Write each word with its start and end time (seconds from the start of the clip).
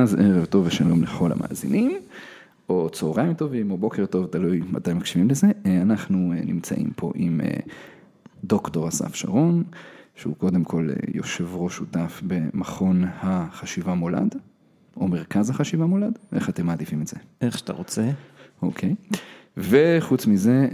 אז 0.00 0.14
ערב 0.14 0.44
טוב 0.44 0.66
ושלום 0.66 1.02
לכל 1.02 1.32
המאזינים, 1.32 1.98
או 2.68 2.90
צהריים 2.92 3.34
טובים, 3.34 3.70
או 3.70 3.78
בוקר 3.78 4.06
טוב, 4.06 4.26
תלוי 4.26 4.60
מתי 4.70 4.92
מקשיבים 4.92 5.30
לזה. 5.30 5.46
אה, 5.66 5.82
אנחנו 5.82 6.32
אה, 6.32 6.40
נמצאים 6.44 6.90
פה 6.96 7.12
עם 7.14 7.40
אה, 7.40 7.58
דוקטור 8.44 8.88
אסף 8.88 9.14
שרון, 9.14 9.62
שהוא 10.14 10.36
קודם 10.36 10.64
כל 10.64 10.88
יושב 11.14 11.54
ראש 11.54 11.74
שותף 11.74 12.22
במכון 12.26 13.04
החשיבה 13.20 13.94
מולד, 13.94 14.34
או 14.96 15.08
מרכז 15.08 15.50
החשיבה 15.50 15.86
מולד, 15.86 16.18
איך 16.32 16.48
אתם 16.48 16.66
מעדיפים 16.66 17.02
את 17.02 17.06
זה? 17.06 17.16
איך 17.40 17.58
שאתה 17.58 17.72
רוצה. 17.72 18.10
אוקיי. 18.62 18.94
וחוץ 19.56 20.26
מזה, 20.26 20.68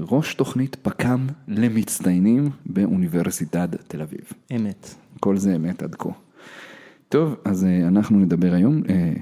ראש 0.00 0.34
תוכנית 0.34 0.76
פק"ם 0.82 1.26
למצטיינים 1.48 2.50
באוניברסיטת 2.66 3.68
תל 3.88 4.02
אביב. 4.02 4.32
אמת. 4.56 4.94
כל 5.20 5.36
זה 5.36 5.56
אמת 5.56 5.82
עד 5.82 5.94
כה. 5.94 6.10
טוב, 7.14 7.36
אז 7.44 7.64
אה, 7.64 7.88
אנחנו 7.88 8.18
נדבר 8.18 8.54
היום 8.54 8.82
אה, 8.88 9.12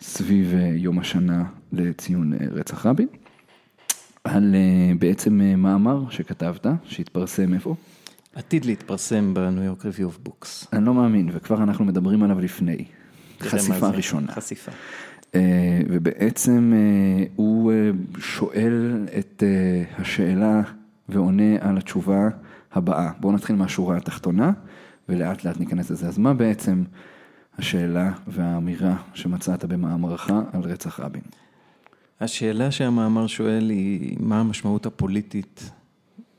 סביב 0.00 0.54
אה, 0.54 0.72
יום 0.76 0.98
השנה 0.98 1.44
לציון 1.72 2.32
רצח 2.52 2.86
רבין, 2.86 3.08
על 4.24 4.54
בעצם 4.98 5.40
מאמר 5.56 6.10
שכתבת, 6.10 6.66
שהתפרסם 6.84 7.54
איפה? 7.54 7.74
עתיד 8.34 8.64
להתפרסם 8.64 9.34
ב-New 9.34 9.62
York 9.62 9.84
Review 9.84 10.06
of 10.06 10.18
Books. 10.22 10.66
אני 10.72 10.86
לא 10.86 10.94
מאמין, 10.94 11.30
וכבר 11.32 11.62
אנחנו 11.62 11.84
מדברים 11.84 12.22
עליו 12.22 12.40
לפני. 12.40 12.84
חשיפה 13.40 13.88
ראשונה. 13.88 14.32
חשיפה. 14.32 14.72
ובעצם 15.88 16.72
הוא 17.36 17.72
שואל 18.18 19.06
את 19.18 19.42
השאלה 19.98 20.62
ועונה 21.08 21.56
על 21.60 21.78
התשובה 21.78 22.28
הבאה. 22.72 23.10
בואו 23.20 23.32
נתחיל 23.32 23.56
מהשורה 23.56 23.96
התחתונה, 23.96 24.52
ולאט 25.08 25.44
לאט 25.44 25.60
ניכנס 25.60 25.90
לזה. 25.90 26.08
אז 26.08 26.18
מה 26.18 26.34
בעצם 26.34 26.82
השאלה 27.60 28.12
והאמירה 28.26 28.96
שמצאת 29.14 29.64
במאמרך 29.64 30.30
על 30.52 30.60
רצח 30.60 31.00
רבין? 31.00 31.22
השאלה 32.20 32.70
שהמאמר 32.70 33.26
שואל 33.26 33.70
היא 33.70 34.16
מה 34.20 34.40
המשמעות 34.40 34.86
הפוליטית 34.86 35.70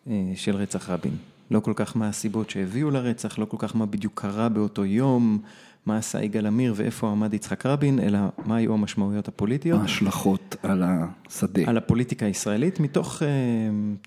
אה, 0.07 0.31
של 0.35 0.55
רצח 0.55 0.89
רבין. 0.89 1.15
לא 1.51 1.59
כל 1.59 1.73
כך 1.75 1.97
מה 1.97 2.07
הסיבות 2.07 2.49
שהביאו 2.49 2.91
לרצח, 2.91 3.39
לא 3.39 3.45
כל 3.45 3.57
כך 3.59 3.75
מה 3.75 3.85
בדיוק 3.85 4.21
קרה 4.21 4.49
באותו 4.49 4.85
יום, 4.85 5.39
מה 5.85 5.97
עשה 5.97 6.23
יגאל 6.23 6.45
עמיר 6.45 6.73
ואיפה 6.75 7.11
עמד 7.11 7.33
יצחק 7.33 7.65
רבין, 7.65 7.99
אלא 7.99 8.19
מה 8.45 8.55
היו 8.55 8.73
המשמעויות 8.73 9.27
הפוליטיות. 9.27 9.81
ההשלכות 9.81 10.55
על 10.63 10.83
השדה. 10.85 11.61
על 11.65 11.77
הפוליטיקה 11.77 12.25
הישראלית, 12.25 12.79
מתוך 12.79 13.21
uh, 13.21 13.25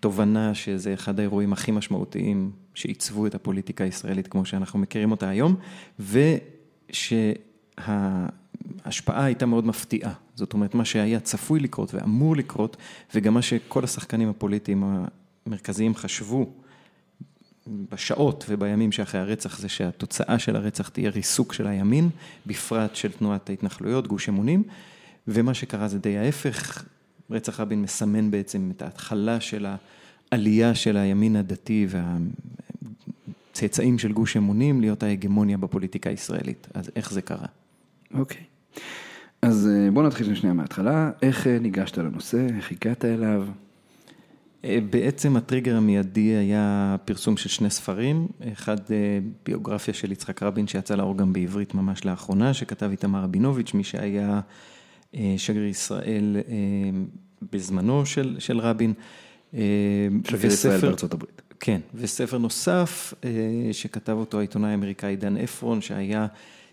תובנה 0.00 0.54
שזה 0.54 0.94
אחד 0.94 1.18
האירועים 1.18 1.52
הכי 1.52 1.72
משמעותיים 1.72 2.50
שעיצבו 2.74 3.26
את 3.26 3.34
הפוליטיקה 3.34 3.84
הישראלית 3.84 4.26
כמו 4.26 4.44
שאנחנו 4.44 4.78
מכירים 4.78 5.10
אותה 5.10 5.28
היום, 5.28 5.54
ו... 6.00 6.18
שההשפעה 6.90 8.04
הייתה 9.24 9.46
מאוד 9.46 9.66
מפתיעה. 9.66 10.12
זאת 10.34 10.52
אומרת, 10.52 10.74
מה 10.74 10.84
שהיה 10.84 11.20
צפוי 11.20 11.60
לקרות 11.60 11.94
ואמור 11.94 12.36
לקרות, 12.36 12.76
וגם 13.14 13.34
מה 13.34 13.42
שכל 13.42 13.84
השחקנים 13.84 14.28
הפוליטיים 14.28 15.06
המרכזיים 15.46 15.94
חשבו 15.94 16.50
בשעות 17.66 18.44
ובימים 18.48 18.92
שאחרי 18.92 19.20
הרצח, 19.20 19.58
זה 19.58 19.68
שהתוצאה 19.68 20.38
של 20.38 20.56
הרצח 20.56 20.88
תהיה 20.88 21.10
ריסוק 21.10 21.52
של 21.52 21.66
הימין, 21.66 22.10
בפרט 22.46 22.96
של 22.96 23.12
תנועת 23.12 23.50
ההתנחלויות, 23.50 24.06
גוש 24.06 24.28
אמונים, 24.28 24.62
ומה 25.28 25.54
שקרה 25.54 25.88
זה 25.88 25.98
די 25.98 26.18
ההפך, 26.18 26.84
רצח 27.30 27.60
רבין 27.60 27.82
מסמן 27.82 28.30
בעצם 28.30 28.70
את 28.76 28.82
ההתחלה 28.82 29.40
של 29.40 29.66
העלייה 30.30 30.74
של 30.74 30.96
הימין 30.96 31.36
הדתי 31.36 31.86
וה... 31.88 32.16
צאצאים 33.54 33.98
של 33.98 34.12
גוש 34.12 34.36
אמונים 34.36 34.80
להיות 34.80 35.02
ההגמוניה 35.02 35.58
בפוליטיקה 35.58 36.10
הישראלית. 36.10 36.68
אז 36.74 36.90
איך 36.96 37.12
זה 37.12 37.22
קרה? 37.22 37.46
אוקיי. 38.14 38.40
Okay. 38.40 38.80
אז 39.42 39.68
אה, 39.72 39.90
בוא 39.90 40.02
נתחיל 40.02 40.34
שנייה 40.34 40.54
מההתחלה. 40.54 41.10
איך 41.22 41.46
אה, 41.46 41.58
ניגשת 41.58 41.98
לנושא? 41.98 42.46
איך 42.56 42.72
הגעת 42.72 43.04
אליו? 43.04 43.46
אה, 44.64 44.78
בעצם 44.90 45.36
הטריגר 45.36 45.76
המיידי 45.76 46.20
היה 46.20 46.96
פרסום 47.04 47.36
של 47.36 47.48
שני 47.48 47.70
ספרים, 47.70 48.28
אחד 48.52 48.76
ביוגרפיה 49.46 49.94
של 49.94 50.12
יצחק 50.12 50.42
רבין 50.42 50.66
שיצא 50.66 50.94
לאור 50.94 51.18
גם 51.18 51.32
בעברית 51.32 51.74
ממש 51.74 52.04
לאחרונה, 52.04 52.54
שכתב 52.54 52.90
איתמר 52.90 53.22
רבינוביץ', 53.22 53.74
מי 53.74 53.84
שהיה 53.84 54.40
שגריר 55.36 55.64
ישראל 55.64 56.36
בזמנו 57.52 58.06
של, 58.06 58.36
של 58.38 58.58
רבין. 58.58 58.92
שגריר 59.52 60.46
ישראל 60.46 60.80
בארצות 60.80 61.12
הברית. 61.12 61.42
כן, 61.66 61.80
וספר 61.94 62.38
נוסף 62.38 63.14
אה, 63.24 63.30
שכתב 63.72 64.12
אותו 64.12 64.38
העיתונאי 64.38 64.70
האמריקאי 64.70 65.16
דן 65.16 65.36
אפרון, 65.36 65.80
שהיה 65.80 66.26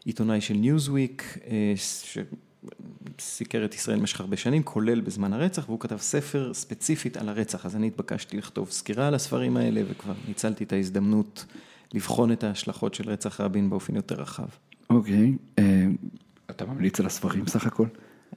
עיתונאי 0.05 0.41
של 0.41 0.53
ניוזוויק, 0.53 1.37
אה, 1.47 1.73
שסיקר 3.17 3.65
את 3.65 3.75
ישראל 3.75 3.99
במשך 3.99 4.21
הרבה 4.21 4.37
שנים, 4.37 4.63
כולל 4.63 5.01
בזמן 5.01 5.33
הרצח, 5.33 5.69
והוא 5.69 5.79
כתב 5.79 5.97
ספר 5.97 6.53
ספציפית 6.53 7.17
על 7.17 7.29
הרצח, 7.29 7.65
אז 7.65 7.75
אני 7.75 7.87
התבקשתי 7.87 8.37
לכתוב 8.37 8.69
סקירה 8.69 9.07
על 9.07 9.15
הספרים 9.15 9.57
האלה, 9.57 9.81
וכבר 9.89 10.13
ניצלתי 10.27 10.63
את 10.63 10.73
ההזדמנות 10.73 11.45
לבחון 11.93 12.31
את 12.31 12.43
ההשלכות 12.43 12.93
של 12.93 13.09
רצח 13.09 13.41
רבין 13.41 13.69
באופן 13.69 13.95
יותר 13.95 14.15
רחב. 14.15 14.47
אוקיי, 14.89 15.37
אה, 15.59 15.85
אתה 16.49 16.65
ממליץ 16.65 16.99
על 16.99 17.05
הספרים 17.05 17.47
סך 17.47 17.65
הכל? 17.65 17.87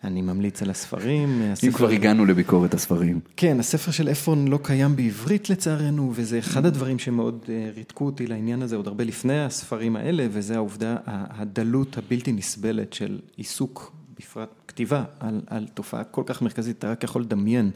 אני 0.05 0.23
ממליץ 0.23 0.63
על 0.63 0.71
הספרים. 0.71 1.43
הספר... 1.53 1.67
אם 1.67 1.73
כבר 1.73 1.89
הגענו 1.89 2.27
לביקורת 2.27 2.75
הספרים. 2.75 3.21
כן, 3.37 3.61
הספר 3.61 3.91
של 3.91 4.11
אפרון 4.11 4.49
לא 4.49 4.59
קיים 4.63 4.97
בעברית 4.97 5.51
לצערנו, 5.51 6.13
וזה 6.15 6.39
אחד 6.39 6.67
הדברים 6.67 6.99
שמאוד 6.99 7.45
אה, 7.49 7.71
ריתקו 7.75 8.07
אותי 8.07 8.27
לעניין 8.27 8.63
הזה 8.63 8.77
עוד 8.77 8.87
הרבה 8.87 9.05
לפני 9.05 9.45
הספרים 9.45 9.97
האלה, 9.97 10.27
וזה 10.31 10.55
העובדה, 10.55 10.97
הדלות 11.07 11.99
הבלתי 11.99 12.33
נסבלת 12.33 12.93
של 12.93 13.21
עיסוק, 13.37 13.93
בפרט 14.19 14.51
כתיבה, 14.69 15.05
על, 15.21 15.41
על 15.47 15.67
תופעה 15.75 16.05
כל 16.05 16.23
כך 16.27 16.43
מרכזית, 16.43 16.79
אתה 16.79 16.91
רק 16.91 17.05
יכול 17.05 17.23
לדמיין, 17.23 17.71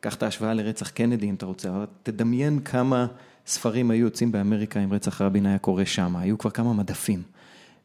קח 0.00 0.14
את 0.14 0.22
ההשוואה 0.22 0.54
לרצח 0.54 0.90
קנדי 0.90 1.30
אם 1.30 1.34
אתה 1.34 1.46
רוצה, 1.46 1.68
אבל 1.68 1.84
תדמיין 2.02 2.60
כמה 2.60 3.06
ספרים 3.46 3.90
היו 3.90 4.04
יוצאים 4.04 4.32
באמריקה 4.32 4.80
אם 4.80 4.92
רצח 4.92 5.20
רבין 5.20 5.46
היה 5.46 5.58
קורה 5.58 5.86
שם, 5.86 6.16
היו 6.16 6.38
כבר 6.38 6.50
כמה 6.50 6.72
מדפים. 6.72 7.22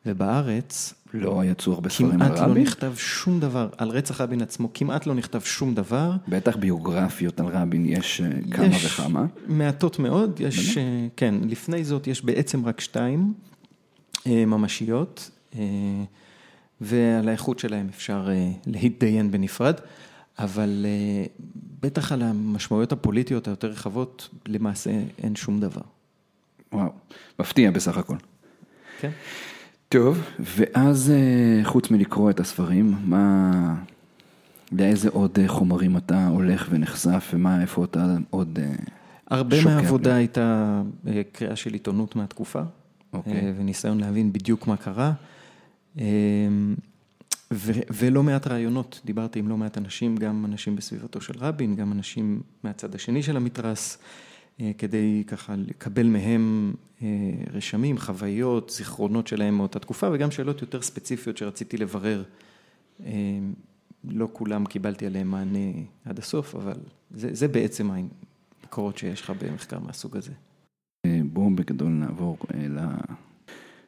ובארץ 0.05 0.93
לא 1.13 1.41
יצאו 1.45 1.73
הרבה 1.73 1.89
ספרים 1.89 2.11
על 2.11 2.17
רבין. 2.21 2.35
כמעט 2.35 2.47
לא 2.49 2.61
נכתב 2.61 2.93
שום 2.97 3.39
דבר, 3.39 3.69
על 3.77 3.89
רצח 3.89 4.21
רבין 4.21 4.41
עצמו 4.41 4.69
כמעט 4.73 5.05
לא 5.05 5.13
נכתב 5.13 5.39
שום 5.39 5.75
דבר. 5.75 6.11
בטח 6.27 6.55
ביוגרפיות 6.55 7.39
על 7.39 7.45
רבין 7.45 7.85
יש 7.85 8.21
אה, 8.21 8.29
כמה 8.51 8.65
יש 8.65 8.85
וכמה. 8.85 9.25
מעטות 9.47 9.99
מאוד, 9.99 10.39
יש, 10.39 10.77
באמת? 10.77 11.11
כן, 11.17 11.35
לפני 11.49 11.83
זאת 11.83 12.07
יש 12.07 12.25
בעצם 12.25 12.65
רק 12.65 12.81
שתיים 12.81 13.33
אה, 14.27 14.45
ממשיות, 14.45 15.31
אה, 15.55 15.61
ועל 16.81 17.29
האיכות 17.29 17.59
שלהם 17.59 17.87
אפשר 17.89 18.29
להתדיין 18.67 19.31
בנפרד, 19.31 19.75
אבל 20.39 20.85
בטח 21.81 22.11
על 22.11 22.21
המשמעויות 22.21 22.91
הפוליטיות 22.91 23.47
היותר 23.47 23.67
רחבות, 23.67 24.29
למעשה 24.47 24.91
אין 25.23 25.35
שום 25.35 25.59
דבר. 25.59 25.81
וואו, 26.73 26.89
מפתיע 27.39 27.71
בסך 27.71 27.97
הכל. 27.97 28.15
כן. 28.99 29.11
טוב, 29.91 30.21
ואז 30.39 31.11
אה, 31.11 31.65
חוץ 31.65 31.91
מלקרוא 31.91 32.29
את 32.29 32.39
הספרים, 32.39 32.95
מה, 33.03 33.75
לאיזה 34.71 35.09
עוד 35.09 35.39
אה, 35.39 35.47
חומרים 35.47 35.97
אתה 35.97 36.27
הולך 36.27 36.67
ונחשף 36.69 37.31
ומה, 37.33 37.61
איפה 37.61 37.83
אתה 37.83 38.17
עוד 38.29 38.59
אה, 38.61 38.75
הרבה 39.27 39.63
מהעבודה 39.65 40.15
הייתה 40.15 40.81
קריאה 41.31 41.55
של 41.55 41.73
עיתונות 41.73 42.15
מהתקופה, 42.15 42.59
okay. 42.61 42.65
אוקיי. 43.13 43.53
וניסיון 43.57 43.99
להבין 43.99 44.33
בדיוק 44.33 44.67
מה 44.67 44.77
קרה. 44.77 45.13
ו- 47.51 47.81
ולא 47.89 48.23
מעט 48.23 48.47
רעיונות, 48.47 49.01
דיברתי 49.05 49.39
עם 49.39 49.49
לא 49.49 49.57
מעט 49.57 49.77
אנשים, 49.77 50.17
גם 50.17 50.45
אנשים 50.45 50.75
בסביבתו 50.75 51.21
של 51.21 51.33
רבין, 51.39 51.75
גם 51.75 51.91
אנשים 51.91 52.41
מהצד 52.63 52.95
השני 52.95 53.23
של 53.23 53.37
המתרס. 53.37 53.97
אה, 54.61 54.71
כדי 54.77 55.23
ככה 55.27 55.55
לקבל 55.55 56.07
מהם 56.07 56.73
אה, 57.01 57.07
רשמים, 57.53 57.97
חוויות, 57.97 58.69
זיכרונות 58.69 59.27
שלהם 59.27 59.57
מאותה 59.57 59.79
תקופה 59.79 60.09
וגם 60.13 60.31
שאלות 60.31 60.61
יותר 60.61 60.81
ספציפיות 60.81 61.37
שרציתי 61.37 61.77
לברר. 61.77 62.23
אה, 63.05 63.39
לא 64.03 64.27
כולם 64.33 64.65
קיבלתי 64.65 65.05
עליהם 65.05 65.27
מענה 65.27 65.69
עד 66.05 66.19
הסוף, 66.19 66.55
אבל 66.55 66.77
זה, 67.11 67.29
זה 67.33 67.47
בעצם 67.47 67.91
המקורות 67.91 68.97
שיש 68.97 69.21
לך 69.21 69.33
במחקר 69.41 69.79
מהסוג 69.79 70.17
הזה. 70.17 70.31
בואו 71.25 71.55
בגדול 71.55 71.89
נעבור 71.89 72.37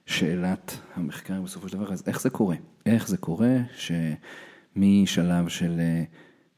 לשאלת 0.08 0.80
המחקר 0.96 1.42
בסופו 1.42 1.70
של 1.70 1.78
דבר, 1.78 1.94
אז 1.94 2.04
איך 2.08 2.22
זה 2.22 2.30
קורה? 2.30 2.56
איך 2.86 3.08
זה 3.08 3.18
קורה 3.18 3.58
שמשלב 4.76 5.48
של 5.48 5.80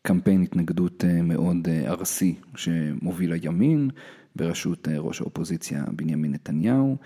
קמפיין 0.05 0.41
התנגדות 0.41 1.03
אה, 1.05 1.21
מאוד 1.21 1.67
אה, 1.67 1.89
ארסי 1.91 2.35
שמוביל 2.55 3.33
הימין 3.33 3.89
בראשות 4.35 4.87
אה, 4.87 4.99
ראש 4.99 5.21
האופוזיציה 5.21 5.83
בנימין 5.95 6.31
נתניהו, 6.31 6.97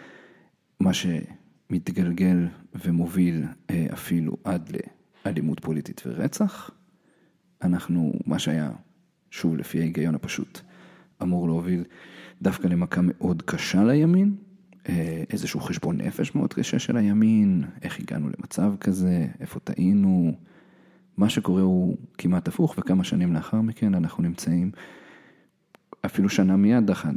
מה 0.79 0.91
שמתגלגל 0.93 2.47
ומוביל 2.85 3.43
אפילו 3.93 4.37
עד 4.43 4.71
לאלימות 5.25 5.59
פוליטית 5.59 6.01
ורצח. 6.05 6.71
אנחנו, 7.61 8.13
מה 8.25 8.39
שהיה, 8.39 8.71
שוב 9.31 9.57
לפי 9.57 9.79
ההיגיון 9.79 10.15
הפשוט, 10.15 10.61
אמור 11.21 11.47
להוביל 11.47 11.83
דווקא 12.41 12.67
למכה 12.67 13.01
מאוד 13.03 13.41
קשה 13.41 13.83
לימין, 13.83 14.35
איזשהו 15.29 15.59
חשבון 15.59 15.97
נפש 15.97 16.35
מאוד 16.35 16.53
קשה 16.53 16.79
של 16.79 16.97
הימין, 16.97 17.63
איך 17.81 17.99
הגענו 17.99 18.29
למצב 18.39 18.73
כזה, 18.79 19.27
איפה 19.39 19.59
טעינו. 19.59 20.33
מה 21.19 21.29
שקורה 21.29 21.61
הוא 21.61 21.97
כמעט 22.17 22.47
הפוך, 22.47 22.75
וכמה 22.77 23.03
שנים 23.03 23.33
לאחר 23.33 23.61
מכן 23.61 23.95
אנחנו 23.95 24.23
נמצאים 24.23 24.71
אפילו 26.05 26.29
שנה 26.29 26.55
מיד 26.55 26.89
אחת, 26.89 27.13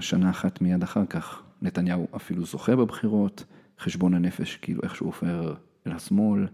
שנה 0.00 0.30
אחת 0.30 0.60
מיד 0.60 0.82
אחר 0.82 1.06
כך, 1.06 1.42
נתניהו 1.62 2.06
אפילו 2.16 2.44
זוכה 2.44 2.76
בבחירות, 2.76 3.44
חשבון 3.78 4.14
הנפש 4.14 4.56
כאילו 4.56 4.82
איכשהו 4.82 5.06
עופר 5.06 5.54
אל 5.86 5.92
השמאל, 5.92 6.46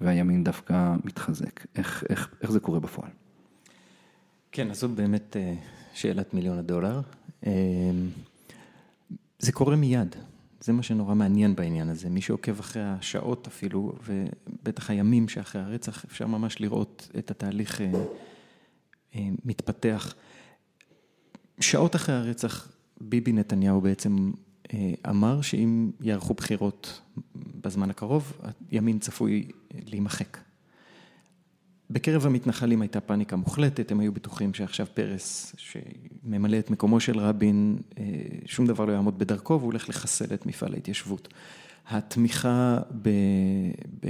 והימין 0.00 0.44
דווקא 0.44 0.94
מתחזק. 1.04 1.66
איך, 1.76 2.04
איך, 2.10 2.34
איך 2.42 2.50
זה 2.50 2.60
קורה 2.60 2.80
בפועל? 2.80 3.10
כן, 4.52 4.70
אז 4.70 4.80
זאת 4.80 4.90
באמת 4.90 5.36
אה, 5.36 5.54
שאלת 5.94 6.34
מיליון 6.34 6.58
הדולר. 6.58 7.00
אה, 7.46 7.52
זה 9.38 9.52
קורה 9.52 9.76
מיד, 9.76 10.16
זה 10.60 10.72
מה 10.72 10.82
שנורא 10.82 11.14
מעניין 11.14 11.56
בעניין 11.56 11.88
הזה. 11.88 12.08
מי 12.08 12.20
שעוקב 12.20 12.58
אחרי 12.58 12.82
השעות 12.84 13.46
אפילו, 13.46 13.92
ובטח 14.04 14.90
הימים 14.90 15.28
שאחרי 15.28 15.62
הרצח, 15.62 16.04
אפשר 16.04 16.26
ממש 16.26 16.60
לראות 16.60 17.08
את 17.18 17.30
התהליך 17.30 17.80
אה, 17.80 19.28
מתפתח. 19.44 20.14
שעות 21.60 21.96
אחרי 21.96 22.14
הרצח, 22.14 22.72
ביבי 23.00 23.32
נתניהו 23.32 23.80
בעצם 23.80 24.32
אמר 25.08 25.42
שאם 25.42 25.90
יערכו 26.00 26.34
בחירות 26.34 27.00
בזמן 27.34 27.90
הקרוב, 27.90 28.32
הימין 28.70 28.98
צפוי 28.98 29.48
להימחק. 29.86 30.38
בקרב 31.90 32.26
המתנחלים 32.26 32.82
הייתה 32.82 33.00
פאניקה 33.00 33.36
מוחלטת, 33.36 33.90
הם 33.90 34.00
היו 34.00 34.12
בטוחים 34.12 34.54
שעכשיו 34.54 34.86
פרס, 34.94 35.54
שממלא 35.56 36.58
את 36.58 36.70
מקומו 36.70 37.00
של 37.00 37.18
רבין, 37.18 37.78
אה, 37.98 38.04
שום 38.46 38.66
דבר 38.66 38.84
לא 38.84 38.92
יעמוד 38.92 39.18
בדרכו 39.18 39.54
והוא 39.54 39.66
הולך 39.66 39.88
לחסל 39.88 40.34
את 40.34 40.46
מפעל 40.46 40.74
ההתיישבות. 40.74 41.28
התמיכה 41.88 42.78
ב, 43.02 43.08
ב, 44.04 44.08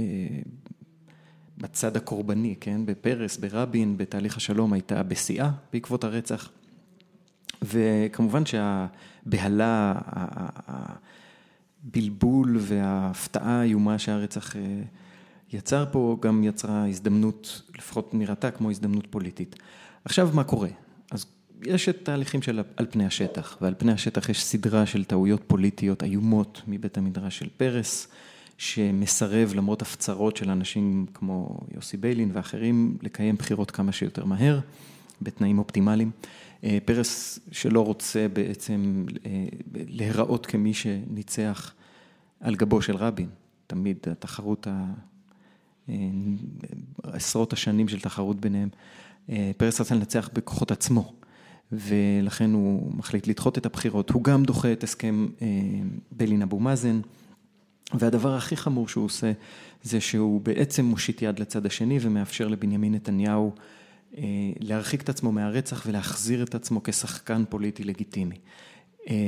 בצד 1.57 1.97
הקורבני, 1.97 2.55
כן, 2.59 2.85
בפרס, 2.85 3.37
ברבין, 3.37 3.97
בתהליך 3.97 4.37
השלום 4.37 4.73
הייתה 4.73 5.03
בשיאה 5.03 5.49
בעקבות 5.73 6.03
הרצח. 6.03 6.49
וכמובן 7.61 8.43
שהבהלה, 8.45 9.93
הבלבול 11.85 12.57
וההפתעה 12.59 13.59
האיומה 13.59 13.99
שהרצח 13.99 14.55
אה, 14.55 14.61
יצר 15.53 15.85
פה 15.91 16.17
גם 16.21 16.43
יצרה 16.43 16.87
הזדמנות, 16.87 17.61
לפחות 17.77 18.13
נראתה 18.13 18.51
כמו 18.51 18.71
הזדמנות 18.71 19.07
פוליטית. 19.09 19.55
עכשיו 20.05 20.29
מה 20.33 20.43
קורה? 20.43 20.69
אז 21.11 21.25
יש 21.65 21.89
את 21.89 21.97
תהליכים 22.03 22.41
של 22.41 22.61
על 22.77 22.85
פני 22.89 23.05
השטח, 23.05 23.57
ועל 23.61 23.75
פני 23.77 23.91
השטח 23.91 24.29
יש 24.29 24.43
סדרה 24.43 24.85
של 24.85 25.03
טעויות 25.03 25.43
פוליטיות 25.47 26.03
איומות 26.03 26.61
מבית 26.67 26.97
המדרש 26.97 27.39
של 27.39 27.49
פרס, 27.57 28.07
שמסרב 28.57 29.53
למרות 29.55 29.81
הפצרות 29.81 30.37
של 30.37 30.49
אנשים 30.49 31.05
כמו 31.13 31.59
יוסי 31.75 31.97
ביילין 31.97 32.29
ואחרים 32.33 32.97
לקיים 33.01 33.35
בחירות 33.35 33.71
כמה 33.71 33.91
שיותר 33.91 34.25
מהר, 34.25 34.59
בתנאים 35.21 35.59
אופטימליים. 35.59 36.11
אה, 36.63 36.77
פרס 36.85 37.39
שלא 37.51 37.85
רוצה 37.85 38.27
בעצם 38.33 39.05
אה, 39.25 39.47
להיראות 39.73 40.45
כמי 40.45 40.73
שניצח 40.73 41.73
על 42.39 42.55
גבו 42.55 42.81
של 42.81 42.95
רבין, 42.95 43.29
תמיד 43.67 43.97
התחרות 44.11 44.67
עשרות 47.03 47.53
השנים 47.53 47.87
של 47.87 47.99
תחרות 47.99 48.39
ביניהם. 48.39 48.69
אה, 49.29 49.51
פרס 49.57 49.81
רצה 49.81 49.95
לנצח 49.95 50.29
בכוחות 50.33 50.71
עצמו, 50.71 51.13
ולכן 51.71 52.53
הוא 52.53 52.91
מחליט 52.95 53.27
לדחות 53.27 53.57
את 53.57 53.65
הבחירות. 53.65 54.09
הוא 54.09 54.23
גם 54.23 54.43
דוחה 54.43 54.71
את 54.71 54.83
הסכם 54.83 55.27
אה, 55.41 55.47
בלין 56.11 56.41
אבו 56.41 56.59
מאזן, 56.59 56.99
והדבר 57.93 58.35
הכי 58.35 58.57
חמור 58.57 58.87
שהוא 58.87 59.05
עושה, 59.05 59.31
זה 59.83 60.01
שהוא 60.01 60.41
בעצם 60.41 60.85
מושיט 60.85 61.21
יד 61.21 61.39
לצד 61.39 61.65
השני 61.65 61.97
ומאפשר 62.01 62.47
לבנימין 62.47 62.93
נתניהו 62.93 63.51
אה, 64.17 64.23
להרחיק 64.59 65.01
את 65.01 65.09
עצמו 65.09 65.31
מהרצח 65.31 65.83
ולהחזיר 65.87 66.43
את 66.43 66.55
עצמו 66.55 66.81
כשחקן 66.83 67.43
פוליטי 67.49 67.83
לגיטימי. 67.83 68.35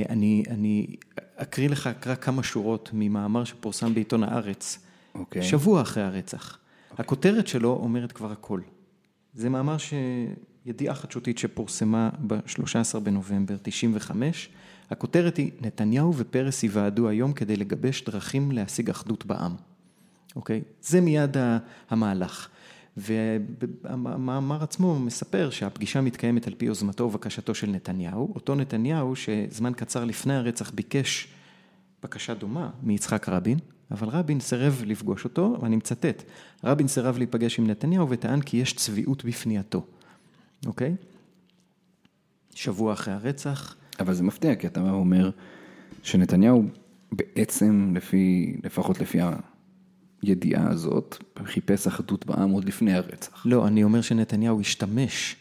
אני, 0.09 0.43
אני 0.49 0.87
אקריא 1.35 1.69
לך 1.69 1.89
רק 2.05 2.23
כמה 2.23 2.43
שורות 2.43 2.89
ממאמר 2.93 3.43
שפורסם 3.43 3.93
בעיתון 3.93 4.23
הארץ. 4.23 4.79
Okay. 5.15 5.19
אוקיי. 5.19 5.43
שבוע 5.43 5.81
אחרי 5.81 6.03
הרצח. 6.03 6.53
Okay. 6.53 6.95
הכותרת 6.97 7.47
שלו 7.47 7.79
אומרת 7.83 8.11
כבר 8.11 8.31
הכל. 8.31 8.61
זה 9.33 9.49
מאמר 9.49 9.75
שידיעה 9.77 10.95
חדשותית 10.95 11.37
שפורסמה 11.37 12.09
ב-13 12.27 12.99
בנובמבר 12.99 13.55
95. 13.61 14.49
הכותרת 14.89 15.37
היא, 15.37 15.51
נתניהו 15.61 16.13
ופרס 16.17 16.63
יוועדו 16.63 17.07
היום 17.07 17.33
כדי 17.33 17.55
לגבש 17.55 18.03
דרכים 18.03 18.51
להשיג 18.51 18.89
אחדות 18.89 19.25
בעם. 19.25 19.55
אוקיי? 20.35 20.61
Okay? 20.65 20.73
זה 20.81 21.01
מיד 21.01 21.37
המהלך. 21.89 22.49
והמאמר 22.97 24.63
עצמו 24.63 24.99
מספר 24.99 25.49
שהפגישה 25.49 26.01
מתקיימת 26.01 26.47
על 26.47 26.53
פי 26.57 26.65
יוזמתו 26.65 27.03
ובקשתו 27.03 27.55
של 27.55 27.69
נתניהו, 27.69 28.31
אותו 28.35 28.55
נתניהו 28.55 29.15
שזמן 29.15 29.73
קצר 29.73 30.05
לפני 30.05 30.35
הרצח 30.35 30.71
ביקש 30.71 31.27
בקשה 32.03 32.33
דומה 32.33 32.69
מיצחק 32.83 33.29
רבין, 33.29 33.59
אבל 33.91 34.07
רבין 34.07 34.39
סירב 34.39 34.83
לפגוש 34.85 35.23
אותו, 35.23 35.57
ואני 35.61 35.75
מצטט, 35.75 36.23
רבין 36.63 36.87
סירב 36.87 37.17
להיפגש 37.17 37.59
עם 37.59 37.67
נתניהו 37.67 38.09
וטען 38.09 38.41
כי 38.41 38.57
יש 38.57 38.73
צביעות 38.73 39.25
בפנייתו, 39.25 39.85
אוקיי? 40.65 40.95
שבוע 42.55 42.93
אחרי 42.93 43.13
הרצח. 43.13 43.75
אבל 43.99 44.13
זה 44.13 44.23
מפתיע, 44.23 44.55
כי 44.55 44.67
אתה 44.67 44.91
אומר 44.91 45.29
שנתניהו 46.03 46.63
בעצם, 47.11 47.93
לפי, 47.95 48.55
לפחות 48.63 48.99
לפי 48.99 49.19
הידיעה 50.21 50.69
הזאת, 50.69 51.23
חיפש 51.43 51.87
אחדות 51.87 52.25
בעם 52.25 52.49
עוד 52.49 52.65
לפני 52.65 52.93
הרצח. 52.93 53.45
לא, 53.45 53.67
אני 53.67 53.83
אומר 53.83 54.01
שנתניהו 54.01 54.61
השתמש 54.61 55.35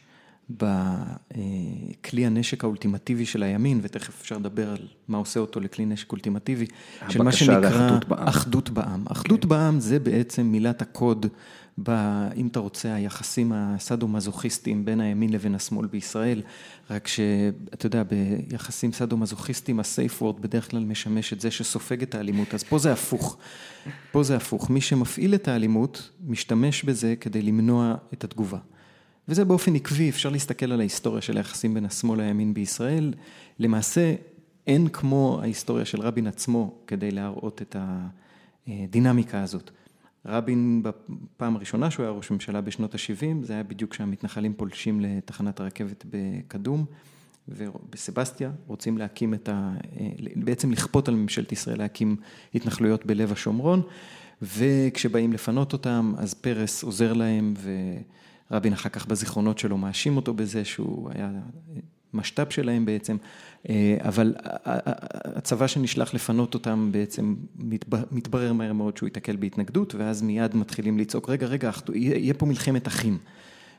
בכלי 0.51 2.27
הנשק 2.27 2.65
האולטימטיבי 2.65 3.27
של 3.27 3.43
הימין, 3.43 3.81
ותכף 3.83 4.21
אפשר 4.21 4.39
לדבר 4.39 4.71
על 4.71 4.89
מה 5.09 5.19
עושה 5.19 5.41
אותו 5.41 5.61
לכלי 5.61 5.87
נשק 5.87 6.13
אולטימטיבי, 6.13 6.67
של 7.09 7.23
מה 7.23 7.33
שנקרא 7.33 7.99
אחדות 8.09 8.71
בעם. 8.71 9.05
אחדות 9.09 9.43
כן. 9.43 9.49
בעם 9.49 9.81
זה 9.81 9.99
בעצם 9.99 10.47
מילת 10.47 10.83
הקוד, 10.83 11.27
ב, 11.83 11.91
אם 12.37 12.47
אתה 12.47 12.61
רוצה, 12.61 12.95
היחסים 12.95 13.53
הסאדו-מזוכיסטיים 13.55 14.85
בין 14.85 15.01
הימין 15.01 15.33
לבין 15.33 15.55
השמאל 15.55 15.87
בישראל, 15.87 16.43
רק 16.91 17.09
שאתה 17.09 17.87
יודע, 17.87 18.03
ביחסים 18.03 18.93
סאדו-מזוכיסטיים, 18.93 19.81
הסייף 19.81 20.23
וורד 20.23 20.41
בדרך 20.41 20.71
כלל 20.71 20.85
משמש 20.85 21.33
את 21.33 21.41
זה 21.41 21.51
שסופג 21.51 22.03
את 22.03 22.15
האלימות, 22.15 22.55
אז 22.55 22.63
פה 22.63 22.79
זה 22.79 22.93
הפוך. 22.93 23.39
פה 24.13 24.23
זה 24.23 24.37
הפוך. 24.37 24.71
מי 24.71 24.81
שמפעיל 24.81 25.35
את 25.35 25.49
האלימות, 25.49 26.11
משתמש 26.27 26.83
בזה 26.85 27.15
כדי 27.21 27.43
למנוע 27.43 27.95
את 28.13 28.25
התגובה. 28.25 28.59
וזה 29.29 29.45
באופן 29.45 29.75
עקבי, 29.75 30.11
אפשר 30.11 30.29
להסתכל 30.29 30.73
על 30.73 30.81
ההיסטוריה 30.81 31.23
של 31.23 31.37
היחסים 31.37 31.75
בין 31.75 31.85
השמאל 31.85 32.21
לימין 32.21 32.55
בישראל. 32.55 33.15
למעשה, 33.59 34.15
אין 34.67 34.89
כמו 34.89 35.39
ההיסטוריה 35.43 35.85
של 35.85 36.01
רבין 36.01 36.27
עצמו 36.27 36.75
כדי 36.87 37.11
להראות 37.11 37.63
את 37.63 37.77
הדינמיקה 38.67 39.43
הזאת. 39.43 39.71
רבין 40.27 40.83
בפעם 40.83 41.57
הראשונה 41.57 41.91
שהוא 41.91 42.05
היה 42.05 42.13
ראש 42.13 42.31
ממשלה 42.31 42.61
בשנות 42.61 42.95
ה-70, 42.95 43.47
זה 43.47 43.53
היה 43.53 43.63
בדיוק 43.63 43.91
כשהמתנחלים 43.91 44.55
פולשים 44.55 45.01
לתחנת 45.01 45.61
הרכבת 45.61 46.05
בקדום 46.11 46.85
ובסבסטיה, 47.49 48.51
רוצים 48.67 48.99
להקים 48.99 49.35
את 49.35 49.49
ה... 49.49 49.73
בעצם 50.37 50.73
לכפות 50.73 51.09
על 51.09 51.15
ממשלת 51.15 51.53
ישראל 51.53 51.79
להקים 51.79 52.17
התנחלויות 52.55 53.07
בלב 53.07 53.33
השומרון, 53.33 53.83
וכשבאים 54.43 55.33
לפנות 55.33 55.73
אותם, 55.73 56.15
אז 56.19 56.35
פרס 56.35 56.83
עוזר 56.83 57.13
להם 57.13 57.55
ו... 57.59 57.71
רבין 58.51 58.73
אחר 58.73 58.89
כך 58.89 59.07
בזיכרונות 59.07 59.59
שלו 59.59 59.79
מאשים 59.79 60.17
אותו 60.17 60.35
בזה 60.35 60.65
שהוא 60.65 61.11
היה 61.15 61.31
משת"פ 62.15 62.53
שלהם 62.53 62.85
בעצם, 62.85 63.17
אה, 63.69 63.97
אבל 64.01 64.35
הצבא 65.25 65.67
שנשלח 65.67 66.15
לפנות 66.15 66.55
אותם 66.55 66.89
בעצם 66.93 67.35
מתברר 68.11 68.53
מהר 68.53 68.73
מאוד 68.73 68.97
שהוא 68.97 69.07
ייתקל 69.07 69.37
בהתנגדות, 69.37 69.95
ואז 69.95 70.23
מיד 70.23 70.57
מתחילים 70.57 70.99
לצעוק, 70.99 71.29
רגע, 71.29 71.47
רגע, 71.47 71.71
יהיה 71.95 72.35
פה 72.35 72.47
מלחמת 72.47 72.87
אחים. 72.87 73.19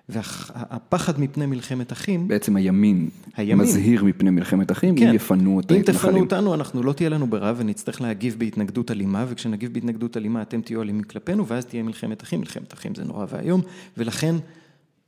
והפחד 0.09 1.19
מפני 1.19 1.45
מלחמת 1.45 1.91
אחים... 1.91 2.27
בעצם 2.27 2.55
הימין, 2.55 3.09
הימין 3.37 3.57
מזהיר 3.67 4.03
מפני 4.03 4.29
מלחמת 4.29 4.71
אחים, 4.71 4.95
כן, 4.95 5.07
אם 5.07 5.15
יפנו 5.15 5.59
את 5.59 5.71
ההתנחלים. 5.71 5.95
אם 5.95 5.99
תפנו 5.99 6.19
אותנו, 6.19 6.53
אנחנו 6.53 6.83
לא 6.83 6.93
תהיה 6.93 7.09
לנו 7.09 7.27
ברירה 7.27 7.53
ונצטרך 7.57 8.01
להגיב 8.01 8.35
בהתנגדות 8.37 8.91
אלימה, 8.91 9.25
וכשנגיב 9.29 9.73
בהתנגדות 9.73 10.17
אלימה 10.17 10.41
אתם 10.41 10.61
תהיו 10.61 10.81
אלימים 10.81 11.03
כלפינו, 11.03 11.47
ואז 11.47 11.65
תהיה 11.65 11.83
מלחמת 11.83 12.23
אחים, 12.23 12.39
מלחמת 12.39 12.73
אחים 12.73 12.95
זה 12.95 13.03
נורא 13.03 13.25
ואיום, 13.29 13.61
ולכן 13.97 14.35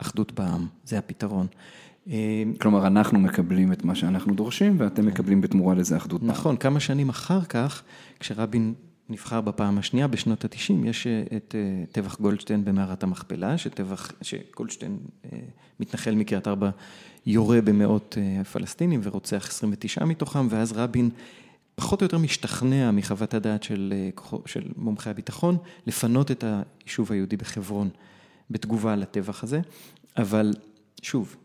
אחדות 0.02 0.32
בעם, 0.32 0.68
זה 0.86 0.98
הפתרון. 0.98 1.48
אה, 2.10 2.44
כלומר, 2.62 2.88
אנחנו 2.88 3.20
מקבלים 3.20 3.74
את 3.74 3.84
מה 3.84 3.96
שאנחנו 3.96 4.34
דורשים, 4.34 4.76
ואתם 4.80 5.06
מקבלים 5.06 5.42
בתמורה 5.42 5.76
לזה 5.76 5.98
אחדות 5.98 6.22
בעם. 6.22 6.30
נכון, 6.30 6.58
כמה 6.58 6.80
שנים 6.80 7.10
אחר 7.10 7.42
כך, 7.42 7.84
כשרבין 8.20 8.74
נבחר 9.10 9.42
בפעם 9.42 9.78
השנייה, 9.78 10.08
בשנות 10.08 10.46
ה-90, 10.46 10.88
יש 10.88 11.08
אה, 11.08 11.24
את 11.38 11.56
אה, 11.58 11.86
טבח 11.92 12.20
גולדשטיין 12.20 12.66
במערת 12.66 13.04
המכפלה, 13.04 13.58
שטבח, 13.58 14.12
שגולדשטיין, 14.22 14.98
מתנחל 15.80 16.16
מקריית 16.16 16.48
ארבע, 16.48 16.70
יורה 17.26 17.62
במאות 17.62 18.18
פלסטינים 18.52 19.00
ורוצח 19.04 19.48
29 19.50 20.06
מתוכם, 20.06 20.48
ואז 20.50 20.72
רבין 20.72 21.10
פחות 21.76 22.02
או 22.02 22.06
יותר 22.06 22.18
משתכנע 22.18 22.92
מחוות 22.92 23.34
הדעת 23.34 23.64
של, 23.64 23.94
של 24.46 24.62
מומחי 24.76 25.10
הביטחון, 25.10 25.58
לפנות 25.88 26.32
את 26.32 26.44
היישוב 26.44 27.12
היהודי 27.12 27.38
בחברון 27.38 27.90
בתגובה 28.52 28.96
לטבח 28.96 29.44
הזה, 29.44 29.62
אבל 30.18 30.54
שוב, 31.02 31.36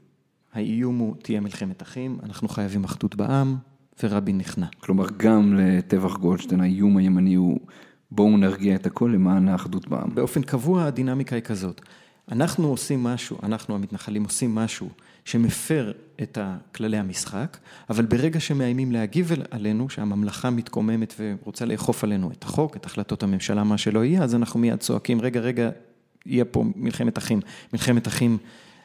האיום 0.53 0.99
הוא 0.99 1.15
תהיה 1.23 1.41
מלחמת 1.41 1.83
אחים, 1.83 2.19
אנחנו 2.23 2.49
חייבים 2.49 2.85
אחדות 2.85 3.15
בעם, 3.15 3.57
ורבין 4.03 4.39
נכנע. 4.39 4.67
כלומר, 4.81 5.07
גם 5.17 5.55
לטבח 5.55 6.17
גולדשטיין, 6.17 6.61
האיום 6.61 6.97
הימני 6.97 7.35
הוא 7.35 7.61
בואו 8.11 8.37
נרגיע 8.37 8.75
את 8.75 8.87
הכל 8.87 9.11
למען 9.15 9.49
האחדות 9.49 9.89
בעם. 9.89 10.15
באופן 10.15 10.43
קבוע 10.43 10.85
הדינמיקה 10.85 11.37
היא 11.37 11.43
כזאת. 11.43 11.81
אנחנו 12.33 12.69
עושים 12.69 13.05
משהו, 13.05 13.39
אנחנו 13.43 13.75
המתנחלים 13.75 14.25
עושים 14.25 14.55
משהו 14.55 14.89
שמפר 15.25 15.93
את 16.23 16.39
כללי 16.75 16.97
המשחק, 16.97 17.57
אבל 17.91 18.05
ברגע 18.05 18.41
שמאיימים 18.41 18.93
להגיב 18.93 19.33
עלינו, 19.51 19.89
שהממלכה 19.89 20.51
מתקוממת 20.51 21.15
ורוצה 21.19 21.65
לאכוף 21.65 22.05
עלינו 22.05 22.31
את 22.31 22.43
החוק, 22.43 22.77
את 22.77 22.87
החלטות 22.87 23.23
הממשלה, 23.23 23.65
מה 23.65 23.79
שלא 23.79 24.05
יהיה, 24.05 24.23
אז 24.23 24.35
אנחנו 24.35 24.61
מיד 24.61 24.79
צועקים, 24.79 25.21
רגע, 25.21 25.41
רגע, 25.41 25.71
יהיה 26.27 26.45
פה 26.45 26.65
מלחמת 26.77 27.19
אחים. 27.19 27.41
מלחמת 27.73 28.09
אחים 28.09 28.39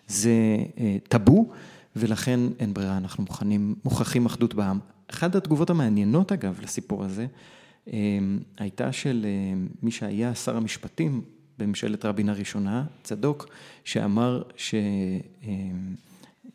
זה 0.08 0.32
אה, 0.78 0.98
טאבו, 1.10 1.50
ולכן 1.96 2.40
אין 2.60 2.74
ברירה, 2.74 2.98
אנחנו 2.98 3.24
מוכנים, 3.24 3.76
מוכרחים 3.86 4.26
אחדות 4.26 4.54
בעם. 4.54 4.80
אחת 5.08 5.36
התגובות 5.36 5.70
המעניינות 5.70 6.32
אגב 6.32 6.60
לסיפור 6.62 7.04
הזה, 7.04 7.26
אה, 7.94 7.98
הייתה 8.58 8.92
של 8.92 9.26
אה, 9.26 9.54
מי 9.84 9.92
שהיה 9.92 10.36
שר 10.36 10.58
המשפטים 10.58 11.22
בממשלת 11.58 12.06
רבין 12.06 12.30
הראשונה, 12.30 12.86
צדוק, 13.04 13.48
שאמר 13.84 14.44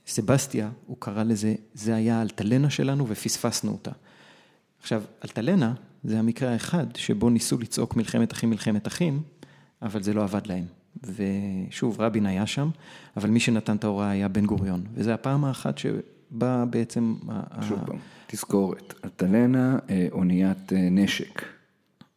שסבסטיה, 0.06 0.70
הוא 0.86 0.96
קרא 0.98 1.22
לזה, 1.22 1.54
זה 1.74 1.94
היה 1.94 2.18
האלטלנה 2.18 2.70
שלנו 2.70 3.08
ופספסנו 3.08 3.72
אותה. 3.72 3.90
עכשיו, 4.80 5.02
אלטלנה 5.24 5.74
זה 6.04 6.18
המקרה 6.18 6.52
האחד 6.52 6.86
שבו 6.96 7.30
ניסו 7.30 7.58
לצעוק 7.58 7.96
מלחמת 7.96 8.32
אחים, 8.32 8.50
מלחמת 8.50 8.86
אחים, 8.86 9.22
אבל 9.82 10.02
זה 10.02 10.14
לא 10.14 10.22
עבד 10.22 10.46
להם. 10.46 10.64
ושוב, 11.02 12.00
רבין 12.00 12.26
היה 12.26 12.46
שם, 12.46 12.70
אבל 13.16 13.30
מי 13.30 13.40
שנתן 13.40 13.76
את 13.76 13.84
ההוראה 13.84 14.10
היה 14.10 14.28
בן 14.28 14.46
גוריון. 14.46 14.84
וזו 14.94 15.10
הפעם 15.10 15.44
האחת 15.44 15.78
שבה 15.78 16.64
בעצם... 16.70 17.14
שוב 17.68 17.78
פעם, 17.86 17.96
תזכורת, 18.26 18.94
אלטלנה, 19.04 19.78
אה, 19.90 20.06
אוניית 20.12 20.72
אה, 20.72 20.88
נשק 20.90 21.42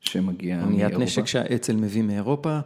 שמגיעה 0.02 0.58
מאירופה. 0.58 0.84
אוניית 0.84 1.00
נשק 1.02 1.26
שהאצ"ל 1.26 1.76
מביא 1.76 2.02
מאירופה. 2.02 2.60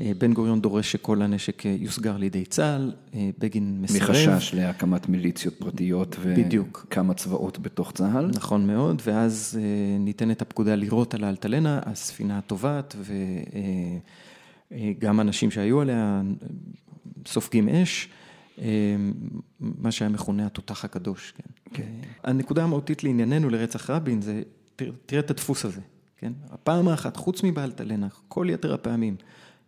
אה, 0.00 0.12
בן 0.18 0.32
גוריון 0.32 0.60
דורש 0.60 0.92
שכל 0.92 1.22
הנשק 1.22 1.64
יוסגר 1.64 2.16
לידי 2.16 2.44
צה"ל, 2.44 2.92
בגין 3.38 3.78
מסרב. 3.82 4.02
מחשש 4.02 4.54
להקמת 4.54 5.08
מיליציות 5.08 5.54
פרטיות 5.54 6.16
וכמה 6.20 7.14
צבאות 7.14 7.58
בתוך 7.58 7.92
צה"ל. 7.92 8.30
נכון 8.34 8.66
מאוד, 8.66 9.02
ואז 9.06 9.58
ניתנת 10.00 10.42
הפקודה 10.42 10.74
לירות 10.74 11.14
על 11.14 11.24
האלטלנה, 11.24 11.80
הספינה 11.86 12.40
טובעת, 12.40 12.96
וגם 14.72 15.20
אנשים 15.20 15.50
שהיו 15.50 15.80
עליה 15.80 16.22
סופגים 17.26 17.68
אש. 17.68 18.08
מה 19.60 19.90
שהיה 19.90 20.08
מכונה 20.08 20.46
התותח 20.46 20.84
הקדוש, 20.84 21.34
כן. 21.36 21.44
כן. 21.74 21.92
הנקודה 22.24 22.64
המהותית 22.64 23.04
לענייננו 23.04 23.50
לרצח 23.50 23.90
רבין 23.90 24.22
זה, 24.22 24.42
תראה 25.06 25.20
את 25.20 25.30
הדפוס 25.30 25.64
הזה, 25.64 25.80
כן? 26.16 26.32
הפעם 26.50 26.88
האחת, 26.88 27.16
חוץ 27.16 27.42
מבאלטלנה, 27.44 28.08
כל 28.28 28.46
יתר 28.50 28.74
הפעמים, 28.74 29.16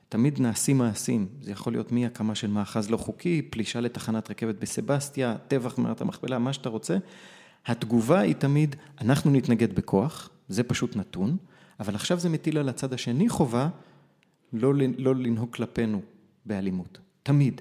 תמיד 0.08 0.40
נעשים 0.40 0.78
מעשים, 0.78 1.26
זה 1.42 1.52
יכול 1.52 1.72
להיות 1.72 1.92
מהקמה 1.92 2.34
של 2.34 2.50
מאחז 2.50 2.90
לא 2.90 2.96
חוקי, 2.96 3.42
פלישה 3.42 3.80
לתחנת 3.80 4.30
רכבת 4.30 4.54
בסבסטיה, 4.60 5.36
טבח 5.48 5.78
מערת 5.78 6.00
המכפלה, 6.00 6.38
מה 6.38 6.52
שאתה 6.52 6.68
רוצה. 6.68 6.96
התגובה 7.66 8.18
היא 8.18 8.34
תמיד, 8.34 8.76
אנחנו 9.00 9.30
נתנגד 9.30 9.74
בכוח, 9.74 10.30
זה 10.48 10.62
פשוט 10.62 10.96
נתון, 10.96 11.36
אבל 11.80 11.94
עכשיו 11.94 12.18
זה 12.18 12.28
מטיל 12.28 12.58
על 12.58 12.68
הצד 12.68 12.92
השני 12.92 13.28
חובה 13.28 13.68
לא, 14.54 14.72
לא 14.98 15.14
לנהוג 15.14 15.52
כלפינו 15.52 16.00
באלימות, 16.46 16.98
תמיד. 17.22 17.60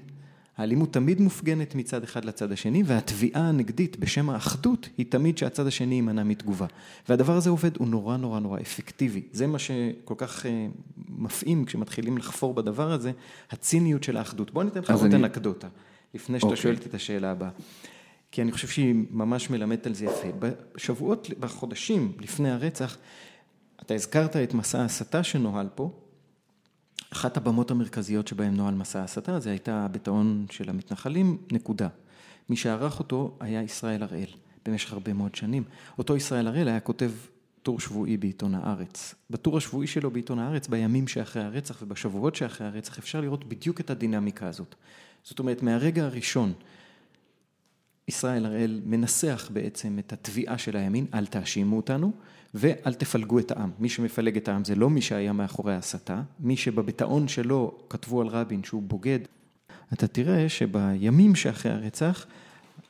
האלימות 0.56 0.92
תמיד 0.92 1.20
מופגנת 1.20 1.74
מצד 1.74 2.02
אחד 2.02 2.24
לצד 2.24 2.52
השני, 2.52 2.82
והתביעה 2.86 3.48
הנגדית 3.48 3.98
בשם 3.98 4.30
האחדות 4.30 4.88
היא 4.98 5.06
תמיד 5.08 5.38
שהצד 5.38 5.66
השני 5.66 5.94
יימנע 5.94 6.22
מתגובה. 6.22 6.66
והדבר 7.08 7.36
הזה 7.36 7.50
עובד, 7.50 7.76
הוא 7.76 7.88
נורא 7.88 8.16
נורא 8.16 8.40
נורא 8.40 8.60
אפקטיבי. 8.60 9.22
זה 9.32 9.46
מה 9.46 9.58
שכל 9.58 10.14
כך 10.16 10.46
אה, 10.46 10.66
מפעים 11.08 11.64
כשמתחילים 11.64 12.18
לחפור 12.18 12.54
בדבר 12.54 12.92
הזה, 12.92 13.12
הציניות 13.50 14.04
של 14.04 14.16
האחדות. 14.16 14.50
בוא 14.50 14.64
ניתן 14.64 14.80
לך 14.80 14.90
עוד 14.90 15.04
אני... 15.04 15.14
אנקדוטה, 15.16 15.68
לפני 16.14 16.40
שאתה 16.40 16.46
okay. 16.46 16.50
אוקיי. 16.50 16.62
שואל 16.62 16.76
את 16.88 16.94
השאלה 16.94 17.30
הבאה. 17.30 17.50
כי 18.30 18.42
אני 18.42 18.52
חושב 18.52 18.68
שהיא 18.68 18.94
ממש 19.10 19.50
מלמדת 19.50 19.86
על 19.86 19.94
זה 19.94 20.04
יפה. 20.04 20.28
בשבועות, 20.38 21.30
בחודשים 21.40 22.12
לפני 22.20 22.50
הרצח, 22.50 22.96
אתה 23.82 23.94
הזכרת 23.94 24.36
את 24.36 24.54
מסע 24.54 24.80
ההסתה 24.80 25.22
שנוהל 25.22 25.68
פה, 25.74 25.90
אחת 27.12 27.36
הבמות 27.36 27.70
המרכזיות 27.70 28.28
שבהן 28.28 28.54
נוהל 28.54 28.74
מסע 28.74 29.00
ההסתה, 29.00 29.40
זה 29.40 29.50
הייתה 29.50 29.84
הביטאון 29.84 30.46
של 30.50 30.70
המתנחלים, 30.70 31.38
נקודה. 31.52 31.88
מי 32.48 32.56
שערך 32.56 32.98
אותו 32.98 33.36
היה 33.40 33.62
ישראל 33.62 34.02
הראל, 34.02 34.28
במשך 34.66 34.92
הרבה 34.92 35.12
מאוד 35.12 35.34
שנים. 35.34 35.64
אותו 35.98 36.16
ישראל 36.16 36.46
הראל 36.46 36.68
היה 36.68 36.80
כותב 36.80 37.10
טור 37.62 37.80
שבועי 37.80 38.16
בעיתון 38.16 38.54
הארץ. 38.54 39.14
בטור 39.30 39.56
השבועי 39.56 39.86
שלו 39.86 40.10
בעיתון 40.10 40.38
הארץ, 40.38 40.68
בימים 40.68 41.08
שאחרי 41.08 41.42
הרצח 41.42 41.82
ובשבועות 41.82 42.36
שאחרי 42.36 42.66
הרצח, 42.66 42.98
אפשר 42.98 43.20
לראות 43.20 43.44
בדיוק 43.48 43.80
את 43.80 43.90
הדינמיקה 43.90 44.48
הזאת. 44.48 44.74
זאת 45.24 45.38
אומרת, 45.38 45.62
מהרגע 45.62 46.04
הראשון, 46.04 46.52
ישראל 48.08 48.46
הראל 48.46 48.80
מנסח 48.84 49.50
בעצם 49.52 49.98
את 49.98 50.12
התביעה 50.12 50.58
של 50.58 50.76
הימין, 50.76 51.06
אל 51.14 51.26
תאשימו 51.26 51.76
אותנו, 51.76 52.12
ואל 52.54 52.94
תפלגו 52.94 53.38
את 53.38 53.50
העם. 53.50 53.70
מי 53.78 53.88
שמפלג 53.88 54.36
את 54.36 54.48
העם 54.48 54.64
זה 54.64 54.74
לא 54.74 54.90
מי 54.90 55.00
שהיה 55.00 55.32
מאחורי 55.32 55.74
ההסתה, 55.74 56.22
מי 56.40 56.56
שבביטאון 56.56 57.28
שלו 57.28 57.78
כתבו 57.88 58.20
על 58.20 58.26
רבין 58.26 58.64
שהוא 58.64 58.82
בוגד. 58.82 59.18
אתה 59.92 60.06
תראה 60.06 60.48
שבימים 60.48 61.34
שאחרי 61.34 61.72
הרצח, 61.72 62.26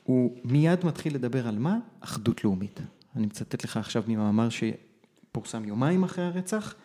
הוא 0.03 0.37
מיד 0.43 0.85
מתחיל 0.85 1.15
לדבר 1.15 1.47
על 1.47 1.59
מה? 1.59 1.77
אחדות 1.99 2.43
לאומית. 2.43 2.79
אני 3.15 3.25
מצטט 3.25 3.63
לך 3.63 3.77
עכשיו 3.77 4.03
ממאמר 4.07 4.47
שפורסם 4.49 5.65
יומיים 5.65 6.03
אחרי 6.03 6.25
הרצח. 6.25 6.75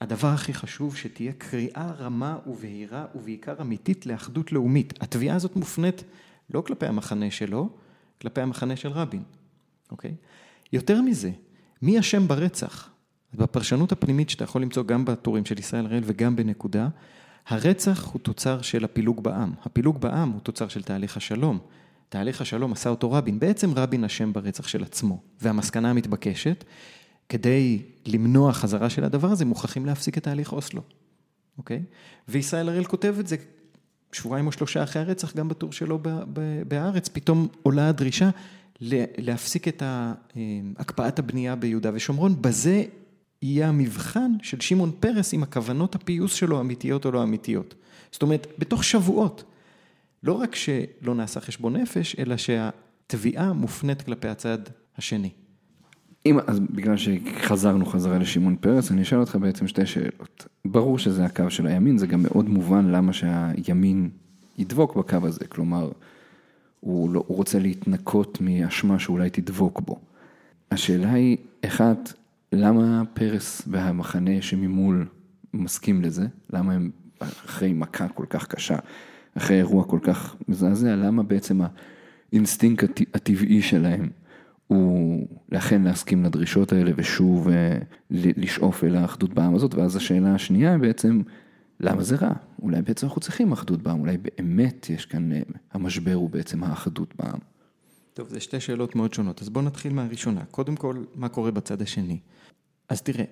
הדבר 0.00 0.28
הכי 0.28 0.54
חשוב 0.54 0.96
שתהיה 0.96 1.32
קריאה 1.32 1.92
רמה 1.98 2.38
ובהירה 2.46 3.06
ובעיקר 3.14 3.54
אמיתית 3.60 4.06
לאחדות 4.06 4.52
לאומית. 4.52 5.02
התביעה 5.02 5.36
הזאת 5.36 5.56
מופנית 5.56 6.04
לא 6.50 6.60
כלפי 6.60 6.86
המחנה 6.86 7.30
שלו, 7.30 7.68
כלפי 8.20 8.40
המחנה 8.40 8.76
של 8.76 8.88
רבין, 8.88 9.22
אוקיי? 9.90 10.14
יותר 10.72 11.02
מזה, 11.02 11.30
מי 11.82 12.00
אשם 12.00 12.28
ברצח? 12.28 12.90
בפרשנות 13.34 13.92
הפנימית 13.92 14.30
שאתה 14.30 14.44
יכול 14.44 14.62
למצוא 14.62 14.82
גם 14.82 15.04
בטורים 15.04 15.44
של 15.44 15.58
ישראל 15.58 15.86
הראל 15.86 16.02
וגם 16.06 16.36
בנקודה, 16.36 16.88
הרצח 17.46 18.06
הוא 18.12 18.20
תוצר 18.20 18.62
של 18.62 18.84
הפילוג 18.84 19.22
בעם. 19.22 19.52
הפילוג 19.62 20.00
בעם 20.00 20.30
הוא 20.30 20.40
תוצר 20.40 20.68
של 20.68 20.82
תהליך 20.82 21.16
השלום. 21.16 21.58
תהליך 22.08 22.40
השלום 22.40 22.72
עשה 22.72 22.90
אותו 22.90 23.12
רבין, 23.12 23.38
בעצם 23.38 23.70
רבין 23.74 24.04
אשם 24.04 24.32
ברצח 24.32 24.68
של 24.68 24.82
עצמו. 24.82 25.22
והמסקנה 25.40 25.90
המתבקשת, 25.90 26.64
כדי 27.28 27.82
למנוע 28.06 28.52
חזרה 28.52 28.90
של 28.90 29.04
הדבר 29.04 29.28
הזה, 29.28 29.44
מוכרחים 29.44 29.86
להפסיק 29.86 30.18
את 30.18 30.22
תהליך 30.22 30.52
אוסלו, 30.52 30.82
אוקיי? 31.58 31.82
וישראל 32.28 32.68
הראל 32.68 32.84
כותב 32.84 33.14
את 33.20 33.26
זה 33.26 33.36
שבועיים 34.14 34.46
או 34.46 34.52
שלושה 34.52 34.82
אחרי 34.82 35.02
הרצח, 35.02 35.36
גם 35.36 35.48
בטור 35.48 35.72
שלו 35.72 35.98
בהארץ, 36.68 37.08
פתאום 37.08 37.48
עולה 37.62 37.88
הדרישה 37.88 38.30
להפסיק 39.18 39.68
את 39.68 39.82
הקפאת 40.76 41.18
הבנייה 41.18 41.56
ביהודה 41.56 41.90
ושומרון, 41.94 42.42
בזה 42.42 42.84
יהיה 43.42 43.68
המבחן 43.68 44.32
של 44.42 44.60
שמעון 44.60 44.92
פרס 45.00 45.34
עם 45.34 45.42
הכוונות 45.42 45.94
הפיוס 45.94 46.34
שלו 46.34 46.60
אמיתיות 46.60 47.06
או 47.06 47.10
לא 47.10 47.22
אמיתיות. 47.22 47.74
זאת 48.12 48.22
אומרת, 48.22 48.46
בתוך 48.58 48.84
שבועות, 48.84 49.44
לא 50.22 50.32
רק 50.32 50.54
שלא 50.54 51.14
נעשה 51.14 51.40
חשבון 51.40 51.76
נפש, 51.76 52.16
אלא 52.18 52.36
שהתביעה 52.36 53.52
מופנית 53.52 54.02
כלפי 54.02 54.28
הצד 54.28 54.58
השני. 54.98 55.30
אם, 56.26 56.38
אז 56.46 56.60
בגלל 56.60 56.96
שחזרנו 56.96 57.86
חזרה 57.86 58.18
לשמעון 58.18 58.56
פרס, 58.56 58.90
אני 58.90 59.02
אשאל 59.02 59.18
אותך 59.18 59.36
בעצם 59.36 59.66
שתי 59.66 59.86
שאלות. 59.86 60.46
ברור 60.64 60.98
שזה 60.98 61.24
הקו 61.24 61.50
של 61.50 61.66
הימין, 61.66 61.98
זה 61.98 62.06
גם 62.06 62.22
מאוד 62.22 62.48
מובן 62.48 62.86
למה 62.86 63.12
שהימין 63.12 64.10
ידבוק 64.58 64.96
בקו 64.96 65.16
הזה, 65.22 65.44
כלומר, 65.48 65.90
הוא, 66.80 67.10
לא, 67.10 67.24
הוא 67.26 67.36
רוצה 67.36 67.58
להתנקות 67.58 68.38
מאשמה 68.40 68.98
שאולי 68.98 69.30
תדבוק 69.30 69.80
בו. 69.80 70.00
השאלה 70.70 71.12
היא, 71.12 71.36
אחת, 71.64 72.12
למה 72.52 73.02
פרס 73.14 73.62
והמחנה 73.66 74.42
שממול 74.42 75.06
מסכים 75.54 76.02
לזה? 76.02 76.26
למה 76.52 76.72
הם 76.72 76.90
אחרי 77.20 77.72
מכה 77.72 78.08
כל 78.08 78.26
כך 78.30 78.46
קשה, 78.46 78.76
אחרי 79.34 79.56
אירוע 79.56 79.84
כל 79.84 79.98
כך 80.02 80.36
מזעזע, 80.48 80.96
למה 80.96 81.22
בעצם 81.22 81.60
האינסטינקט 82.32 83.00
הטבעי 83.14 83.62
שלהם 83.62 84.08
הוא 84.66 85.26
לכן 85.52 85.82
להסכים 85.82 86.24
לדרישות 86.24 86.72
האלה 86.72 86.90
ושוב 86.96 87.48
אה, 87.48 87.78
לשאוף 88.10 88.84
אל 88.84 88.96
האחדות 88.96 89.34
בעם 89.34 89.54
הזאת, 89.54 89.74
ואז 89.74 89.96
השאלה 89.96 90.34
השנייה 90.34 90.78
בעצם, 90.78 91.22
למה 91.80 92.02
זה 92.02 92.16
רע? 92.16 92.32
אולי 92.62 92.82
בעצם 92.82 93.06
אנחנו 93.06 93.20
צריכים 93.20 93.52
אחדות 93.52 93.82
בעם, 93.82 94.00
אולי 94.00 94.16
באמת 94.18 94.90
יש 94.90 95.06
כאן, 95.06 95.32
אה, 95.32 95.40
המשבר 95.72 96.14
הוא 96.14 96.30
בעצם 96.30 96.64
האחדות 96.64 97.14
בעם. 97.16 97.38
טוב, 98.14 98.28
זה 98.28 98.40
שתי 98.40 98.60
שאלות 98.60 98.96
מאוד 98.96 99.14
שונות, 99.14 99.42
אז 99.42 99.48
בואו 99.48 99.64
נתחיל 99.64 99.92
מהראשונה. 99.92 100.44
קודם 100.44 100.76
כל, 100.76 101.04
מה 101.14 101.28
קורה 101.28 101.50
בצד 101.50 101.82
השני? 101.82 102.18
אז 102.88 103.02
תראה, 103.02 103.24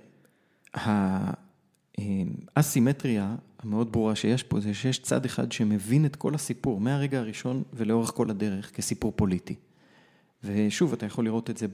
האסימטריה 2.57 3.37
המאוד 3.59 3.93
ברורה 3.93 4.15
שיש 4.15 4.43
פה 4.43 4.61
זה 4.61 4.75
שיש 4.75 4.99
צד 4.99 5.25
אחד 5.25 5.53
שמבין 5.53 6.07
את 6.07 6.17
כל 6.17 6.35
הסיפור 6.35 6.81
מהרגע 6.81 7.19
הראשון 7.19 7.62
ולאורך 7.73 8.11
כל 8.11 8.31
הדרך 8.31 8.77
כסיפור 8.77 9.12
פוליטי. 9.17 9.55
ושוב, 10.45 10.93
אתה 10.93 11.07
יכול 11.07 11.25
לראות 11.25 11.51
את 11.51 11.57
זה 11.57 11.67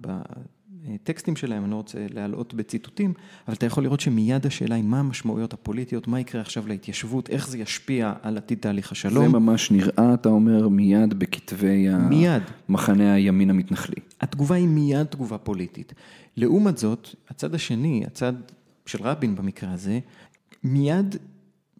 בטקסטים 0.00 1.36
שלהם, 1.36 1.62
אני 1.62 1.70
לא 1.70 1.76
רוצה 1.76 2.06
להלאות 2.10 2.54
בציטוטים, 2.54 3.12
אבל 3.46 3.56
אתה 3.56 3.66
יכול 3.66 3.82
לראות 3.82 4.00
שמיד 4.00 4.46
השאלה 4.46 4.74
היא 4.74 4.84
מה 4.84 5.00
המשמעויות 5.00 5.52
הפוליטיות, 5.52 6.08
מה 6.08 6.20
יקרה 6.20 6.40
עכשיו 6.40 6.68
להתיישבות, 6.68 7.30
איך 7.30 7.48
זה 7.48 7.58
ישפיע 7.58 8.12
על 8.22 8.36
עתיד 8.36 8.58
תהליך 8.58 8.92
השלום. 8.92 9.26
זה 9.26 9.32
ממש 9.32 9.70
נראה, 9.70 10.14
אתה 10.14 10.28
אומר, 10.28 10.68
מיד 10.68 11.14
בכתבי 11.14 11.88
מיד. 12.08 12.42
המחנה 12.68 13.14
הימין 13.14 13.50
המתנחלי. 13.50 13.96
התגובה 14.20 14.54
היא 14.54 14.68
מיד 14.68 15.06
תגובה 15.06 15.38
פוליטית. 15.38 15.92
לעומת 16.36 16.78
זאת, 16.78 17.08
הצד 17.28 17.54
השני, 17.54 18.02
הצד 18.06 18.32
של 18.86 19.02
רבין 19.02 19.34
במקרה 19.36 19.72
הזה, 19.72 19.98
מיד 20.64 21.16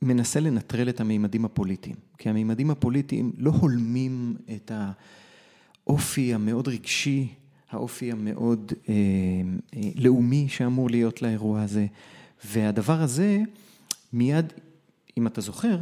מנסה 0.03 0.41
לנטרל 0.41 0.89
את 0.89 1.01
המימדים 1.01 1.45
הפוליטיים. 1.45 1.97
כי 2.19 2.29
המימדים 2.29 2.71
הפוליטיים 2.71 3.33
לא 3.39 3.51
הולמים 3.51 4.37
את 4.55 4.73
האופי 5.87 6.35
המאוד 6.35 6.69
רגשי, 6.69 7.35
האופי 7.71 8.13
המאוד 8.13 8.73
אה, 8.89 8.95
אה, 9.77 9.91
לאומי 9.95 10.49
שאמור 10.49 10.91
להיות 10.91 11.23
לאירוע 11.23 11.63
הזה. 11.63 11.87
והדבר 12.45 13.01
הזה, 13.01 13.39
מיד, 14.13 14.53
אם 15.19 15.27
אתה 15.27 15.41
זוכר, 15.41 15.79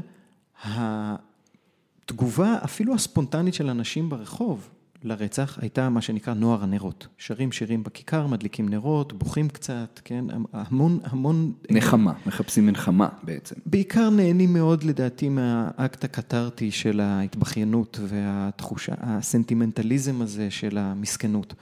התגובה 0.65 2.59
אפילו 2.65 2.95
הספונטנית 2.95 3.55
של 3.55 3.69
אנשים 3.71 4.09
ברחוב 4.09 4.69
לרצח 5.03 5.59
הייתה 5.61 5.89
מה 5.89 6.01
שנקרא 6.01 6.35
נוער 6.35 6.63
הנרות. 6.63 7.07
שרים 7.19 7.53
שירים 7.53 7.83
בכיכר, 7.83 8.27
מדליקים 8.27 8.69
נרות, 8.69 9.13
בוכים 9.13 9.49
קצת, 9.49 10.01
כן, 10.05 10.25
המון, 10.53 10.99
המון... 11.05 11.53
נחמה, 11.71 12.13
מחפשים 12.27 12.67
מנחמה 12.67 13.09
בעצם. 13.23 13.55
בעיקר 13.67 14.11
נהנים 14.11 14.53
מאוד 14.53 14.85
לדעתי 14.85 15.29
מהאקט 15.29 16.05
הקתרטי 16.05 16.71
של 16.71 17.01
ההתבכיינות 17.01 17.99
והתחושה, 18.03 18.93
הסנטימנטליזם 18.99 20.23
הזה 20.23 20.51
של 20.51 20.79
המסכנות. 20.79 21.55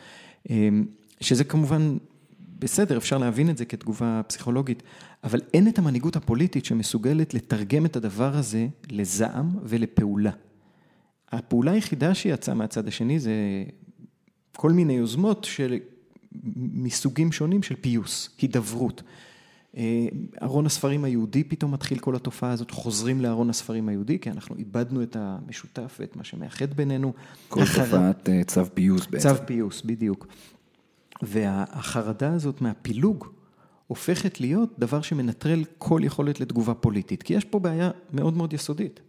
אמ, 0.50 0.87
שזה 1.21 1.45
כמובן 1.45 1.97
בסדר, 2.59 2.97
אפשר 2.97 3.18
להבין 3.18 3.50
את 3.50 3.59
זה 3.59 3.64
כתגובה 3.64 4.21
פסיכולוגית, 4.26 4.83
אבל 5.25 5.40
אין 5.54 5.68
את 5.68 5.78
המנהיגות 5.78 6.16
הפוליטית 6.16 6.64
שמסוגלת 6.64 7.35
לתרגם 7.35 7.87
את 7.87 7.97
הדבר 7.97 8.37
הזה 8.37 8.66
לזעם 8.90 9.50
ולפעולה. 9.62 10.30
הפעולה 11.32 11.73
היחידה 11.73 12.14
שיצאה 12.14 12.54
מהצד 12.54 12.88
השני 12.88 13.18
זה 13.20 13.32
כל 14.56 14.73
מיני 14.73 14.92
יוזמות 14.92 15.44
של 15.44 15.78
מסוגים 16.56 17.32
שונים 17.32 17.62
של 17.62 17.75
פיוס, 17.76 18.30
הידברות. 18.38 19.02
אה, 19.76 20.06
ארון 20.42 20.66
הספרים 20.66 21.04
היהודי 21.04 21.44
פתאום 21.44 21.73
מתחיל 21.73 21.99
כל 21.99 22.16
התופעה 22.16 22.50
הזאת, 22.50 22.70
חוזרים 22.70 23.20
לארון 23.20 23.50
הספרים 23.50 23.88
היהודי, 23.88 24.18
כי 24.18 24.30
אנחנו 24.30 24.56
איבדנו 24.56 25.02
את 25.02 25.16
המשותף 25.20 25.97
ואת 26.00 26.16
מה 26.16 26.25
שמאחד 26.25 26.75
בינינו. 26.75 27.12
כל 27.49 27.62
החר... 27.62 27.85
תופעת 27.85 28.28
אה, 28.28 28.44
צו 28.44 28.64
פיוס 28.75 29.06
בעצם. 29.06 29.28
צו 29.28 29.47
פיוס, 29.47 29.82
בדיוק. 29.82 30.26
והחרדה 31.23 32.32
הזאת 32.32 32.61
מהפילוג 32.61 33.28
הופכת 33.87 34.40
להיות 34.40 34.78
דבר 34.78 35.02
שמנטרל 35.02 35.64
כל 35.78 36.00
יכולת 36.04 36.40
לתגובה 36.40 36.75
פוליטית, 36.75 37.23
כי 37.23 37.35
יש 37.35 37.44
פה 37.44 37.58
בעיה 37.58 37.90
מאוד 38.12 38.37
מאוד 38.37 38.52
יסודית. 38.52 39.00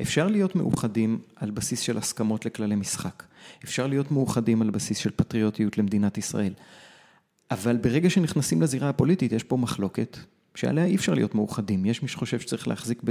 אפשר 0.00 0.28
להיות 0.28 0.56
מאוחדים 0.56 1.18
על 1.36 1.50
בסיס 1.50 1.80
של 1.80 1.98
הסכמות 1.98 2.46
לכללי 2.46 2.74
משחק. 2.74 3.22
אפשר 3.64 3.86
להיות 3.86 4.10
מאוחדים 4.10 4.62
על 4.62 4.70
בסיס 4.70 4.98
של 4.98 5.10
פטריוטיות 5.16 5.78
למדינת 5.78 6.18
ישראל. 6.18 6.52
אבל 7.50 7.76
ברגע 7.76 8.10
שנכנסים 8.10 8.62
לזירה 8.62 8.88
הפוליטית, 8.88 9.32
יש 9.32 9.42
פה 9.42 9.56
מחלוקת 9.56 10.16
שעליה 10.54 10.84
אי 10.84 10.96
אפשר 10.96 11.14
להיות 11.14 11.34
מאוחדים. 11.34 11.86
יש 11.86 12.02
מי 12.02 12.08
שחושב 12.08 12.38
שצריך 12.38 12.68
להחזיק 12.68 13.02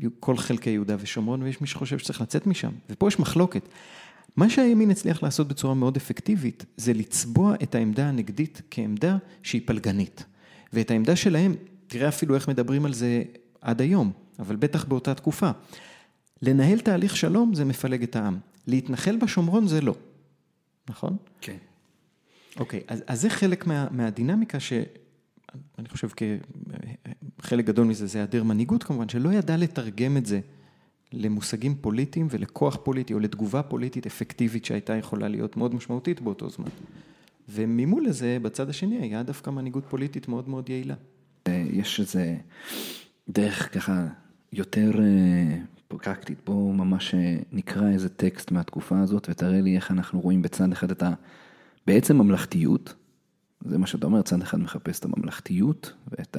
בכל 0.00 0.32
אה, 0.32 0.38
חלקי 0.38 0.70
יהודה 0.70 0.96
ושומרון, 1.00 1.42
ויש 1.42 1.60
מי 1.60 1.66
שחושב 1.66 1.98
שצריך 1.98 2.20
לצאת 2.20 2.46
משם. 2.46 2.72
ופה 2.90 3.08
יש 3.08 3.18
מחלוקת. 3.18 3.68
מה 4.36 4.50
שהימין 4.50 4.90
הצליח 4.90 5.22
לעשות 5.22 5.48
בצורה 5.48 5.74
מאוד 5.74 5.96
אפקטיבית, 5.96 6.64
זה 6.76 6.92
לצבוע 6.92 7.54
את 7.62 7.74
העמדה 7.74 8.08
הנגדית 8.08 8.62
כעמדה 8.70 9.16
שהיא 9.42 9.62
פלגנית. 9.64 10.24
ואת 10.72 10.90
העמדה 10.90 11.16
שלהם, 11.16 11.54
תראה 11.86 12.08
אפילו 12.08 12.34
איך 12.34 12.48
מדברים 12.48 12.84
על 12.84 12.92
זה 12.92 13.22
עד 13.66 13.80
היום. 13.80 14.12
אבל 14.38 14.56
בטח 14.56 14.84
באותה 14.84 15.14
תקופה. 15.14 15.50
לנהל 16.42 16.80
תהליך 16.80 17.16
שלום 17.16 17.54
זה 17.54 17.64
מפלג 17.64 18.02
את 18.02 18.16
העם, 18.16 18.38
להתנחל 18.66 19.16
בשומרון 19.16 19.66
זה 19.66 19.80
לא, 19.80 19.94
נכון? 20.90 21.16
כן. 21.40 21.56
אוקיי, 22.58 22.80
אז, 22.88 23.02
אז 23.06 23.20
זה 23.20 23.30
חלק 23.30 23.66
מה, 23.66 23.86
מהדינמיקה 23.90 24.60
שאני 24.60 25.88
חושב 25.88 26.08
כחלק 27.38 27.64
גדול 27.64 27.86
מזה 27.86 28.06
זה 28.06 28.18
היעדר 28.18 28.42
מנהיגות 28.42 28.82
כמובן, 28.82 29.08
שלא 29.08 29.32
ידע 29.32 29.56
לתרגם 29.56 30.16
את 30.16 30.26
זה 30.26 30.40
למושגים 31.12 31.74
פוליטיים 31.80 32.26
ולכוח 32.30 32.78
פוליטי 32.82 33.14
או 33.14 33.18
לתגובה 33.18 33.62
פוליטית 33.62 34.06
אפקטיבית 34.06 34.64
שהייתה 34.64 34.96
יכולה 34.96 35.28
להיות 35.28 35.56
מאוד 35.56 35.74
משמעותית 35.74 36.20
באותו 36.20 36.50
זמן. 36.50 36.68
וממול 37.48 38.06
לזה, 38.06 38.38
בצד 38.42 38.70
השני, 38.70 38.96
היה 38.96 39.22
דווקא 39.22 39.50
מנהיגות 39.50 39.84
פוליטית 39.88 40.28
מאוד 40.28 40.48
מאוד 40.48 40.70
יעילה. 40.70 40.94
יש 41.48 42.00
איזה 42.00 42.36
דרך 43.28 43.74
ככה 43.74 44.06
יותר 44.52 44.90
אה, 45.00 45.58
פרקטית, 45.88 46.38
בוא 46.44 46.74
ממש 46.74 47.14
אה, 47.14 47.36
נקרא 47.52 47.88
איזה 47.88 48.08
טקסט 48.08 48.50
מהתקופה 48.50 49.00
הזאת 49.00 49.26
ותראה 49.30 49.60
לי 49.60 49.76
איך 49.76 49.90
אנחנו 49.90 50.20
רואים 50.20 50.42
בצד 50.42 50.72
אחד 50.72 50.90
את 50.90 51.02
ה... 51.02 51.12
בעצם 51.86 52.16
ממלכתיות, 52.16 52.94
זה 53.64 53.78
מה 53.78 53.86
שאתה 53.86 54.06
אומר, 54.06 54.22
צד 54.22 54.42
אחד 54.42 54.58
מחפש 54.58 54.98
את 54.98 55.04
הממלכתיות 55.04 55.92
ואת 56.10 56.36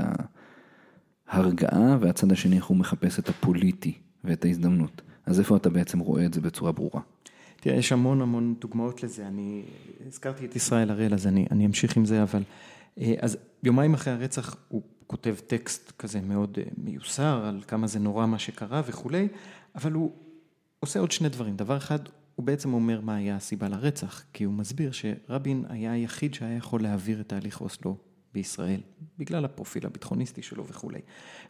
ההרגעה, 1.28 1.98
והצד 2.02 2.32
השני 2.32 2.56
איך 2.56 2.66
הוא 2.66 2.78
מחפש 2.78 3.20
את 3.20 3.30
הפוליטי 3.30 3.94
ואת 4.24 4.46
ההזדמנות. 4.46 5.02
אז 5.26 5.40
איפה 5.40 5.58
אתה 5.58 5.70
בעצם 5.70 6.00
רואה 6.00 6.26
את 6.26 6.34
זה 6.34 6.42
בצורה 6.42 6.72
ברורה? 6.72 7.02
תראה, 7.62 7.76
יש 7.76 7.92
המון 7.92 8.22
המון 8.22 8.56
דוגמאות 8.60 9.04
לזה, 9.04 9.28
אני 9.28 9.64
הזכרתי 10.08 10.46
את 10.46 10.56
ישראל 10.56 10.92
הראל, 10.92 11.14
אז 11.14 11.28
אני, 11.28 11.46
אני 11.52 11.66
אמשיך 11.66 11.98
עם 11.98 12.06
זה, 12.06 12.24
אבל... 12.24 12.44
אה, 13.00 13.14
אז 13.22 13.38
יומיים 13.64 13.94
אחרי 13.94 14.14
הרצח 14.14 14.56
הוא 14.68 14.82
כותב 15.08 15.36
טקסט 15.48 15.92
כזה 16.00 16.22
מאוד 16.22 16.58
אה, 16.62 16.64
מיוסר 16.78 17.46
על 17.46 17.62
כמה 17.68 17.88
זה 17.88 18.00
נורא 18.00 18.26
מה 18.26 18.40
שקרה 18.40 18.82
וכולי, 18.86 19.28
אבל 19.76 19.92
הוא 19.92 20.12
עושה 20.80 21.00
עוד 21.00 21.12
שני 21.12 21.30
דברים. 21.30 21.56
דבר 21.56 21.78
אחד, 21.78 22.00
הוא 22.36 22.46
בעצם 22.46 22.74
אומר 22.74 23.02
מה 23.02 23.16
היה 23.16 23.36
הסיבה 23.36 23.70
לרצח, 23.70 24.24
כי 24.34 24.44
הוא 24.44 24.54
מסביר 24.54 24.92
שרבין 24.92 25.66
היה 25.70 25.92
היחיד 25.92 26.34
שהיה 26.34 26.58
יכול 26.58 26.84
להעביר 26.84 27.22
את 27.22 27.30
תהליך 27.30 27.62
אוסלו 27.62 27.98
בישראל, 28.34 28.82
בגלל 29.18 29.46
הפרופיל 29.46 29.86
הביטחוניסטי 29.86 30.42
שלו 30.42 30.68
וכולי. 30.68 31.00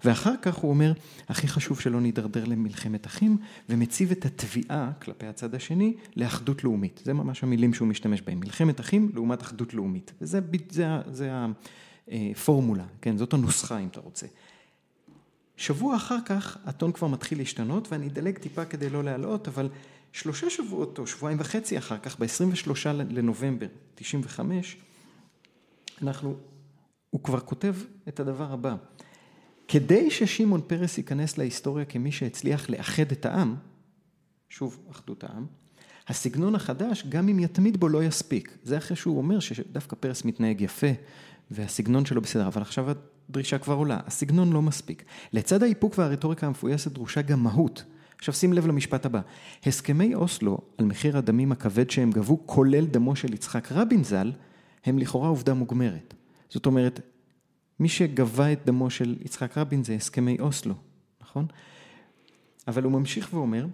ואחר 0.06 0.34
כך 0.42 0.56
הוא 0.56 0.70
אומר, 0.70 0.94
הכי 1.28 1.48
חשוב 1.48 1.80
שלא 1.80 2.02
נידרדר 2.02 2.46
למלחמת 2.46 3.06
אחים, 3.06 3.38
ומציב 3.70 4.12
את 4.12 4.26
התביעה 4.26 4.92
כלפי 5.02 5.26
הצד 5.26 5.56
השני 5.56 5.94
לאחדות 6.16 6.64
לאומית. 6.64 7.02
זה 7.06 7.14
ממש 7.14 7.44
המילים 7.44 7.74
שהוא 7.74 7.88
משתמש 7.88 8.22
בהם, 8.22 8.40
מלחמת 8.40 8.80
אחים 8.80 9.12
לעומת 9.14 9.42
אחדות 9.42 9.74
לאומית. 9.74 10.14
וזה 10.22 10.40
זה, 10.42 10.48
זה, 10.70 10.88
זה 11.12 11.32
הפורמולה, 12.12 12.86
כן, 13.02 13.18
זאת 13.18 13.34
הנוסחה 13.34 13.80
אם 13.80 13.88
אתה 13.88 14.00
רוצה. 14.00 14.28
שבוע 15.58 15.96
אחר 15.96 16.18
כך 16.26 16.58
הטון 16.66 16.92
כבר 16.92 17.08
מתחיל 17.08 17.38
להשתנות 17.38 17.92
ואני 17.92 18.08
אדלג 18.08 18.38
טיפה 18.38 18.66
כדי 18.66 18.90
לא 18.90 19.04
להלאות, 19.04 19.48
אבל 19.48 19.70
שלושה 20.12 20.50
שבועות 20.50 21.00
או 21.00 21.08
שבועיים 21.08 21.40
וחצי 21.40 21.78
אחר 21.78 21.98
כך, 21.98 22.20
ב-23 22.20 22.88
לנובמבר 22.94 23.68
95, 23.96 24.78
אנחנו, 26.02 26.36
הוא 27.10 27.24
כבר 27.24 27.40
כותב 27.40 27.76
את 28.08 28.20
הדבר 28.20 28.52
הבא. 28.52 28.76
כדי 29.68 30.12
ששמעון 30.12 30.62
פרס 30.68 30.98
ייכנס 30.98 31.38
להיסטוריה 31.38 31.86
כמי 31.86 32.12
שהצליח 32.12 32.70
לאחד 32.70 33.12
את 33.12 33.26
העם, 33.26 33.56
שוב, 34.50 34.80
אחדות 34.92 35.24
העם, 35.24 35.46
הסגנון 36.08 36.56
החדש, 36.56 37.06
גם 37.10 37.30
אם 37.30 37.40
יתמיד 37.40 37.78
בו, 37.78 37.90
לא 37.90 38.04
יספיק. 38.04 38.58
זה 38.64 38.78
אחרי 38.78 38.98
שהוא 38.98 39.18
אומר 39.18 39.40
שדווקא 39.40 39.96
פרס 40.00 40.26
מתנהג 40.26 40.62
יפה, 40.62 40.88
והסגנון 41.52 42.06
שלו 42.06 42.22
בסדר, 42.22 42.48
אבל 42.48 42.62
עכשיו 42.62 42.88
הדרישה 43.30 43.58
כבר 43.58 43.74
עולה, 43.74 44.00
הסגנון 44.06 44.54
לא 44.54 44.62
מספיק. 44.62 45.04
לצד 45.34 45.64
האיפוק 45.64 45.98
והרטוריקה 45.98 46.48
המפויסת 46.48 46.92
דרושה 46.92 47.22
גם 47.22 47.44
מהות. 47.44 47.84
עכשיו 48.18 48.34
שים 48.34 48.54
לב 48.54 48.68
למשפט 48.68 49.06
הבא, 49.06 49.22
הסכמי 49.66 50.16
אוסלו 50.16 50.58
על 50.78 50.86
מחיר 50.86 51.18
הדמים 51.18 51.52
הכבד 51.52 51.90
שהם 51.90 52.12
גבו, 52.12 52.44
כולל 52.46 52.86
דמו 52.86 53.16
של 53.16 53.34
יצחק 53.34 53.72
רבין 53.72 54.04
ז"ל, 54.04 54.32
הם 54.86 55.00
לכאורה 55.00 55.30
עובדה 55.30 55.54
מוגמרת. 55.54 56.14
זאת 56.50 56.66
אומרת, 56.66 57.00
מי 57.80 57.90
שגבה 57.90 58.54
את 58.54 58.66
דמו 58.66 58.90
של 58.90 59.16
יצחק 59.26 59.58
רבין 59.58 59.84
זה 59.84 59.94
הסכמי 59.94 60.38
אוסלו, 60.40 60.74
נכון? 61.22 61.46
אבל 62.68 62.84
הוא 62.84 62.92
ממשיך 62.92 63.34
ואומר, 63.34 63.66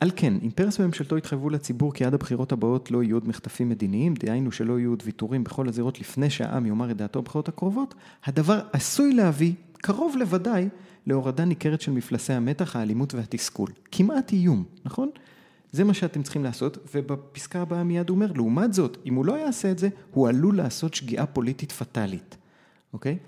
על 0.00 0.10
כן, 0.16 0.34
אם 0.42 0.50
פרס 0.50 0.80
וממשלתו 0.80 1.18
יתחייבו 1.18 1.50
לציבור 1.50 1.94
כי 1.94 2.04
עד 2.04 2.14
הבחירות 2.14 2.52
הבאות 2.52 2.90
לא 2.90 3.02
יהיו 3.02 3.16
עוד 3.16 3.28
מחטפים 3.28 3.68
מדיניים, 3.68 4.14
דהיינו 4.14 4.52
שלא 4.52 4.78
יהיו 4.78 4.90
עוד 4.90 5.02
ויתורים 5.06 5.44
בכל 5.44 5.68
הזירות 5.68 6.00
לפני 6.00 6.30
שהעם 6.30 6.66
יאמר 6.66 6.90
את 6.90 6.96
דעתו 6.96 7.22
בבחירות 7.22 7.48
הקרובות, 7.48 7.94
הדבר 8.24 8.60
עשוי 8.72 9.14
להביא, 9.14 9.52
קרוב 9.72 10.16
לוודאי, 10.16 10.68
להורדה 11.06 11.44
ניכרת 11.44 11.80
של 11.80 11.92
מפלסי 11.92 12.32
המתח, 12.32 12.76
האלימות 12.76 13.14
והתסכול. 13.14 13.68
כמעט 13.92 14.32
איום, 14.32 14.64
נכון? 14.84 15.10
זה 15.72 15.84
מה 15.84 15.94
שאתם 15.94 16.22
צריכים 16.22 16.44
לעשות, 16.44 16.78
ובפסקה 16.94 17.62
הבאה 17.62 17.84
מיד 17.84 18.08
הוא 18.08 18.14
אומר, 18.14 18.32
לעומת 18.32 18.74
זאת, 18.74 18.98
אם 19.06 19.14
הוא 19.14 19.26
לא 19.26 19.38
יעשה 19.38 19.70
את 19.70 19.78
זה, 19.78 19.88
הוא 20.10 20.28
עלול 20.28 20.56
לעשות 20.56 20.94
שגיאה 20.94 21.26
פוליטית 21.26 21.72
פטאלית, 21.72 22.36
אוקיי? 22.92 23.18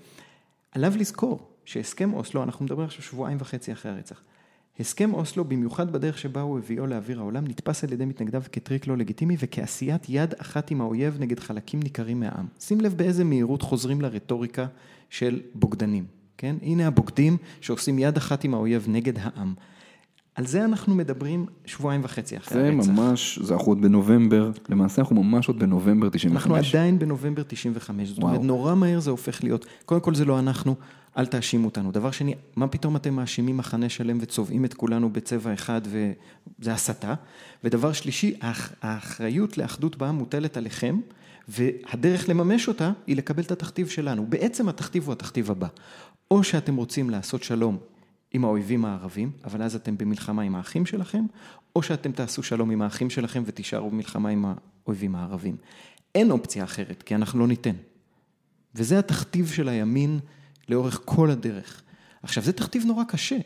עליו 0.71 0.93
לזכור 0.97 1.47
שהסכם 1.65 2.13
אוסלו, 2.13 2.43
אנחנו 2.43 2.65
מדברים 2.65 2.87
עכשיו 2.87 3.03
שבועיים 3.03 3.37
וחצי 3.41 3.71
אחרי 3.71 3.91
הרצח, 3.91 4.21
הסכם 4.79 5.13
אוסלו, 5.13 5.45
במיוחד 5.45 5.91
בדרך 5.91 6.17
שבה 6.17 6.41
הוא 6.41 6.57
הביאו 6.57 6.87
לאוויר 6.87 7.19
העולם, 7.19 7.47
נתפס 7.47 7.83
על 7.83 7.93
ידי 7.93 8.05
מתנגדיו 8.05 8.43
כטריק 8.51 8.87
לא 8.87 8.97
לגיטימי 8.97 9.35
וכעשיית 9.39 10.05
יד 10.09 10.33
אחת 10.37 10.71
עם 10.71 10.81
האויב 10.81 11.17
נגד 11.19 11.39
חלקים 11.39 11.79
ניכרים 11.83 12.19
מהעם. 12.19 12.45
שים 12.59 12.81
לב 12.81 12.93
באיזה 12.97 13.23
מהירות 13.23 13.61
חוזרים 13.61 14.01
לרטוריקה 14.01 14.65
של 15.09 15.41
בוגדנים, 15.53 16.05
כן? 16.37 16.55
הנה 16.61 16.87
הבוגדים 16.87 17.37
שעושים 17.61 17.99
יד 17.99 18.17
אחת 18.17 18.43
עם 18.43 18.53
האויב 18.53 18.85
נגד 18.87 19.13
העם. 19.19 19.53
על 20.35 20.45
זה 20.45 20.65
אנחנו 20.65 20.95
מדברים 20.95 21.45
שבועיים 21.65 22.01
וחצי 22.03 22.37
אחרי 22.37 22.61
זה 22.61 22.67
הרצח. 22.67 22.89
ממש, 22.89 23.39
זה 23.41 23.53
אנחנו 23.53 23.71
עוד 23.71 23.81
בנובמבר, 23.81 24.51
למעשה 24.69 25.01
אנחנו 25.01 25.23
ממש 25.23 25.47
עוד 25.47 25.59
בנובמבר 25.59 26.09
95. 26.09 26.35
אנחנו 26.35 26.55
עדיין 26.55 26.99
בנובמבר 26.99 27.43
95, 27.47 28.09
זאת. 28.09 28.23
אומרת, 28.23 28.41
נורא 28.41 28.75
מהר 28.75 28.99
זה 28.99 29.11
הופך 29.11 29.43
להיות, 29.43 29.65
קודם 29.85 30.01
כל 30.01 30.15
זה 30.15 30.25
לא 30.25 30.39
אנחנו, 30.39 30.75
אל 31.17 31.25
תאשימו 31.25 31.65
אותנו. 31.65 31.91
דבר 31.91 32.11
שני, 32.11 32.35
מה 32.55 32.67
פתאום 32.67 32.95
אתם 32.95 33.13
מאשימים 33.13 33.57
מחנה 33.57 33.89
שלם 33.89 34.17
וצובעים 34.21 34.65
את 34.65 34.73
כולנו 34.73 35.09
בצבע 35.09 35.53
אחד 35.53 35.81
וזה 35.83 36.73
הסתה? 36.73 37.13
ודבר 37.63 37.93
שלישי, 37.93 38.35
האח- 38.41 38.73
האחריות 38.81 39.57
לאחדות 39.57 39.95
בעם 39.97 40.15
מוטלת 40.15 40.57
עליכם, 40.57 40.99
והדרך 41.47 42.29
לממש 42.29 42.67
אותה 42.67 42.91
היא 43.07 43.15
לקבל 43.15 43.43
את 43.43 43.51
התכתיב 43.51 43.87
שלנו. 43.87 44.25
בעצם 44.25 44.69
התכתיב 44.69 45.05
הוא 45.05 45.13
התכתיב 45.13 45.51
הבא. 45.51 45.67
או 46.31 46.43
שאתם 46.43 46.75
רוצים 46.75 47.09
לעשות 47.09 47.43
שלום 47.43 47.77
עם 48.31 48.45
האויבים 48.45 48.85
הערבים, 48.85 49.31
אבל 49.45 49.61
אז 49.61 49.75
אתם 49.75 49.97
במלחמה 49.97 50.41
עם 50.41 50.55
האחים 50.55 50.85
שלכם, 50.85 51.25
או 51.75 51.83
שאתם 51.83 52.11
תעשו 52.11 52.43
שלום 52.43 52.71
עם 52.71 52.81
האחים 52.81 53.09
שלכם 53.09 53.43
ותישארו 53.45 53.89
במלחמה 53.89 54.29
עם 54.29 54.45
האויבים 54.85 55.15
הערבים. 55.15 55.55
אין 56.15 56.31
אופציה 56.31 56.63
אחרת, 56.63 57.03
כי 57.03 57.15
אנחנו 57.15 57.39
לא 57.39 57.47
ניתן. 57.47 57.75
וזה 58.75 58.99
התכתיב 58.99 59.47
של 59.47 59.69
הימין 59.69 60.19
לאורך 60.69 61.01
כל 61.05 61.31
הדרך. 61.31 61.81
עכשיו, 62.23 62.43
זה 62.43 62.53
תכתיב 62.53 62.83
נורא 62.85 63.03
קשה. 63.03 63.37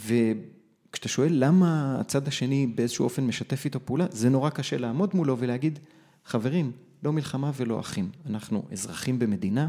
וכשאתה 0.00 1.08
שואל 1.08 1.32
למה 1.32 2.00
הצד 2.00 2.28
השני 2.28 2.66
באיזשהו 2.66 3.04
אופן 3.04 3.26
משתף 3.26 3.64
איתו 3.64 3.80
פעולה, 3.84 4.06
זה 4.10 4.28
נורא 4.28 4.50
קשה 4.50 4.78
לעמוד 4.78 5.10
מולו 5.14 5.38
ולהגיד, 5.38 5.78
חברים, 6.24 6.72
לא 7.02 7.12
מלחמה 7.12 7.50
ולא 7.56 7.80
אחים. 7.80 8.10
אנחנו 8.26 8.62
אזרחים 8.72 9.18
במדינה, 9.18 9.68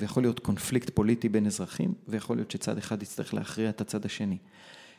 ויכול 0.00 0.22
להיות 0.22 0.40
קונפליקט 0.40 0.90
פוליטי 0.94 1.28
בין 1.28 1.46
אזרחים, 1.46 1.94
ויכול 2.08 2.36
להיות 2.36 2.50
שצד 2.50 2.78
אחד 2.78 3.02
יצטרך 3.02 3.34
להכריע 3.34 3.70
את 3.70 3.80
הצד 3.80 4.04
השני. 4.04 4.38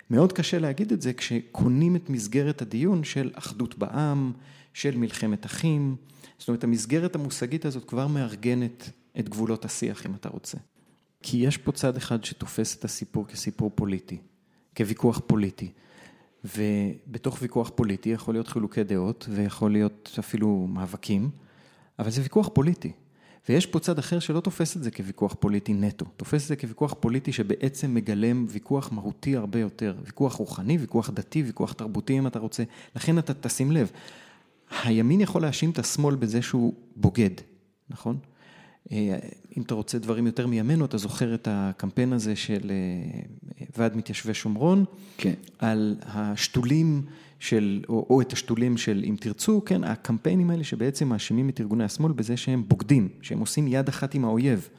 מאוד 0.10 0.34
קשה 0.34 0.60
להגיד 0.60 0.92
את 0.92 1.02
זה 1.02 1.14
כשקונים 1.14 1.96
את 1.96 2.10
מסגרת 2.10 2.62
הדיון 2.62 3.04
של 3.04 3.32
אחדות 3.34 3.78
בעם, 3.78 4.32
של 4.74 4.98
מלחמת 4.98 5.46
אחים. 5.46 5.96
זאת 6.40 6.48
אומרת, 6.48 6.64
המסגרת 6.64 7.16
המושגית 7.16 7.66
הזאת 7.66 7.86
כבר 7.86 8.08
מארגנת 8.08 8.90
את 9.20 9.30
גבולות 9.30 9.66
השיח, 9.66 10.06
אם 10.06 10.16
אתה 10.16 10.30
רוצה. 10.30 10.58
כי 11.30 11.38
יש 11.38 11.58
פה 11.58 11.72
צד 11.72 11.98
אחד 11.98 12.24
שתופס 12.24 12.76
את 12.76 12.86
הסיפור 12.86 13.28
כסיפור 13.28 13.72
פוליטי, 13.76 14.18
כוויכוח 14.78 15.22
פוליטי. 15.28 15.72
ובתוך 16.46 17.38
ויכוח 17.42 17.72
פוליטי 17.76 18.10
יכול 18.10 18.34
להיות 18.34 18.48
חילוקי 18.48 18.84
דעות 18.84 19.28
ויכול 19.30 19.72
להיות 19.72 20.16
אפילו 20.20 20.68
מאבקים, 20.70 21.30
אבל 22.00 22.10
זה 22.10 22.22
ויכוח 22.22 22.50
פוליטי. 22.54 22.92
ויש 23.50 23.66
פה 23.66 23.80
צד 23.80 24.00
אחר 24.00 24.20
שלא 24.20 24.40
תופס 24.40 24.78
את 24.78 24.84
זה 24.84 24.92
כוויכוח 24.92 25.36
פוליטי 25.40 25.74
נטו, 25.74 26.06
תופס 26.18 26.44
את 26.44 26.48
זה 26.48 26.56
כוויכוח 26.56 26.96
פוליטי 27.00 27.32
שבעצם 27.32 27.94
מגלם 27.94 28.46
ויכוח 28.50 28.92
מהותי 28.92 29.36
הרבה 29.36 29.60
יותר, 29.60 29.96
ויכוח 30.04 30.34
רוחני, 30.34 30.78
ויכוח 30.78 31.10
דתי, 31.10 31.44
ויכוח 31.44 31.74
תרבותי 31.74 32.20
אם 32.20 32.28
אתה 32.28 32.40
רוצה, 32.40 32.64
לכן 32.96 33.20
אתה 33.20 33.34
תשים 33.34 33.72
לב, 33.72 33.92
הימין 34.84 35.22
יכול 35.22 35.42
להאשים 35.42 35.70
את 35.70 35.80
השמאל 35.80 36.16
בזה 36.16 36.42
שהוא 36.42 36.74
בוגד, 36.96 37.32
נכון? 37.90 38.18
אה, 38.92 39.18
אם 39.58 39.62
אתה 39.62 39.74
רוצה 39.74 40.00
דברים 40.00 40.26
יותר 40.26 40.48
מימינו, 40.48 40.86
אתה 40.86 40.98
זוכר 40.98 41.34
את 41.34 41.48
הקמפיין 41.52 42.14
הזה 42.14 42.36
של 42.36 42.72
אה, 42.72 43.20
ועד 43.78 43.98
מתיישבי 43.98 44.34
שומרון, 44.34 44.86
כן. 45.18 45.34
על 45.60 45.96
השתולים 46.06 47.02
של, 47.40 47.84
או, 47.90 48.08
או 48.10 48.22
את 48.22 48.34
השתולים 48.34 48.78
של 48.78 49.04
אם 49.08 49.16
תרצו, 49.20 49.62
כן, 49.66 49.84
הקמפיינים 49.84 50.50
האלה 50.50 50.64
שבעצם 50.64 51.08
מאשימים 51.08 51.50
את 51.50 51.62
ארגוני 51.62 51.84
השמאל 51.84 52.12
בזה 52.12 52.38
שהם 52.38 52.64
בוגדים, 52.68 53.10
שהם 53.22 53.40
עושים 53.40 53.68
יד 53.68 53.88
אחת 53.88 54.16
עם 54.16 54.26
האויב. 54.26 54.70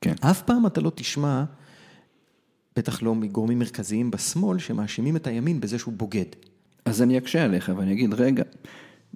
כן. 0.00 0.14
אף 0.20 0.42
פעם 0.42 0.66
אתה 0.66 0.80
לא 0.80 0.92
תשמע, 0.94 1.44
בטח 2.76 3.02
לא 3.02 3.14
מגורמים 3.14 3.58
מרכזיים 3.58 4.10
בשמאל, 4.10 4.58
שמאשימים 4.58 5.16
את 5.16 5.26
הימין 5.26 5.60
בזה 5.60 5.78
שהוא 5.78 5.94
בוגד. 5.96 6.24
אז 6.84 7.02
אני 7.02 7.18
אקשה 7.18 7.44
עליך 7.44 7.72
ואני 7.76 7.92
אגיד, 7.92 8.14
רגע, 8.14 8.42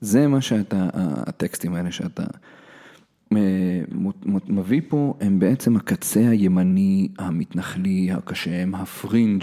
זה 0.00 0.26
מה 0.26 0.40
שאתה, 0.40 0.88
הטקסטים 0.94 1.74
האלה 1.74 1.92
שאתה 1.92 2.24
מביא 4.48 4.80
פה, 4.88 5.14
הם 5.20 5.38
בעצם 5.38 5.76
הקצה 5.76 6.28
הימני 6.28 7.08
המתנחלי 7.18 8.12
הקשה, 8.12 8.62
הם 8.62 8.74
ה-fringe, 8.74 9.42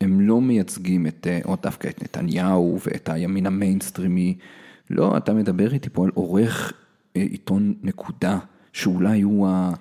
הם 0.00 0.20
לא 0.20 0.40
מייצגים 0.40 1.06
את, 1.06 1.26
אה, 1.30 1.40
או 1.44 1.56
דווקא 1.62 1.88
את 1.88 2.02
נתניהו 2.02 2.78
ואת 2.86 3.08
הימין 3.08 3.46
המיינסטרימי, 3.46 4.36
לא, 4.90 5.16
אתה 5.16 5.34
מדבר 5.34 5.72
איתי 5.72 5.88
פה 5.90 6.04
על 6.04 6.10
עורך 6.14 6.72
אה, 7.16 7.22
עיתון 7.22 7.74
נקודה, 7.82 8.38
שאולי 8.72 9.20
הוא 9.20 9.48
ה... 9.48 9.72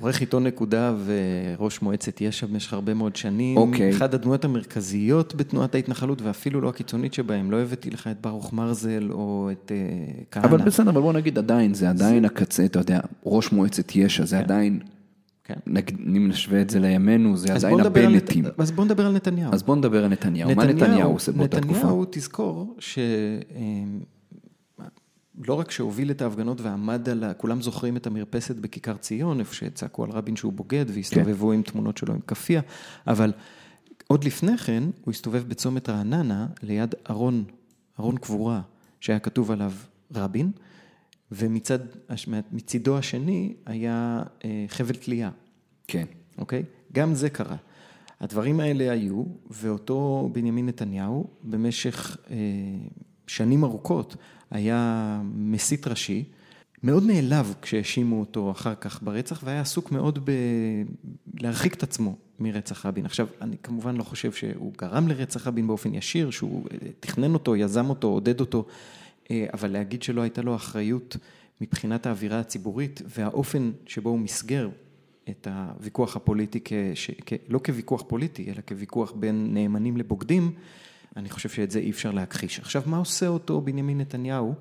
עורך 0.00 0.20
עיתון 0.20 0.44
נקודה 0.44 0.94
וראש 1.04 1.82
מועצת 1.82 2.20
יש"ע 2.20 2.46
במשך 2.46 2.72
הרבה 2.72 2.94
מאוד 2.94 3.16
שנים. 3.16 3.56
אוקיי. 3.56 3.96
אחת 3.96 4.14
הדמויות 4.14 4.44
המרכזיות 4.44 5.34
בתנועת 5.34 5.74
ההתנחלות, 5.74 6.22
ואפילו 6.22 6.60
לא 6.60 6.68
הקיצונית 6.68 7.14
שבהם. 7.14 7.50
לא 7.50 7.56
הבאתי 7.56 7.90
לך 7.90 8.06
את 8.06 8.20
ברוך 8.20 8.52
מרזל 8.52 9.08
או 9.10 9.50
את 9.52 9.72
אה, 9.74 10.22
כהנא. 10.30 10.46
אבל 10.46 10.58
בסדר, 10.58 10.90
אבל 10.90 11.00
בוא 11.00 11.12
נגיד 11.12 11.38
עדיין, 11.38 11.74
זה 11.74 11.90
עדיין 11.90 12.24
הקצה, 12.24 12.64
אתה 12.64 12.78
יודע, 12.78 13.00
ראש 13.26 13.52
מועצת 13.52 13.96
יש"ע, 13.96 14.24
זה 14.24 14.38
עדיין, 14.38 14.80
כן. 15.44 15.54
נגיד, 15.66 15.98
אם 16.06 16.28
נשווה 16.28 16.60
את 16.60 16.70
זה 16.70 16.78
לימינו, 16.78 17.36
זה 17.36 17.54
עדיין 17.54 17.80
על 17.80 17.86
הבנטים. 17.86 18.44
אז 18.58 18.70
בוא 18.70 18.84
נדבר 18.84 19.06
על 19.06 19.12
נתניהו. 19.12 19.52
אז 19.52 19.62
בוא 19.62 19.76
נדבר 19.76 20.04
על 20.04 20.10
נתניהו, 20.10 20.54
מה 20.54 20.64
נתניהו 20.64 21.12
עושה 21.12 21.32
באותה 21.32 21.60
תקופה? 21.60 21.78
נתניהו, 21.78 22.04
תזכור, 22.10 22.76
ש... 22.78 22.98
לא 25.46 25.54
רק 25.54 25.70
שהוביל 25.70 26.10
את 26.10 26.22
ההפגנות 26.22 26.60
ועמד 26.60 27.08
על 27.08 27.24
ה... 27.24 27.34
כולם 27.34 27.62
זוכרים 27.62 27.96
את 27.96 28.06
המרפסת 28.06 28.56
בכיכר 28.56 28.96
ציון, 28.96 29.40
איפה 29.40 29.54
שצעקו 29.54 30.04
על 30.04 30.10
רבין 30.10 30.36
שהוא 30.36 30.52
בוגד 30.52 30.84
והסתובבו 30.88 31.52
עם 31.52 31.62
תמונות 31.62 31.96
שלו 31.96 32.14
עם 32.14 32.20
כאפיה, 32.20 32.60
אבל 33.06 33.32
עוד 34.06 34.24
לפני 34.24 34.58
כן 34.58 34.84
הוא 35.04 35.12
הסתובב 35.12 35.44
בצומת 35.48 35.88
רעננה 35.88 36.46
ליד 36.62 36.94
ארון, 37.10 37.44
ארון 38.00 38.16
קבורה, 38.16 38.60
שהיה 39.00 39.18
כתוב 39.18 39.50
עליו 39.50 39.72
רבין, 40.14 40.50
ומצד, 41.32 41.78
מצידו 42.52 42.98
השני 42.98 43.54
היה 43.66 44.22
אה, 44.44 44.64
חבל 44.68 44.94
תלייה. 44.94 45.30
כן. 45.88 46.04
אוקיי? 46.38 46.62
גם 46.92 47.14
זה 47.14 47.30
קרה. 47.30 47.56
הדברים 48.20 48.60
האלה 48.60 48.92
היו, 48.92 49.24
ואותו 49.50 50.30
בנימין 50.32 50.66
נתניהו 50.66 51.26
במשך 51.44 52.16
אה, 52.30 52.36
שנים 53.26 53.64
ארוכות 53.64 54.16
היה 54.50 55.20
מסית 55.34 55.86
ראשי, 55.86 56.24
מאוד 56.82 57.04
נעלב 57.06 57.54
כשהאשימו 57.62 58.20
אותו 58.20 58.50
אחר 58.50 58.74
כך 58.74 59.02
ברצח, 59.02 59.40
והיה 59.44 59.60
עסוק 59.60 59.92
מאוד 59.92 60.18
ב... 60.24 60.32
להרחיק 61.40 61.74
את 61.74 61.82
עצמו 61.82 62.16
מרצח 62.40 62.86
רבין. 62.86 63.06
עכשיו, 63.06 63.26
אני 63.40 63.56
כמובן 63.62 63.96
לא 63.96 64.02
חושב 64.02 64.32
שהוא 64.32 64.72
גרם 64.78 65.08
לרצח 65.08 65.46
רבין 65.46 65.66
באופן 65.66 65.94
ישיר, 65.94 66.30
שהוא 66.30 66.66
אה, 66.72 66.88
תכנן 67.00 67.34
אותו, 67.34 67.56
יזם 67.56 67.90
אותו, 67.90 68.08
עודד 68.08 68.40
אותו, 68.40 68.66
אה, 69.30 69.46
אבל 69.54 69.70
להגיד 69.70 70.02
שלא 70.02 70.20
הייתה 70.20 70.42
לו 70.42 70.54
אחריות 70.54 71.16
מבחינת 71.60 72.06
האווירה 72.06 72.40
הציבורית 72.40 73.02
והאופן 73.06 73.70
שבו 73.86 74.10
הוא 74.10 74.18
מסגר 74.18 74.68
את 75.30 75.46
הוויכוח 75.50 76.16
הפוליטי, 76.16 76.60
כש, 76.64 77.10
כ, 77.26 77.32
לא 77.48 77.60
כוויכוח 77.66 78.02
פוליטי, 78.06 78.50
אלא 78.50 78.60
כוויכוח 78.68 79.12
בין 79.12 79.48
נאמנים 79.54 79.96
לבוגדים, 79.96 80.52
אני 81.16 81.30
חושב 81.30 81.48
שאת 81.48 81.70
זה 81.70 81.78
אי 81.78 81.90
אפשר 81.90 82.10
להכחיש. 82.10 82.58
עכשיו, 82.58 82.82
מה 82.86 82.96
עושה 82.96 83.28
אותו 83.28 83.60
בנימין 83.60 84.00
נתניהו? 84.00 84.54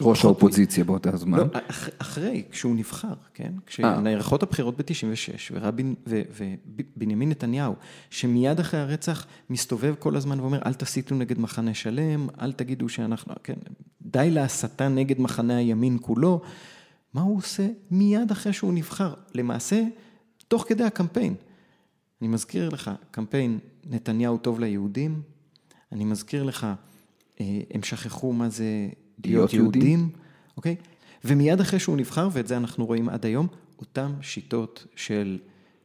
ראש 0.00 0.24
האופוזיציה 0.24 0.84
באותה 0.84 1.16
זמן. 1.16 1.38
לא, 1.38 1.44
אח, 1.70 1.88
אחרי, 1.98 2.44
כשהוא 2.50 2.76
נבחר, 2.76 3.14
כן? 3.34 3.52
כשנערכות 3.66 4.42
הבחירות 4.42 4.76
ב-96, 4.76 5.52
ורבין, 5.52 5.94
ובנימין 6.06 7.28
נתניהו, 7.28 7.74
שמיד 8.10 8.60
אחרי 8.60 8.80
הרצח 8.80 9.26
מסתובב 9.50 9.94
כל 9.98 10.16
הזמן 10.16 10.40
ואומר, 10.40 10.62
אל 10.66 10.74
תסיתו 10.74 11.14
נגד 11.14 11.38
מחנה 11.38 11.74
שלם, 11.74 12.26
אל 12.40 12.52
תגידו 12.52 12.88
שאנחנו, 12.88 13.34
כן, 13.44 13.58
די 14.02 14.30
להסתה 14.30 14.88
נגד 14.88 15.20
מחנה 15.20 15.56
הימין 15.56 15.98
כולו. 16.00 16.40
מה 17.14 17.22
הוא 17.22 17.36
עושה 17.36 17.68
מיד 17.90 18.30
אחרי 18.30 18.52
שהוא 18.52 18.72
נבחר? 18.72 19.14
למעשה, 19.34 19.82
תוך 20.48 20.64
כדי 20.68 20.84
הקמפיין. 20.84 21.34
אני 22.20 22.28
מזכיר 22.28 22.68
לך, 22.68 22.90
קמפיין 23.10 23.58
נתניהו 23.84 24.38
טוב 24.38 24.60
ליהודים, 24.60 25.22
אני 25.92 26.04
מזכיר 26.04 26.42
לך, 26.42 26.66
אה, 27.40 27.60
הם 27.74 27.82
שכחו 27.82 28.32
מה 28.32 28.48
זה 28.48 28.88
להיות 29.24 29.52
יהודים, 29.52 30.08
אוקיי? 30.56 30.76
ומיד 31.24 31.60
אחרי 31.60 31.78
שהוא 31.78 31.96
נבחר, 31.96 32.28
ואת 32.32 32.48
זה 32.48 32.56
אנחנו 32.56 32.86
רואים 32.86 33.08
עד 33.08 33.26
היום, 33.26 33.46
אותם 33.78 34.12
שיטות 34.20 34.86
של 34.96 35.38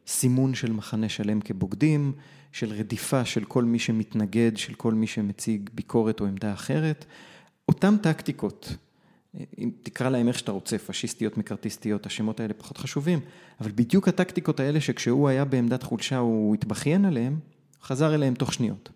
סימון 0.08 0.56
של 0.56 0.72
מחנה 0.72 1.10
שלם 1.10 1.42
כבוגדים, 1.42 2.14
של 2.52 2.72
רדיפה 2.72 3.26
של 3.26 3.46
כל 3.46 3.64
מי 3.64 3.80
שמתנגד, 3.80 4.52
של 4.56 4.74
כל 4.74 4.94
מי 4.94 5.08
שמציג 5.08 5.70
ביקורת 5.74 6.20
או 6.20 6.26
עמדה 6.26 6.54
אחרת. 6.54 7.06
אותן 7.70 7.98
טקטיקות, 7.98 8.76
אם 9.58 9.72
תקרא 9.84 10.10
להם 10.10 10.28
איך 10.28 10.40
שאתה 10.40 10.52
רוצה, 10.52 10.78
פשיסטיות, 10.78 11.38
מקארתיסטיות, 11.38 12.06
השמות 12.06 12.40
האלה 12.40 12.54
פחות 12.54 12.78
חשובים, 12.78 13.20
אבל 13.62 13.72
בדיוק 13.76 14.08
הטקטיקות 14.08 14.60
האלה 14.60 14.82
שכשהוא 14.82 15.30
היה 15.30 15.46
בעמדת 15.46 15.84
חולשה 15.84 16.18
הוא 16.18 16.56
התבכיין 16.56 17.06
עליהם, 17.06 17.40
חזר 17.84 18.16
אליהם 18.16 18.34
תוך 18.34 18.54
שניות. 18.54 18.90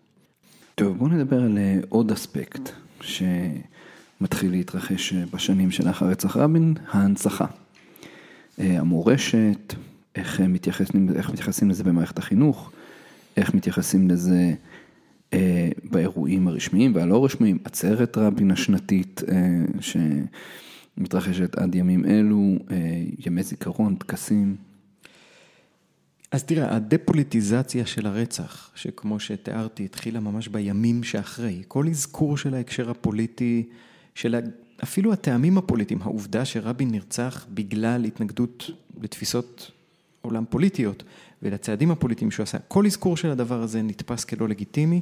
טוב, 0.74 0.98
בואו 0.98 1.10
נדבר 1.10 1.42
על 1.42 1.58
אה, 1.58 1.78
עוד 1.88 2.12
אספקט 2.12 2.70
שמתחיל 3.00 4.50
להתרחש 4.50 5.12
אה, 5.12 5.24
בשנים 5.32 5.70
שלאחר 5.70 6.06
רצח 6.06 6.36
רבין, 6.36 6.74
ההנצחה. 6.90 7.46
אה, 8.58 8.78
המורשת, 8.78 9.74
איך 10.16 10.40
מתייחסים, 10.40 11.08
איך 11.16 11.30
מתייחסים 11.30 11.70
לזה 11.70 11.84
במערכת 11.84 12.18
החינוך, 12.18 12.72
איך 13.36 13.54
מתייחסים 13.54 14.10
לזה 14.10 14.54
באירועים 15.90 16.48
הרשמיים 16.48 16.94
והלא 16.94 17.24
רשמיים, 17.24 17.58
עצרת 17.64 18.18
רבין 18.18 18.50
השנתית 18.50 19.22
שמתרחשת 19.80 21.54
עד 21.54 21.74
ימים 21.74 22.04
אלו, 22.04 22.56
ימי 23.26 23.42
זיכרון, 23.42 23.94
טקסים. 23.94 24.56
אז 26.32 26.44
תראה, 26.44 26.76
הדפוליטיזציה 26.76 27.86
של 27.86 28.06
הרצח, 28.06 28.70
שכמו 28.74 29.20
שתיארתי, 29.20 29.84
התחילה 29.84 30.20
ממש 30.20 30.48
בימים 30.48 31.04
שאחרי, 31.04 31.62
כל 31.68 31.88
אזכור 31.88 32.36
של 32.36 32.54
ההקשר 32.54 32.90
הפוליטי, 32.90 33.68
של 34.14 34.36
אפילו 34.82 35.12
הטעמים 35.12 35.58
הפוליטיים, 35.58 36.02
העובדה 36.02 36.44
שרבין 36.44 36.90
נרצח 36.90 37.46
בגלל 37.50 38.04
התנגדות 38.04 38.70
לתפיסות 39.02 39.70
עולם 40.22 40.44
פוליטיות 40.50 41.02
ולצעדים 41.42 41.90
הפוליטיים 41.90 42.30
שהוא 42.30 42.44
עשה, 42.44 42.58
כל 42.58 42.86
אזכור 42.86 43.16
של 43.16 43.30
הדבר 43.30 43.62
הזה 43.62 43.82
נתפס 43.82 44.24
כלא 44.24 44.48
לגיטימי. 44.48 45.00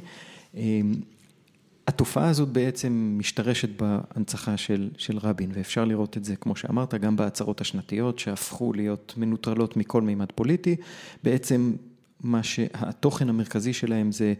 התופעה 1.87 2.29
הזאת 2.29 2.49
בעצם 2.49 3.15
משתרשת 3.19 3.81
בהנצחה 3.81 4.57
של, 4.57 4.89
של 4.97 5.17
רבין, 5.17 5.51
ואפשר 5.53 5.85
לראות 5.85 6.17
את 6.17 6.25
זה, 6.25 6.35
כמו 6.35 6.55
שאמרת, 6.55 6.93
גם 6.93 7.15
בהצהרות 7.15 7.61
השנתיות, 7.61 8.19
שהפכו 8.19 8.73
להיות 8.73 9.13
מנוטרלות 9.17 9.77
מכל 9.77 10.01
מימד 10.01 10.31
פוליטי. 10.35 10.75
בעצם 11.23 11.73
מה 12.19 12.43
שהתוכן 12.43 13.29
המרכזי 13.29 13.73
שלהם 13.73 14.11
זה 14.11 14.33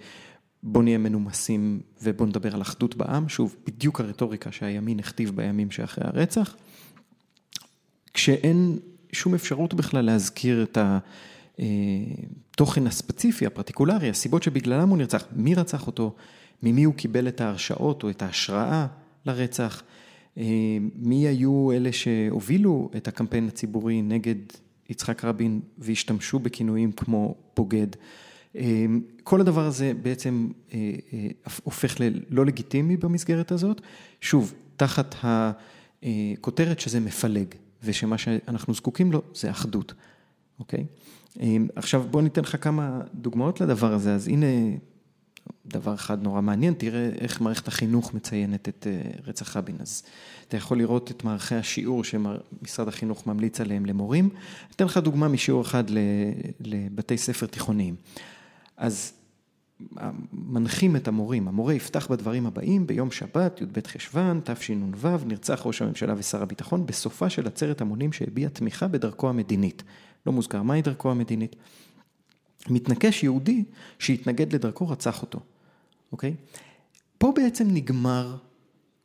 בוא 0.64 0.84
נהיה 0.84 0.98
מנומסים 0.98 1.82
ובוא 2.04 2.28
נדבר 2.28 2.56
על 2.56 2.62
אחדות 2.62 2.96
בעם, 2.96 3.30
שוב, 3.30 3.56
בדיוק 3.68 4.02
הרטוריקה 4.02 4.52
שהימין 4.52 5.00
הכתיב 5.00 5.32
בימים 5.36 5.72
שאחרי 5.72 6.04
הרצח, 6.08 6.56
כשאין 8.14 8.80
שום 9.12 9.34
אפשרות 9.36 9.74
בכלל 9.74 10.06
להזכיר 10.06 10.64
את 10.64 10.78
התוכן 11.58 12.88
הספציפי, 12.88 13.46
הפרטיקולרי, 13.46 14.10
הסיבות 14.10 14.44
שבגללם 14.44 14.90
הוא 14.90 14.98
נרצח, 14.98 15.26
מי 15.36 15.56
רצח 15.56 15.88
אותו, 15.88 16.16
ממי 16.64 16.84
הוא 16.84 16.94
קיבל 16.94 17.28
את 17.28 17.42
ההרשאות 17.42 18.04
או 18.04 18.10
את 18.10 18.22
ההשראה 18.22 18.88
לרצח, 19.26 19.84
אה, 20.38 20.78
מי 20.96 21.28
היו 21.28 21.72
אלה 21.72 21.92
שהובילו 21.92 22.90
את 22.98 23.08
הקמפיין 23.08 23.48
הציבורי 23.48 24.02
נגד 24.02 24.36
יצחק 24.90 25.26
רבין 25.26 25.62
והשתמשו 25.78 26.40
בכינויים 26.40 26.92
כמו 26.92 27.36
בוגד. 27.56 27.88
אה, 28.56 28.86
כל 29.24 29.42
הדבר 29.42 29.66
הזה 29.66 29.92
בעצם 30.02 30.48
אה, 30.74 30.80
הופך 31.64 31.96
ללא 32.00 32.46
לגיטימי 32.46 32.98
במסגרת 32.98 33.52
הזאת, 33.52 33.82
שוב, 34.22 34.54
תחת 34.76 35.16
הכותרת 36.04 36.80
שזה 36.80 37.00
מפלג, 37.00 37.48
ושמה 37.84 38.18
שאנחנו 38.18 38.74
זקוקים 38.74 39.12
לו 39.12 39.22
זה 39.34 39.52
אחדות, 39.52 39.94
אוקיי? 40.60 40.86
עכשיו 41.76 42.04
בוא 42.12 42.22
ניתן 42.22 42.42
לך 42.42 42.64
כמה 42.64 43.02
דוגמאות 43.14 43.62
לדבר 43.62 43.94
הזה, 43.94 44.16
אז 44.16 44.28
הנה 44.28 44.46
דבר 45.66 45.94
אחד 45.94 46.24
נורא 46.24 46.42
מעניין, 46.42 46.74
תראה 46.74 47.10
איך 47.20 47.42
מערכת 47.42 47.68
החינוך 47.68 48.14
מציינת 48.14 48.70
את 48.70 48.88
אה, 48.90 49.02
רצח 49.28 49.58
רבין. 49.58 49.76
אז 49.80 50.04
אתה 50.48 50.58
יכול 50.58 50.78
לראות 50.78 51.12
את 51.12 51.24
מערכי 51.24 51.56
השיעור 51.56 52.04
שמשרד 52.04 52.88
החינוך 52.88 53.28
ממליץ 53.28 53.62
עליהם 53.62 53.86
למורים. 53.86 54.30
אתן 54.76 54.86
לך 54.86 54.98
דוגמה 54.98 55.28
משיעור 55.28 55.62
אחד 55.62 55.84
לבתי 56.60 57.18
ספר 57.18 57.46
תיכוניים. 57.46 57.96
אז 58.78 59.14
מנחים 60.34 60.96
את 60.96 61.08
המורים, 61.08 61.48
המורה 61.48 61.74
יפתח 61.74 62.08
בדברים 62.12 62.48
הבאים, 62.48 62.88
ביום 62.88 63.12
שבת, 63.12 63.62
י"ב 63.62 63.88
חשוון, 63.88 64.42
תשנ"ו, 64.44 65.18
נרצח 65.26 65.62
ראש 65.66 65.82
הממשלה 65.82 66.14
ושר 66.18 66.42
הביטחון 66.42 66.86
בסופה 66.86 67.30
של 67.30 67.48
עצרת 67.48 67.82
המונים 67.82 68.14
שהביע 68.14 68.50
תמיכה 68.50 68.88
בדרכו 68.88 69.30
המדינית. 69.30 69.84
לא 70.26 70.34
מוזכר 70.34 70.62
מהי 70.62 70.82
דרכו 70.82 71.12
המדינית. 71.12 71.56
מתנקש 72.70 73.24
יהודי 73.24 73.64
שהתנגד 74.00 74.54
לדרכו 74.54 74.90
רצח 74.90 75.22
אותו, 75.22 75.40
אוקיי? 76.12 76.34
פה 77.18 77.34
בעצם 77.36 77.68
נגמר 77.70 78.38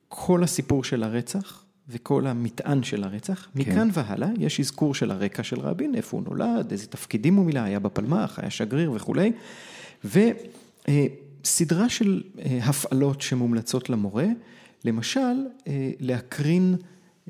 כל 0.08 0.44
הסיפור 0.44 0.84
של 0.84 1.02
הרצח 1.02 1.64
וכל 1.88 2.26
המטען 2.26 2.82
של 2.82 3.04
הרצח. 3.04 3.48
כן. 3.54 3.60
מכאן 3.60 3.88
והלאה 3.92 4.28
יש 4.38 4.60
אזכור 4.60 4.94
של 4.94 5.10
הרקע 5.10 5.42
של 5.42 5.60
רבין, 5.60 5.94
איפה 5.94 6.16
הוא 6.16 6.24
נולד, 6.24 6.70
איזה 6.70 6.86
תפקידים 6.86 7.34
הוא 7.34 7.46
מילא, 7.46 7.60
היה 7.60 7.78
בפלמ"ח, 7.78 8.38
היה 8.38 8.50
שגריר 8.50 8.92
וכולי. 8.92 9.32
וסדרה 10.04 11.88
של 11.88 12.22
אה, 12.38 12.58
הפעלות 12.62 13.20
שמומלצות 13.20 13.90
למורה, 13.90 14.26
למשל 14.84 15.20
אה, 15.66 15.90
להקרין, 16.00 16.76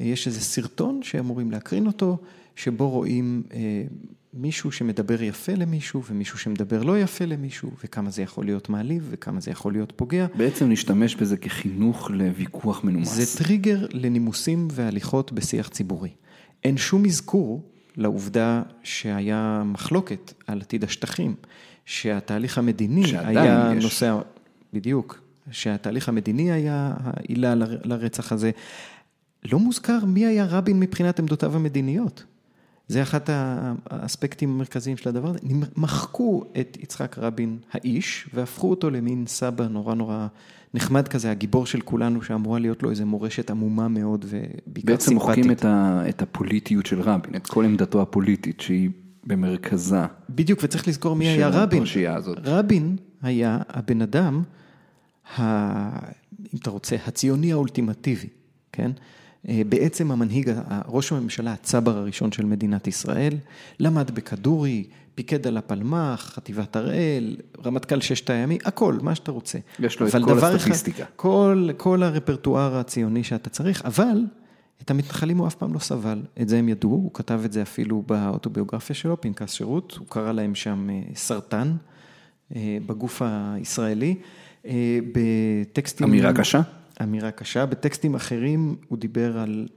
אה, 0.01 0.05
יש 0.05 0.27
איזה 0.27 0.41
סרטון 0.41 1.03
שאמורים 1.03 1.51
להקרין 1.51 1.87
אותו, 1.87 2.19
שבו 2.57 2.91
רואים 2.91 3.43
מישהו 4.37 4.73
שמדבר 4.73 5.23
יפה 5.23 5.53
למישהו 5.53 6.03
ומישהו 6.11 6.39
שמדבר 6.39 6.83
לא 6.83 6.99
יפה 6.99 7.25
למישהו, 7.25 7.71
וכמה 7.85 8.11
זה 8.11 8.23
יכול 8.23 8.45
להיות 8.45 8.69
מעליב 8.69 9.07
וכמה 9.11 9.41
זה 9.41 9.51
יכול 9.51 9.73
להיות 9.73 9.93
פוגע. 9.97 10.27
בעצם 10.37 10.69
להשתמש 10.69 11.15
בזה 11.15 11.37
כחינוך 11.37 12.11
לוויכוח 12.11 12.85
מנומס. 12.85 13.15
זה 13.15 13.45
טריגר 13.45 13.87
לנימוסים 13.91 14.69
והליכות 14.71 15.33
בשיח 15.33 15.69
ציבורי. 15.69 16.11
אין 16.65 16.77
שום 16.77 17.05
אזכור 17.07 17.63
לעובדה 17.97 18.63
שהיה 18.83 19.63
מחלוקת 19.65 20.33
על 20.47 20.61
עתיד 20.61 20.85
השטחים, 20.85 21.35
שהתהליך 21.85 22.59
המדיני 22.59 23.05
היה 23.19 23.73
יש. 23.77 23.85
נושא, 23.85 24.19
בדיוק, 24.73 25.21
שהתהליך 25.51 26.09
המדיני 26.09 26.53
היה 26.53 26.95
העילה 26.99 27.55
לרצח 27.85 28.33
הזה. 28.33 28.51
לא 29.45 29.59
מוזכר 29.59 30.05
מי 30.05 30.27
היה 30.27 30.47
רבין 30.47 30.81
מבחינת 30.81 31.19
עמדותיו 31.19 31.57
המדיניות. 31.57 32.25
זה 32.89 33.03
אחד 33.03 33.21
האספקטים 33.91 34.51
המרכזיים 34.51 34.97
של 34.97 35.09
הדבר 35.09 35.29
הזה, 35.29 35.39
מחקו 35.77 36.45
את 36.61 36.79
יצחק 36.81 37.19
רבין 37.19 37.59
האיש 37.73 38.29
והפכו 38.35 38.71
אותו 38.71 38.91
למין 38.91 39.25
סבא 39.27 39.67
נורא 39.69 39.95
נורא 39.95 40.27
נחמד 40.75 41.09
כזה, 41.09 41.31
הגיבור 41.31 41.67
של 41.67 41.81
כולנו 41.81 42.23
שאמורה 42.23 42.59
להיות 42.59 42.83
לו 42.83 42.91
איזה 42.91 43.05
מורשת 43.05 43.51
עמומה 43.51 43.89
מאוד 43.89 44.25
ובעיקר 44.29 44.61
סימפטית. 44.67 44.87
בעצם 44.87 45.15
מוחקים 45.15 45.51
את, 45.51 45.65
ה, 45.65 46.03
את 46.09 46.23
הפוליטיות 46.23 46.87
של 46.87 47.01
רבין, 47.01 47.35
את 47.37 47.47
כל 47.47 47.65
עמדתו 47.65 48.03
הפוליטית 48.03 48.61
שהיא 48.61 48.91
במרכזה. 49.25 50.01
בדיוק, 50.31 50.61
וצריך 50.63 50.89
לזכור 50.89 51.17
מי 51.17 51.29
היה 51.29 51.49
רבין. 51.49 51.83
הזאת. 52.09 52.39
רבין 52.45 52.97
היה 53.23 53.59
הבן 53.69 54.03
אדם, 54.03 54.43
ה, 55.37 55.43
אם 56.55 56.59
אתה 56.59 56.71
רוצה, 56.71 56.97
הציוני 57.07 57.53
האולטימטיבי, 57.53 58.29
כן? 58.73 58.91
אה, 59.49 59.63
בעצם 59.69 60.11
המנהיג, 60.11 60.53
ראש 60.89 61.13
הממשלה 61.13 61.53
הצבר 61.53 61.99
הראשון 61.99 62.33
של 62.33 62.45
מדינת 62.45 62.87
ישראל, 62.87 63.35
למד 63.81 64.11
בכדורי, 64.11 64.85
פיקד 65.15 65.47
על 65.47 65.57
הפלמ"ח, 65.57 66.33
חטיבת 66.35 66.77
הראל, 66.77 67.37
רמטכ"ל 67.65 68.01
ששת 68.01 68.31
הימים, 68.31 68.59
הכל, 68.65 68.99
מה 69.03 69.15
שאתה 69.15 69.31
רוצה. 69.31 69.59
יש 69.79 70.01
לו 70.01 70.07
את 70.07 70.13
כל 70.25 70.39
הסטטיסטיקה. 70.39 71.03
אחד, 71.03 71.13
כל, 71.17 71.69
כל 71.77 72.03
הרפרטואר 72.03 72.77
הציוני 72.77 73.25
שאתה 73.25 73.51
צריך, 73.51 73.83
אבל 73.85 74.25
את 74.83 74.91
המתנחלים 74.91 75.39
הוא 75.39 75.47
אף 75.47 75.55
פעם 75.55 75.75
לא 75.75 75.79
סבל, 75.79 76.23
את 76.41 76.49
זה 76.49 76.59
הם 76.59 76.69
ידעו, 76.69 76.91
הוא 76.91 77.11
כתב 77.15 77.41
את 77.45 77.53
זה 77.53 77.63
אפילו 77.63 78.03
באוטוביוגרפיה 78.07 78.97
שלו, 78.97 79.21
פנקס 79.21 79.53
שירות, 79.53 79.97
הוא 79.99 80.07
קרא 80.09 80.33
להם 80.33 80.55
שם 80.55 80.91
אה, 80.91 81.01
סרטן 81.15 81.73
אה, 82.57 82.79
בגוף 82.87 83.23
הישראלי, 83.25 84.15
בטקסטים... 85.13 86.07
אמירה 86.07 86.33
קשה? 86.33 86.61
אמירה 87.03 87.31
קשה. 87.31 87.67
בטקסטים 87.67 88.15
אחרים 88.15 88.77
הוא 88.89 88.99
דיבר 88.99 89.39
על, 89.39 89.69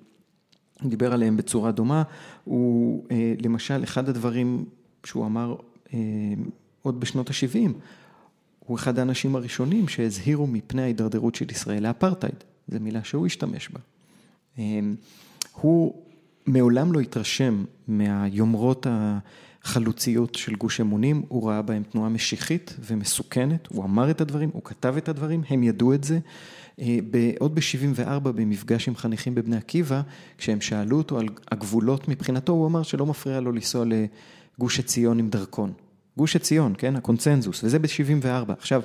הוא 0.81 0.89
דיבר 0.89 1.13
עליהם 1.13 1.37
בצורה 1.37 1.71
דומה. 1.71 2.03
הוא, 2.43 3.05
אה, 3.11 3.33
למשל, 3.41 3.83
אחד 3.83 4.09
הדברים 4.09 4.65
שהוא 5.03 5.25
אמר 5.25 5.55
אה, 5.93 5.99
עוד 6.81 6.99
בשנות 6.99 7.29
ה-70, 7.29 7.69
הוא 8.59 8.77
אחד 8.77 8.99
האנשים 8.99 9.35
הראשונים 9.35 9.87
שהזהירו 9.87 10.47
מפני 10.47 10.81
ההידרדרות 10.81 11.35
של 11.35 11.51
ישראל 11.51 11.83
לאפרטהייד. 11.83 12.43
זו 12.67 12.79
מילה 12.79 13.03
שהוא 13.03 13.25
השתמש 13.25 13.69
בה. 13.69 13.79
אה, 14.59 14.79
הוא 15.53 16.03
מעולם 16.45 16.93
לא 16.93 16.99
התרשם 16.99 17.63
מהיומרות 17.87 18.87
החלוציות 18.89 20.35
של 20.35 20.55
גוש 20.55 20.81
אמונים, 20.81 21.23
הוא 21.27 21.49
ראה 21.49 21.61
בהם 21.61 21.83
תנועה 21.83 22.09
משיחית 22.09 22.75
ומסוכנת, 22.79 23.67
הוא 23.67 23.83
אמר 23.83 24.11
את 24.11 24.21
הדברים, 24.21 24.49
הוא 24.53 24.63
כתב 24.63 24.93
את 24.97 25.09
הדברים, 25.09 25.43
הם 25.49 25.63
ידעו 25.63 25.93
את 25.93 26.03
זה. 26.03 26.19
אה, 26.81 26.99
עוד 27.39 27.55
ב-74 27.55 28.19
במפגש 28.19 28.87
עם 28.87 28.95
חניכים 28.95 29.35
בבני 29.35 29.55
עקיבא, 29.57 30.01
כשהם 30.37 30.61
שאלו 30.61 30.97
אותו 30.97 31.19
על 31.19 31.27
הגבולות 31.51 32.07
מבחינתו, 32.07 32.51
הוא 32.53 32.67
אמר 32.67 32.83
שלא 32.83 33.05
מפריע 33.05 33.39
לו 33.39 33.51
לנסוע 33.51 33.85
גוש 34.59 34.79
עציון 34.79 35.19
עם 35.19 35.29
דרכון. 35.29 35.71
גוש 36.17 36.35
עציון, 36.35 36.73
כן, 36.77 36.95
הקונצנזוס, 36.95 37.63
וזה 37.63 37.79
ב-74. 37.79 38.25
עכשיו, 38.57 38.81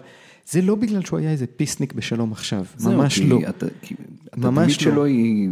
זה 0.50 0.62
לא 0.62 0.74
בגלל 0.74 1.02
שהוא 1.04 1.18
היה 1.18 1.30
איזה 1.30 1.46
פיסניק 1.46 1.92
בשלום 1.92 2.33
עכשיו, 2.33 2.64
ממש 2.85 3.18
לא. 3.18 3.40
אתה- 3.48 3.66
כי 3.83 3.94
ממש 4.37 4.72
לא. 4.72 4.78
שלו 4.92 5.04
היא, 5.04 5.48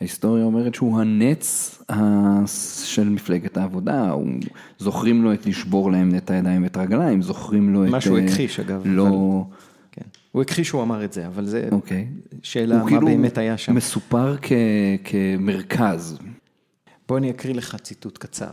וההיסטוריה 0.00 0.44
אומרת 0.44 0.74
שהוא 0.74 1.00
הנץ 1.00 1.78
של 2.84 3.08
מפלגת 3.08 3.56
העבודה, 3.56 4.10
הוא- 4.10 4.28
זוכרים 4.78 5.22
לו 5.24 5.32
את 5.32 5.46
לשבור 5.46 5.92
להם 5.92 6.14
את 6.14 6.30
הידיים 6.30 6.62
ואת 6.62 6.76
הרגליים, 6.76 7.22
זוכרים 7.22 7.72
לו 7.74 7.84
את... 7.86 7.90
מה 7.90 8.00
שהוא 8.00 8.18
אה, 8.18 8.24
הכחיש, 8.24 8.60
אגב, 8.60 8.82
לא... 8.84 9.44
כן. 9.50 9.56
הוא 10.36 10.42
הכחיש 10.42 10.68
שהוא 10.68 10.82
אמר 10.82 11.04
את 11.04 11.12
זה, 11.12 11.26
אבל 11.26 11.46
זה 11.46 11.68
אוקיי. 11.72 12.08
שאלה 12.42 12.74
הוא 12.74 12.82
מה 12.82 12.88
כאילו 12.88 13.06
באמת 13.06 13.38
היה 13.38 13.58
שם. 13.58 13.74
מסופר 13.74 14.36
כ- 14.42 14.52
כמרכז. 15.04 16.18
בוא 17.08 17.18
אני 17.18 17.30
אקריא 17.30 17.54
לך 17.54 17.76
ציטוט 17.82 18.18
קצר. 18.18 18.50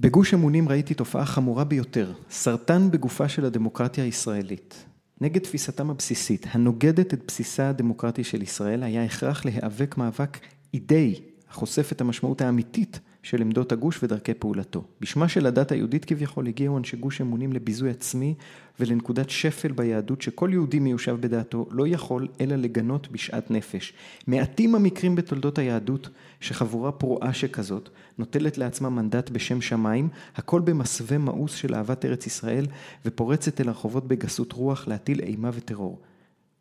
בגוש 0.00 0.34
אמונים 0.34 0.68
ראיתי 0.68 0.94
תופעה 0.94 1.24
חמורה 1.24 1.64
ביותר, 1.64 2.12
סרטן 2.30 2.90
בגופה 2.90 3.28
של 3.28 3.44
הדמוקרטיה 3.44 4.04
הישראלית. 4.04 4.84
נגד 5.20 5.40
תפיסתם 5.40 5.90
הבסיסית, 5.90 6.46
הנוגדת 6.50 7.14
את 7.14 7.20
בסיסה 7.26 7.68
הדמוקרטי 7.68 8.24
של 8.24 8.42
ישראל, 8.42 8.82
היה 8.82 9.04
הכרח 9.04 9.44
להיאבק 9.44 9.94
מאבק 9.98 10.38
אידאי, 10.74 11.14
החושף 11.50 11.92
את 11.92 12.00
המשמעות 12.00 12.40
האמיתית 12.40 13.00
של 13.22 13.40
עמדות 13.42 13.72
הגוש 13.72 14.02
ודרכי 14.02 14.34
פעולתו. 14.34 14.84
בשמה 15.00 15.28
של 15.28 15.46
הדת 15.46 15.72
היהודית 15.72 16.04
כביכול 16.04 16.46
הגיעו 16.46 16.78
אנשי 16.78 16.96
גוש 16.96 17.20
אמונים 17.20 17.52
לביזוי 17.52 17.90
עצמי 17.90 18.34
ולנקודת 18.80 19.30
שפל 19.30 19.72
ביהדות 19.72 20.22
שכל 20.22 20.50
יהודי 20.52 20.78
מיושב 20.78 21.16
בדעתו 21.20 21.66
לא 21.70 21.88
יכול 21.88 22.28
אלא 22.40 22.56
לגנות 22.56 23.08
בשאט 23.08 23.50
נפש. 23.50 23.92
מעטים 24.26 24.74
המקרים 24.74 25.14
בתולדות 25.14 25.58
היהדות 25.58 26.08
שחבורה 26.40 26.92
פרועה 26.92 27.32
שכזאת 27.32 27.88
נוטלת 28.18 28.58
לעצמה 28.58 28.90
מנדט 28.90 29.30
בשם 29.30 29.60
שמיים, 29.60 30.08
הכל 30.36 30.60
במסווה 30.60 31.18
מאוס 31.18 31.54
של 31.54 31.74
אהבת 31.74 32.04
ארץ 32.04 32.26
ישראל 32.26 32.66
ופורצת 33.04 33.60
אל 33.60 33.68
הרחובות 33.68 34.08
בגסות 34.08 34.52
רוח 34.52 34.88
להטיל 34.88 35.20
אימה 35.20 35.50
וטרור. 35.52 36.00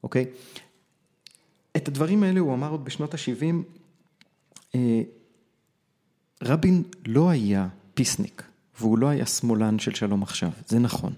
אוקיי? 0.03 0.25
את 1.77 1.87
הדברים 1.87 2.23
האלה 2.23 2.39
הוא 2.39 2.53
אמר 2.53 2.71
עוד 2.71 2.85
בשנות 2.85 3.13
ה-70. 3.13 4.77
רבין 6.43 6.83
לא 7.05 7.29
היה 7.29 7.67
פיסניק, 7.93 8.43
והוא 8.79 8.97
לא 8.97 9.07
היה 9.07 9.25
שמאלן 9.25 9.79
של 9.79 9.93
שלום 9.93 10.23
עכשיו, 10.23 10.49
זה 10.67 10.79
נכון. 10.79 11.13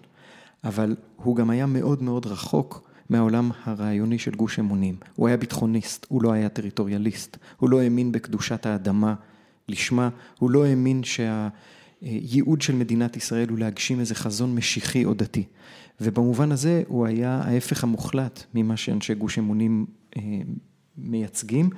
אבל 0.64 0.96
הוא 1.16 1.36
גם 1.36 1.50
היה 1.50 1.66
מאוד 1.66 2.04
מאוד 2.04 2.26
רחוק 2.26 2.90
מהעולם 3.10 3.52
הרעיוני 3.64 4.20
של 4.20 4.32
גוש 4.32 4.60
אמונים. 4.60 4.96
הוא 5.16 5.28
היה 5.28 5.38
ביטחוניסט, 5.38 6.06
הוא 6.10 6.24
לא 6.24 6.32
היה 6.32 6.50
טריטוריאליסט, 6.50 7.38
הוא 7.58 7.70
לא 7.70 7.82
האמין 7.82 8.12
בקדושת 8.12 8.66
האדמה 8.66 9.16
לשמה, 9.68 10.10
הוא 10.40 10.52
לא 10.52 10.66
האמין 10.66 11.02
שהייעוד 11.04 12.62
של 12.62 12.76
מדינת 12.76 13.18
ישראל 13.18 13.50
הוא 13.50 13.60
להגשים 13.60 14.00
איזה 14.00 14.16
חזון 14.16 14.56
משיחי 14.56 15.06
או 15.06 15.14
דתי. 15.14 15.44
ובמובן 16.02 16.52
הזה 16.52 16.84
הוא 16.88 17.06
היה 17.06 17.42
ההפך 17.46 17.84
המוחלט 17.84 18.44
ממה 18.54 18.78
שאנשי 18.78 19.14
גוש 19.14 19.40
אמונים 19.40 19.86
אה, 20.18 20.22
מייצגים, 20.98 21.70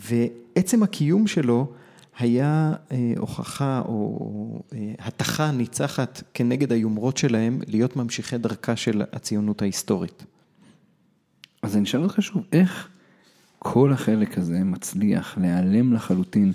ועצם 0.00 0.82
הקיום 0.82 1.26
שלו 1.26 1.72
היה 2.20 2.72
אה, 2.92 3.12
הוכחה 3.16 3.82
או 3.84 4.62
אה, 4.72 4.92
התכה 4.98 5.50
ניצחת 5.50 6.22
כנגד 6.34 6.72
היומרות 6.72 7.16
שלהם 7.16 7.60
להיות 7.66 7.96
ממשיכי 7.96 8.38
דרכה 8.38 8.76
של 8.76 9.02
הציונות 9.12 9.62
ההיסטורית. 9.62 10.24
אז 11.62 11.76
אני 11.76 11.84
אשאל 11.84 12.02
אותך 12.02 12.22
שוב, 12.22 12.42
איך 12.52 12.88
כל 13.58 13.92
החלק 13.92 14.38
הזה 14.38 14.64
מצליח 14.64 15.38
להיעלם 15.38 15.92
לחלוטין 15.92 16.52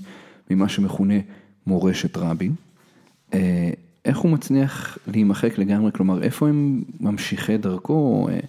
ממה 0.50 0.70
שמכונה 0.70 1.14
מורשת 1.68 2.18
רבין? 2.18 2.56
אה, 3.34 3.70
איך 4.06 4.18
הוא 4.18 4.32
מצליח 4.32 4.98
להימחק 5.08 5.58
לגמרי? 5.58 5.92
כלומר, 5.92 6.24
איפה 6.24 6.50
הם 6.50 6.84
ממשיכי 7.00 7.58
דרכו 7.58 8.28
אה, 8.32 8.40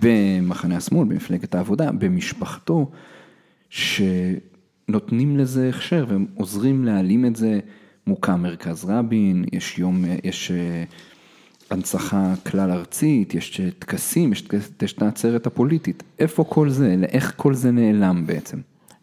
במחנה 0.00 0.76
השמאל, 0.76 1.08
במפלגת 1.08 1.54
העבודה, 1.54 1.92
במשפחתו, 1.92 2.90
שנותנים 4.88 5.36
לזה 5.36 5.68
הכשר 5.68 6.04
והם 6.08 6.26
עוזרים 6.34 6.84
להעלים 6.84 7.26
את 7.26 7.36
זה? 7.36 7.60
מוקם 8.06 8.42
מרכז 8.42 8.84
רבין, 8.84 9.44
יש 9.52 9.78
יום, 9.78 10.04
יש 10.24 10.50
אה, 10.50 10.84
הנצחה 11.70 12.34
כלל 12.50 12.70
ארצית, 12.70 13.34
יש 13.34 13.60
טקסים, 13.78 14.32
יש, 14.32 14.44
יש 14.82 14.92
את 14.92 15.02
העצרת 15.02 15.46
הפוליטית. 15.46 16.02
איפה 16.18 16.44
כל 16.44 16.70
זה? 16.70 16.96
איך 17.02 17.32
כל 17.36 17.54
זה 17.54 17.70
נעלם 17.70 18.26
בעצם? 18.26 18.60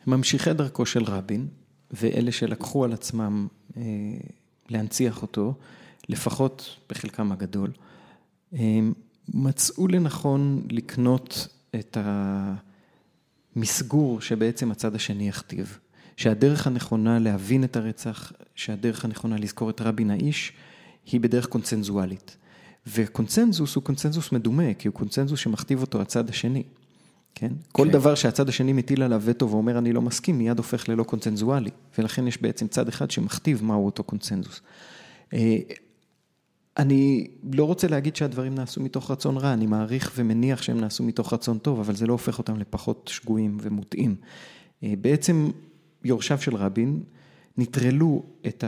ממשיכי 0.07 0.53
דרכו 0.53 0.85
של 0.85 1.03
רבין, 1.03 1.47
ואלה 1.91 2.31
שלקחו 2.31 2.83
על 2.83 2.93
עצמם 2.93 3.47
אה, 3.77 3.83
להנציח 4.69 5.21
אותו, 5.21 5.53
לפחות 6.09 6.75
בחלקם 6.89 7.31
הגדול, 7.31 7.71
אה, 8.53 8.79
מצאו 9.33 9.87
לנכון 9.87 10.61
לקנות 10.69 11.47
את 11.75 11.97
המסגור 13.55 14.21
שבעצם 14.21 14.71
הצד 14.71 14.95
השני 14.95 15.27
יכתיב. 15.27 15.77
שהדרך 16.17 16.67
הנכונה 16.67 17.19
להבין 17.19 17.63
את 17.63 17.75
הרצח, 17.75 18.31
שהדרך 18.55 19.05
הנכונה 19.05 19.37
לזכור 19.37 19.69
את 19.69 19.81
רבין 19.81 20.11
האיש, 20.11 20.53
היא 21.11 21.19
בדרך 21.19 21.45
קונצנזואלית. 21.45 22.37
וקונצנזוס 22.87 23.75
הוא 23.75 23.83
קונצנזוס 23.83 24.31
מדומה, 24.31 24.73
כי 24.73 24.87
הוא 24.87 24.95
קונצנזוס 24.95 25.39
שמכתיב 25.39 25.81
אותו 25.81 26.01
הצד 26.01 26.29
השני. 26.29 26.63
כן? 27.35 27.51
כל 27.71 27.85
כן. 27.85 27.91
דבר 27.91 28.15
שהצד 28.15 28.49
השני 28.49 28.73
מטיל 28.73 29.03
עליו 29.03 29.21
וטו 29.25 29.49
ואומר 29.49 29.77
אני 29.77 29.93
לא 29.93 30.01
מסכים, 30.01 30.37
מיד 30.37 30.57
הופך 30.57 30.89
ללא 30.89 31.03
קונצנזואלי. 31.03 31.69
ולכן 31.97 32.27
יש 32.27 32.41
בעצם 32.41 32.67
צד 32.67 32.87
אחד 32.87 33.11
שמכתיב 33.11 33.63
מהו 33.63 33.85
אותו 33.85 34.03
קונצנזוס. 34.03 34.61
אני 36.77 37.27
לא 37.53 37.63
רוצה 37.63 37.87
להגיד 37.87 38.15
שהדברים 38.15 38.55
נעשו 38.55 38.81
מתוך 38.81 39.11
רצון 39.11 39.37
רע, 39.37 39.53
אני 39.53 39.65
מעריך 39.65 40.11
ומניח 40.15 40.61
שהם 40.61 40.79
נעשו 40.79 41.03
מתוך 41.03 41.33
רצון 41.33 41.57
טוב, 41.57 41.79
אבל 41.79 41.95
זה 41.95 42.07
לא 42.07 42.13
הופך 42.13 42.37
אותם 42.37 42.57
לפחות 42.57 43.09
שגויים 43.13 43.57
ומוטעים. 43.61 44.15
אה, 44.83 44.93
בעצם 45.01 45.49
יורשיו 46.03 46.37
של 46.41 46.55
רבין 46.55 47.03
נטרלו 47.57 48.23
את 48.47 48.63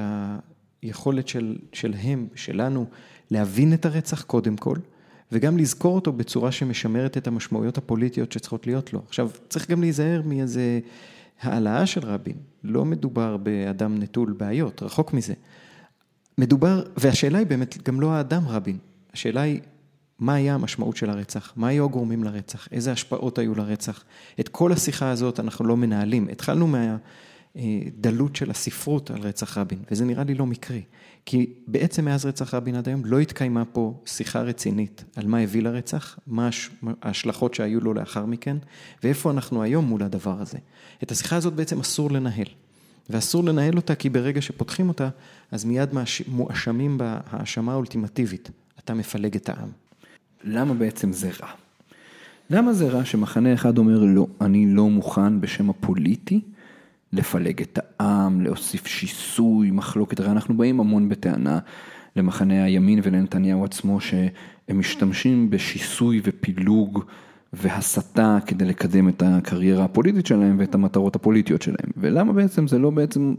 היכולת 0.82 1.28
של, 1.28 1.58
שלהם, 1.74 2.28
שלנו, 2.36 2.86
להבין 3.32 3.74
את 3.74 3.86
הרצח 3.86 4.22
קודם 4.22 4.56
כל, 4.58 4.78
וגם 5.32 5.58
לזכור 5.58 5.96
אותו 5.96 6.12
בצורה 6.12 6.52
שמשמרת 6.52 7.18
את 7.18 7.28
המשמעויות 7.28 7.78
הפוליטיות 7.78 8.32
שצריכות 8.32 8.68
להיות 8.68 8.94
לו. 8.94 9.02
עכשיו, 9.08 9.30
צריך 9.50 9.70
גם 9.72 9.82
להיזהר 9.82 10.22
מאיזה 10.26 10.80
העלאה 11.42 11.86
של 11.86 12.02
רבין. 12.06 12.36
לא 12.64 12.86
מדובר 12.86 13.38
באדם 13.38 14.00
נטול 14.00 14.32
בעיות, 14.38 14.84
רחוק 14.84 15.14
מזה. 15.14 15.34
מדובר, 16.38 16.84
והשאלה 16.98 17.38
היא 17.38 17.48
באמת 17.48 17.84
גם 17.84 18.02
לא 18.02 18.12
האדם 18.12 18.48
רבין, 18.48 18.78
השאלה 19.14 19.42
היא 19.42 19.60
מה 20.20 20.34
היה 20.34 20.56
המשמעות 20.56 20.98
של 20.98 21.10
הרצח, 21.10 21.54
מה 21.56 21.68
היו 21.68 21.86
הגורמים 21.86 22.24
לרצח, 22.24 22.68
איזה 22.72 22.92
השפעות 22.92 23.38
היו 23.38 23.56
לרצח. 23.56 24.04
את 24.40 24.50
כל 24.50 24.72
השיחה 24.72 25.10
הזאת 25.10 25.40
אנחנו 25.40 25.66
לא 25.66 25.78
מנהלים. 25.78 26.28
התחלנו 26.32 26.68
מהדלות 27.56 28.36
של 28.36 28.52
הספרות 28.52 29.12
על 29.12 29.22
רצח 29.22 29.58
רבין, 29.58 29.80
וזה 29.92 30.06
נראה 30.06 30.24
לי 30.24 30.34
לא 30.34 30.46
מקרי. 30.46 30.82
כי 31.26 31.54
בעצם 31.68 32.06
מאז 32.06 32.26
רצח 32.26 32.54
רבין 32.54 32.76
עד 32.76 32.88
היום 32.88 33.06
לא 33.06 33.20
התקיימה 33.20 33.66
פה 33.66 34.02
שיחה 34.06 34.42
רצינית 34.42 35.04
על 35.16 35.28
מה 35.28 35.38
הביא 35.38 35.62
לרצח, 35.62 36.20
מה 36.28 36.50
ההשלכות 37.02 37.54
שהיו 37.54 37.80
לו 37.80 37.94
לאחר 37.94 38.26
מכן, 38.26 38.58
ואיפה 39.04 39.32
אנחנו 39.32 39.64
היום 39.64 39.86
מול 39.86 40.04
הדבר 40.04 40.42
הזה. 40.42 40.58
את 41.04 41.12
השיחה 41.12 41.36
הזאת 41.36 41.54
בעצם 41.54 41.80
אסור 41.80 42.12
לנהל. 42.12 42.48
ואסור 43.10 43.44
לנהל 43.44 43.76
אותה 43.76 43.96
כי 43.96 44.10
ברגע 44.10 44.42
שפותחים 44.42 44.88
אותה, 44.88 45.10
אז 45.52 45.66
מיד 45.66 45.90
מואשמים 46.28 46.98
בהאשמה 46.98 47.72
האולטימטיבית, 47.72 48.52
אתה 48.80 48.94
מפלג 48.94 49.36
את 49.36 49.50
העם. 49.50 49.70
למה 50.44 50.74
בעצם 50.74 51.12
זה 51.12 51.30
רע? 51.42 51.50
למה 52.50 52.74
זה 52.74 52.88
רע 52.88 53.06
שמחנה 53.06 53.54
אחד 53.54 53.78
אומר 53.78 54.00
לא, 54.04 54.28
אני 54.42 54.66
לא 54.68 54.90
מוכן 54.90 55.42
בשם 55.42 55.70
הפוליטי 55.70 56.42
לפלג 57.14 57.62
את 57.62 57.80
העם, 58.00 58.42
להוסיף 58.42 58.88
שיסוי, 58.88 59.72
מחלוקת, 59.72 60.20
הרי 60.20 60.32
אנחנו 60.32 60.58
באים 60.58 60.80
המון 60.80 61.10
בטענה 61.10 61.60
למחנה 62.16 62.64
הימין 62.64 63.00
ולנתניהו 63.04 63.66
עצמו 63.66 64.02
שהם 64.02 64.80
משתמשים 64.80 65.50
בשיסוי 65.50 66.22
ופילוג 66.24 67.04
והסתה 67.54 68.38
כדי 68.46 68.66
לקדם 68.66 69.10
את 69.10 69.24
הקריירה 69.26 69.84
הפוליטית 69.84 70.26
שלהם 70.26 70.56
ואת 70.60 70.76
המטרות 70.76 71.16
הפוליטיות 71.16 71.62
שלהם. 71.62 71.92
ולמה 71.98 72.34
בעצם 72.34 72.68
זה 72.68 72.80
לא 72.80 72.90
בעצם 72.90 73.36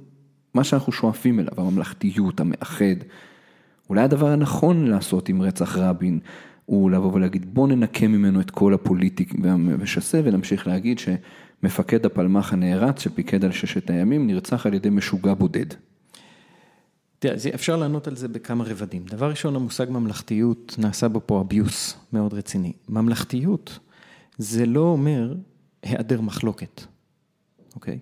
מה 0.55 0.65
שאנחנו 0.65 0.93
שואפים 0.93 1.41
אליו, 1.41 1.53
הממלכתיות, 1.57 2.41
המאחד. 2.41 2.97
אולי 3.91 4.03
הדבר 4.03 4.29
הנכון 4.29 4.87
לעשות 4.87 5.29
עם 5.29 5.43
רצח 5.43 5.77
רבין 5.77 6.19
הוא 6.65 6.91
לבוא 6.91 7.13
ולהגיד 7.13 7.55
בוא 7.55 7.69
ננקה 7.69 8.09
ממנו 8.09 8.41
את 8.41 8.51
כל 8.51 8.75
הפוליטיק 8.75 9.35
והמשסה 9.43 10.21
ונמשיך 10.25 10.67
להגיד 10.67 10.99
שמפקד 10.99 12.07
הפלמ"ח 12.07 12.53
הנערץ 12.53 13.01
שפיקד 13.01 13.45
על 13.45 13.53
ששת 13.53 13.91
הימים 13.91 14.27
נרצח 14.27 14.67
על 14.67 14.75
ידי 14.75 14.91
משוגע 14.91 15.35
בודד. 15.35 15.67
תראה, 17.19 17.35
אפשר 17.55 17.77
לענות 17.77 18.07
על 18.07 18.17
זה 18.17 18.29
בכמה 18.29 18.65
רבדים. 18.65 19.05
דבר 19.05 19.31
ראשון, 19.31 19.57
המושג 19.57 19.91
ממלכתיות, 19.91 20.77
נעשה 20.79 21.09
בו 21.09 21.21
פה 21.27 21.41
אביוס 21.41 21.97
מאוד 22.13 22.35
רציני. 22.35 22.73
ממלכתיות 22.89 23.79
זה 24.39 24.67
לא 24.67 24.81
אומר 24.81 25.35
היעדר 25.83 26.21
מחלוקת, 26.21 26.83
אוקיי? 27.75 27.99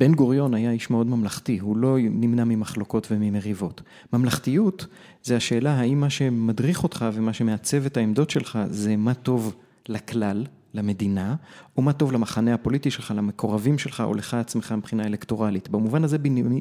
בן 0.00 0.14
גוריון 0.14 0.54
היה 0.54 0.70
איש 0.70 0.90
מאוד 0.90 1.06
ממלכתי, 1.06 1.58
הוא 1.58 1.76
לא 1.76 1.96
נמנע 2.00 2.44
ממחלוקות 2.44 3.08
וממריבות. 3.10 3.82
ממלכתיות 4.12 4.86
זה 5.22 5.36
השאלה 5.36 5.74
האם 5.74 6.00
מה 6.00 6.10
שמדריך 6.10 6.82
אותך 6.82 7.04
ומה 7.12 7.32
שמעצב 7.32 7.86
את 7.86 7.96
העמדות 7.96 8.30
שלך 8.30 8.58
זה 8.70 8.96
מה 8.96 9.14
טוב 9.14 9.54
לכלל, 9.88 10.44
למדינה, 10.74 11.34
או 11.76 11.82
מה 11.82 11.92
טוב 11.92 12.12
למחנה 12.12 12.54
הפוליטי 12.54 12.90
שלך, 12.90 13.12
למקורבים 13.16 13.78
שלך, 13.78 14.00
או 14.06 14.14
לך 14.14 14.34
עצמך 14.34 14.74
מבחינה 14.76 15.04
אלקטורלית. 15.04 15.68
במובן 15.68 16.04
הזה 16.04 16.18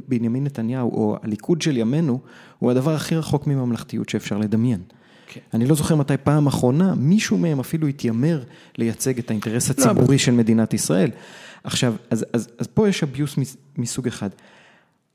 בנימין 0.08 0.44
נתניהו, 0.44 0.90
או 0.90 1.18
הליכוד 1.24 1.62
של 1.62 1.78
ימינו, 1.78 2.20
הוא 2.60 2.72
הדבר 2.72 2.96
הכי 2.96 3.16
רחוק 3.16 3.48
מממלכתיות 3.48 4.10
שאפשר 4.10 4.38
לדמיין. 4.38 4.80
כן. 5.28 5.40
אני 5.54 5.66
לא 5.66 5.76
זוכר 5.76 5.96
מתי 5.96 6.18
פעם 6.24 6.48
אחרונה 6.48 6.96
מישהו 6.96 7.38
מהם 7.38 7.60
אפילו 7.60 7.88
התיימר 7.88 8.44
לייצג 8.78 9.20
את 9.20 9.30
האינטרס 9.30 9.70
הציבורי 9.70 10.16
לא, 10.16 10.18
של 10.18 10.32
מדינת 10.32 10.74
ישראל. 10.74 11.12
עכשיו, 11.64 11.96
אז, 12.10 12.26
אז, 12.34 12.50
אז 12.58 12.68
פה 12.68 12.90
יש 12.90 13.04
אביוס 13.04 13.36
מסוג 13.78 14.08
אחד. 14.08 14.30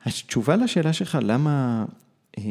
התשובה 0.04 0.56
לשאלה 0.56 0.92
שלך, 0.92 1.18
למה, 1.22 1.84
אה, 2.38 2.42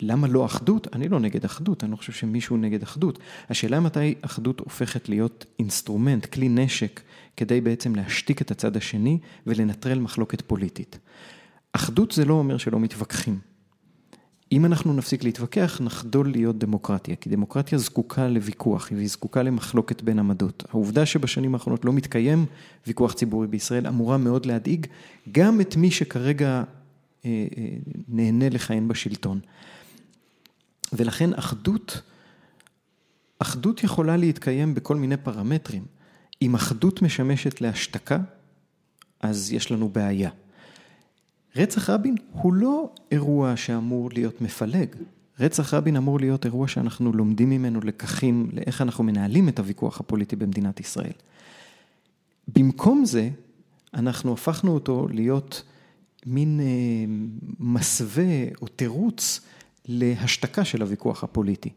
למה 0.00 0.28
לא 0.28 0.46
אחדות? 0.46 0.86
אני 0.92 1.08
לא 1.08 1.20
נגד 1.20 1.44
אחדות, 1.44 1.84
אני 1.84 1.90
לא 1.90 1.96
חושב 1.96 2.12
שמישהו 2.12 2.56
נגד 2.56 2.82
אחדות. 2.82 3.18
השאלה 3.50 3.80
מתי 3.80 4.14
אחדות 4.20 4.60
הופכת 4.60 5.08
להיות 5.08 5.44
instrument, 5.58 6.26
כלי 6.26 6.48
נשק, 6.48 7.00
כדי 7.36 7.60
בעצם 7.60 7.94
להשתיק 7.94 8.42
את 8.42 8.50
הצד 8.50 8.76
השני 8.76 9.18
ולנטרל 9.46 9.98
מחלוקת 9.98 10.40
פוליטית. 10.40 10.98
אחדות 11.72 12.12
זה 12.12 12.24
לא 12.24 12.34
אומר 12.34 12.58
שלא 12.58 12.80
מתווכחים. 12.80 13.51
אם 14.52 14.64
אנחנו 14.64 14.92
נפסיק 14.92 15.24
להתווכח, 15.24 15.80
נחדול 15.80 16.30
להיות 16.30 16.58
דמוקרטיה, 16.58 17.16
כי 17.16 17.30
דמוקרטיה 17.30 17.78
זקוקה 17.78 18.28
לוויכוח, 18.28 18.88
והיא 18.94 19.08
זקוקה 19.08 19.42
למחלוקת 19.42 20.02
בין 20.02 20.18
עמדות. 20.18 20.64
העובדה 20.70 21.06
שבשנים 21.06 21.54
האחרונות 21.54 21.84
לא 21.84 21.92
מתקיים 21.92 22.46
ויכוח 22.86 23.12
ציבורי 23.12 23.46
בישראל 23.46 23.86
אמורה 23.86 24.18
מאוד 24.18 24.46
להדאיג 24.46 24.86
גם 25.32 25.60
את 25.60 25.76
מי 25.76 25.90
שכרגע 25.90 26.62
אה, 27.24 27.46
אה, 27.58 27.66
נהנה 28.08 28.48
לכהן 28.48 28.88
בשלטון. 28.88 29.40
ולכן 30.92 31.34
אחדות, 31.34 32.00
אחדות 33.38 33.84
יכולה 33.84 34.16
להתקיים 34.16 34.74
בכל 34.74 34.96
מיני 34.96 35.16
פרמטרים. 35.16 35.84
אם 36.42 36.54
אחדות 36.54 37.02
משמשת 37.02 37.60
להשתקה, 37.60 38.18
אז 39.20 39.52
יש 39.52 39.70
לנו 39.70 39.88
בעיה. 39.88 40.30
רצח 41.56 41.90
רבין 41.90 42.14
הוא 42.32 42.52
לא 42.52 42.90
אירוע 43.10 43.56
שאמור 43.56 44.10
להיות 44.12 44.40
מפלג. 44.40 44.96
רצח 45.40 45.74
רבין 45.74 45.96
אמור 45.96 46.20
להיות 46.20 46.44
אירוע 46.44 46.68
שאנחנו 46.68 47.12
לומדים 47.12 47.50
ממנו 47.50 47.80
לקחים 47.80 48.50
לאיך 48.52 48.82
אנחנו 48.82 49.04
מנהלים 49.04 49.48
את 49.48 49.58
הוויכוח 49.58 50.00
הפוליטי 50.00 50.36
במדינת 50.36 50.80
ישראל. 50.80 51.12
במקום 52.48 53.04
זה, 53.04 53.30
אנחנו 53.94 54.32
הפכנו 54.32 54.74
אותו 54.74 55.08
להיות 55.10 55.62
מין 56.26 56.60
אה, 56.60 56.66
מסווה 57.58 58.44
או 58.62 58.66
תירוץ 58.66 59.40
להשתקה 59.86 60.64
של 60.64 60.82
הוויכוח 60.82 61.24
הפוליטי. 61.24 61.70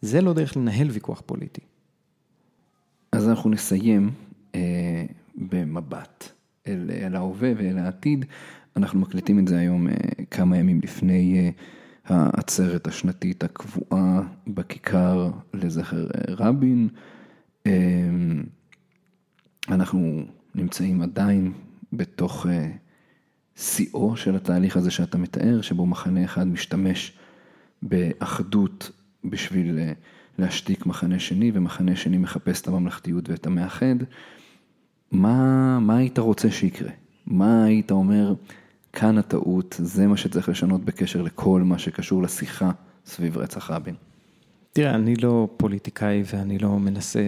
זה 0.00 0.20
לא 0.20 0.32
דרך 0.32 0.56
לנהל 0.56 0.90
ויכוח 0.90 1.22
פוליטי. 1.26 1.60
אז 3.12 3.28
אנחנו 3.28 3.50
נסיים 3.50 4.10
אה, 4.54 5.04
במבט. 5.34 6.35
אל, 6.68 6.90
אל 6.90 7.16
ההווה 7.16 7.52
ואל 7.56 7.78
העתיד. 7.78 8.24
אנחנו 8.76 9.00
מקליטים 9.00 9.38
את 9.38 9.48
זה 9.48 9.58
היום 9.58 9.88
אה, 9.88 9.94
כמה 10.30 10.56
ימים 10.56 10.80
לפני 10.84 11.38
אה, 11.38 11.50
העצרת 12.04 12.86
השנתית 12.86 13.44
הקבועה 13.44 14.22
בכיכר 14.46 15.30
לזכר 15.54 16.06
אה, 16.06 16.34
רבין. 16.34 16.88
אנחנו 19.68 20.24
נמצאים 20.54 21.02
עדיין 21.02 21.52
בתוך 21.92 22.46
שיאו 23.56 24.16
של 24.16 24.36
התהליך 24.36 24.76
הזה 24.76 24.90
שאתה 24.90 25.18
מתאר, 25.18 25.60
שבו 25.60 25.86
מחנה 25.86 26.24
אחד 26.24 26.46
משתמש 26.46 27.12
באחדות 27.82 28.90
בשביל 29.24 29.78
להשתיק 30.38 30.86
מחנה 30.86 31.18
שני, 31.18 31.50
ומחנה 31.54 31.96
שני 31.96 32.18
מחפש 32.18 32.60
את 32.60 32.68
הממלכתיות 32.68 33.28
ואת 33.28 33.46
המאחד. 33.46 33.96
מה, 35.12 35.78
מה 35.80 35.96
היית 35.96 36.18
רוצה 36.18 36.50
שיקרה? 36.50 36.90
מה 37.26 37.64
היית 37.64 37.90
אומר, 37.90 38.34
כאן 38.92 39.18
הטעות, 39.18 39.76
זה 39.78 40.06
מה 40.06 40.16
שצריך 40.16 40.48
לשנות 40.48 40.84
בקשר 40.84 41.22
לכל 41.22 41.62
מה 41.62 41.78
שקשור 41.78 42.22
לשיחה 42.22 42.70
סביב 43.06 43.38
רצח 43.38 43.70
רבין? 43.70 43.94
תראה, 44.72 44.94
אני 44.94 45.16
לא 45.16 45.48
פוליטיקאי 45.56 46.22
ואני 46.26 46.58
לא 46.58 46.78
מנסה 46.78 47.20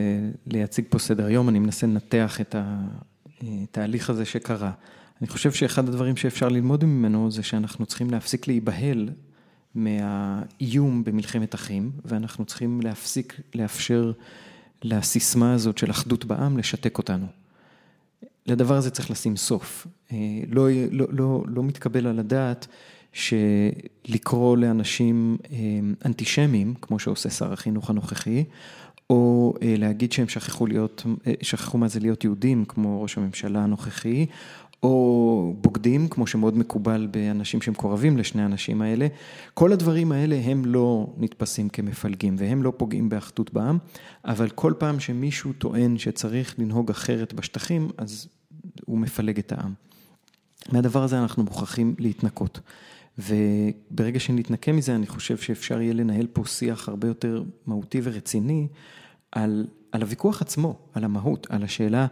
להציג 0.46 0.84
פה 0.88 0.98
סדר 0.98 1.30
יום, 1.30 1.48
אני 1.48 1.58
מנסה 1.58 1.86
לנתח 1.86 2.40
את 2.40 2.54
התהליך 3.42 4.10
הזה 4.10 4.24
שקרה. 4.24 4.72
אני 5.20 5.28
חושב 5.28 5.52
שאחד 5.52 5.88
הדברים 5.88 6.16
שאפשר 6.16 6.48
ללמוד 6.48 6.84
ממנו 6.84 7.30
זה 7.30 7.42
שאנחנו 7.42 7.86
צריכים 7.86 8.10
להפסיק 8.10 8.46
להיבהל 8.46 9.10
מהאיום 9.74 11.04
במלחמת 11.04 11.54
אחים, 11.54 11.90
ואנחנו 12.04 12.44
צריכים 12.44 12.80
להפסיק 12.80 13.40
לאפשר 13.54 14.12
לסיסמה 14.82 15.54
הזאת 15.54 15.78
של 15.78 15.90
אחדות 15.90 16.24
בעם 16.24 16.58
לשתק 16.58 16.98
אותנו. 16.98 17.26
לדבר 18.48 18.76
הזה 18.76 18.90
צריך 18.90 19.10
לשים 19.10 19.36
סוף. 19.36 19.86
אה, 20.12 20.16
לא, 20.50 20.68
לא, 20.90 21.06
לא, 21.10 21.44
לא 21.46 21.62
מתקבל 21.62 22.06
על 22.06 22.18
הדעת 22.18 22.66
שלקרוא 23.12 24.56
לאנשים 24.56 25.36
אה, 25.52 25.56
אנטישמים, 26.04 26.74
כמו 26.82 26.98
שעושה 26.98 27.30
שר 27.30 27.52
החינוך 27.52 27.90
הנוכחי, 27.90 28.44
או 29.10 29.54
אה, 29.62 29.74
להגיד 29.78 30.12
שהם 30.12 30.28
שכחו 30.28 30.66
להיות, 30.66 31.06
שכחו 31.42 31.78
מה 31.78 31.88
זה 31.88 32.00
להיות 32.00 32.24
יהודים, 32.24 32.64
כמו 32.64 33.02
ראש 33.02 33.18
הממשלה 33.18 33.60
הנוכחי, 33.64 34.26
או 34.82 35.54
בוגדים, 35.60 36.08
כמו 36.08 36.26
שמאוד 36.26 36.58
מקובל 36.58 37.08
באנשים 37.10 37.62
שמקורבים 37.62 38.16
לשני 38.16 38.42
האנשים 38.42 38.82
האלה. 38.82 39.06
כל 39.54 39.72
הדברים 39.72 40.12
האלה 40.12 40.40
הם 40.44 40.64
לא 40.64 41.06
נתפסים 41.16 41.68
כמפלגים 41.68 42.34
והם 42.38 42.62
לא 42.62 42.72
פוגעים 42.76 43.08
באחדות 43.08 43.52
בעם, 43.52 43.78
אבל 44.24 44.48
כל 44.48 44.72
פעם 44.78 45.00
שמישהו 45.00 45.52
טוען 45.52 45.98
שצריך 45.98 46.54
לנהוג 46.58 46.90
אחרת 46.90 47.34
בשטחים, 47.34 47.88
אז 47.96 48.28
הוא 48.84 48.98
מפלג 48.98 49.38
את 49.38 49.52
העם. 49.52 49.72
מהדבר 50.72 51.02
הזה 51.02 51.18
אנחנו 51.18 51.42
מוכרחים 51.42 51.94
להתנקות. 51.98 52.60
וברגע 53.18 54.20
שנתנקה 54.20 54.72
מזה, 54.72 54.94
אני 54.94 55.06
חושב 55.06 55.36
שאפשר 55.36 55.80
יהיה 55.80 55.94
לנהל 55.94 56.26
פה 56.26 56.44
שיח 56.46 56.88
הרבה 56.88 57.08
יותר 57.08 57.42
מהותי 57.66 58.00
ורציני 58.02 58.68
על, 59.32 59.66
על 59.92 60.02
הוויכוח 60.02 60.42
עצמו, 60.42 60.78
על 60.94 61.04
המהות, 61.04 61.46
על 61.50 61.62
השאלה 61.62 62.06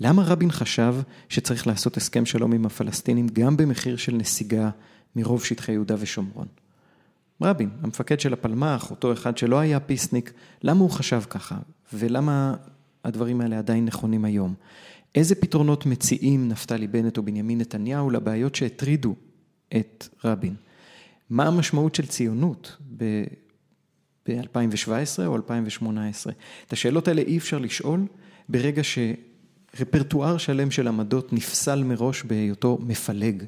למה 0.00 0.22
רבין 0.22 0.50
חשב 0.50 0.94
שצריך 1.28 1.66
לעשות 1.66 1.96
הסכם 1.96 2.26
שלום 2.26 2.52
עם 2.52 2.66
הפלסטינים 2.66 3.26
גם 3.32 3.56
במחיר 3.56 3.96
של 3.96 4.14
נסיגה 4.14 4.70
מרוב 5.16 5.44
שטחי 5.44 5.72
יהודה 5.72 5.94
ושומרון. 5.98 6.46
רבין, 7.42 7.70
המפקד 7.82 8.20
של 8.20 8.32
הפלמ"ח, 8.32 8.90
אותו 8.90 9.12
אחד 9.12 9.38
שלא 9.38 9.58
היה 9.58 9.80
פיסניק, 9.80 10.32
למה 10.62 10.80
הוא 10.80 10.90
חשב 10.90 11.22
ככה? 11.30 11.58
ולמה 11.92 12.54
הדברים 13.04 13.40
האלה 13.40 13.58
עדיין 13.58 13.84
נכונים 13.84 14.24
היום? 14.24 14.54
איזה 15.16 15.34
פתרונות 15.34 15.86
מציעים 15.86 16.48
נפתלי 16.48 16.86
בנט 16.86 17.18
או 17.18 17.22
בנימין 17.22 17.60
נתניהו 17.60 18.10
לבעיות 18.10 18.54
שהטרידו 18.54 19.14
את 19.76 20.08
רבין? 20.24 20.54
מה 21.30 21.46
המשמעות 21.46 21.94
של 21.94 22.06
ציונות 22.06 22.76
ב-2017 22.96 24.28
או 25.26 25.36
2018? 25.36 26.32
את 26.66 26.72
השאלות 26.72 27.08
האלה 27.08 27.22
אי 27.22 27.38
אפשר 27.38 27.58
לשאול 27.58 28.06
ברגע 28.48 28.82
שרפרטואר 28.84 30.38
שלם 30.38 30.70
של 30.70 30.88
עמדות 30.88 31.32
נפסל 31.32 31.84
מראש 31.84 32.22
בהיותו 32.22 32.78
מפלג, 32.80 33.44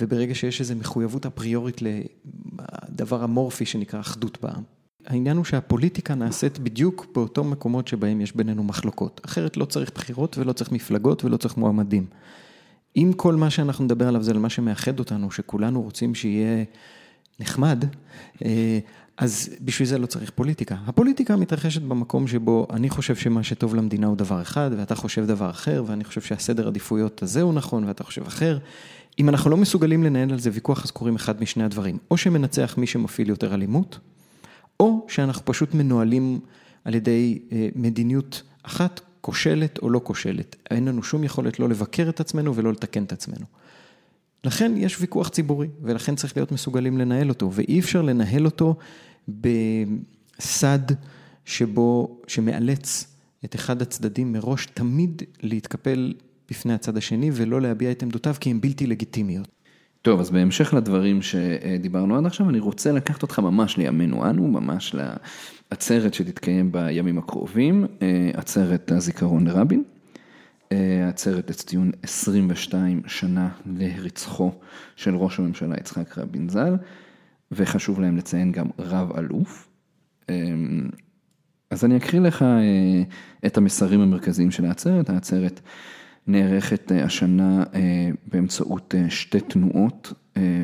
וברגע 0.00 0.34
שיש 0.34 0.60
איזו 0.60 0.76
מחויבות 0.76 1.26
אפריורית 1.26 1.80
לדבר 1.82 3.24
אמורפי 3.24 3.66
שנקרא 3.66 4.00
אחדות 4.00 4.42
בעם. 4.42 4.62
העניין 5.06 5.36
הוא 5.36 5.44
שהפוליטיקה 5.44 6.14
נעשית 6.14 6.58
בדיוק 6.58 7.06
באותו 7.14 7.44
מקומות 7.44 7.88
שבהם 7.88 8.20
יש 8.20 8.36
בינינו 8.36 8.64
מחלוקות. 8.64 9.20
אחרת 9.24 9.56
לא 9.56 9.64
צריך 9.64 9.90
בחירות 9.94 10.38
ולא 10.38 10.52
צריך 10.52 10.72
מפלגות 10.72 11.24
ולא 11.24 11.36
צריך 11.36 11.56
מועמדים. 11.56 12.06
אם 12.96 13.12
כל 13.16 13.34
מה 13.34 13.50
שאנחנו 13.50 13.84
נדבר 13.84 14.08
עליו 14.08 14.22
זה 14.22 14.30
על 14.30 14.38
מה 14.38 14.48
שמאחד 14.48 14.98
אותנו, 14.98 15.30
שכולנו 15.30 15.82
רוצים 15.82 16.14
שיהיה 16.14 16.64
נחמד, 17.40 17.84
אה, 18.44 18.78
אז 19.18 19.50
בשביל 19.60 19.88
זה 19.88 19.98
לא 19.98 20.06
צריך 20.06 20.30
פוליטיקה. 20.30 20.76
הפוליטיקה 20.86 21.36
מתרחשת 21.36 21.82
במקום 21.82 22.26
שבו 22.26 22.66
אני 22.70 22.90
חושב 22.90 23.16
שמה 23.16 23.42
שטוב 23.42 23.74
למדינה 23.74 24.06
הוא 24.06 24.16
דבר 24.16 24.42
אחד, 24.42 24.70
ואתה 24.76 24.94
חושב 24.94 25.26
דבר 25.26 25.50
אחר, 25.50 25.84
ואני 25.86 26.04
חושב 26.04 26.20
שהסדר 26.20 26.66
עדיפויות 26.66 27.22
הזה 27.22 27.42
הוא 27.42 27.54
נכון, 27.54 27.84
ואתה 27.84 28.04
חושב 28.04 28.26
אחר. 28.26 28.58
אם 29.18 29.28
אנחנו 29.28 29.50
לא 29.50 29.56
מסוגלים 29.56 30.04
לנהל 30.04 30.32
על 30.32 30.38
זה 30.38 30.50
ויכוח, 30.52 30.84
אז 30.84 30.90
קורים 30.90 31.14
אחד 31.14 31.40
משני 31.40 31.64
הדברים. 31.64 31.98
או 32.10 32.16
שמנצח 32.16 32.74
מי 32.78 32.86
שמפעיל 32.86 33.28
יותר 33.28 33.54
אלימות, 33.54 33.98
או 34.80 35.06
שאנחנו 35.08 35.44
פשוט 35.44 35.74
מנוהלים 35.74 36.40
על 36.84 36.94
ידי 36.94 37.38
אה, 37.52 37.68
מדיניות 37.74 38.42
אחת, 38.62 39.00
כושלת 39.20 39.78
או 39.78 39.90
לא 39.90 40.00
כושלת. 40.04 40.56
אין 40.70 40.84
לנו 40.84 41.02
שום 41.02 41.24
יכולת 41.24 41.60
לא 41.60 41.68
לבקר 41.68 42.08
את 42.08 42.20
עצמנו 42.20 42.56
ולא 42.56 42.72
לתקן 42.72 43.04
את 43.04 43.12
עצמנו. 43.12 43.46
לכן 44.44 44.72
יש 44.76 45.00
ויכוח 45.00 45.28
ציבורי, 45.28 45.68
ולכן 45.82 46.14
צריך 46.14 46.36
להיות 46.36 46.52
מסוגלים 46.52 46.98
לנהל 46.98 47.28
אותו, 47.28 47.50
ואי 47.52 47.80
אפשר 47.80 48.02
לנהל 48.02 48.44
אותו 48.44 48.76
בסד 49.28 50.78
שבו, 51.44 52.20
שמאלץ 52.26 53.16
את 53.44 53.54
אחד 53.54 53.82
הצדדים 53.82 54.32
מראש 54.32 54.66
תמיד 54.66 55.22
להתקפל 55.42 56.14
בפני 56.50 56.74
הצד 56.74 56.96
השני 56.96 57.30
ולא 57.32 57.60
להביע 57.60 57.90
את 57.90 58.02
עמדותיו 58.02 58.34
כי 58.40 58.50
הן 58.50 58.60
בלתי 58.60 58.86
לגיטימיות. 58.86 59.55
טוב, 60.06 60.20
אז 60.20 60.30
בהמשך 60.30 60.74
לדברים 60.74 61.22
שדיברנו 61.22 62.18
עד 62.18 62.26
עכשיו, 62.26 62.50
אני 62.50 62.58
רוצה 62.58 62.92
לקחת 62.92 63.22
אותך 63.22 63.38
ממש 63.38 63.76
לימינו 63.76 64.30
אנו, 64.30 64.48
ממש 64.48 64.94
לעצרת 64.94 66.14
שתתקיים 66.14 66.72
בימים 66.72 67.18
הקרובים, 67.18 67.86
אה, 68.02 68.30
עצרת 68.34 68.92
הזיכרון 68.92 69.46
לרבין. 69.46 69.84
אה, 70.72 71.08
עצרת 71.08 71.50
לציון 71.50 71.90
22 72.02 73.02
שנה 73.06 73.48
להרצחו 73.66 74.52
של 74.96 75.16
ראש 75.16 75.38
הממשלה 75.38 75.74
יצחק 75.80 76.18
רבין 76.18 76.48
ז"ל, 76.48 76.76
וחשוב 77.52 78.00
להם 78.00 78.16
לציין 78.16 78.52
גם 78.52 78.66
רב 78.78 79.16
אלוף. 79.18 79.68
אה, 80.30 80.34
אז 81.70 81.84
אני 81.84 81.96
אקריא 81.96 82.20
לך 82.20 82.44
את 83.46 83.56
המסרים 83.56 84.00
המרכזיים 84.00 84.50
של 84.50 84.64
העצרת, 84.64 85.10
העצרת 85.10 85.60
נערכת 86.26 86.92
אה, 86.92 87.04
השנה 87.04 87.64
אה, 87.74 88.08
באמצעות 88.26 88.94
אה, 88.98 89.10
שתי 89.10 89.40
תנועות, 89.40 90.12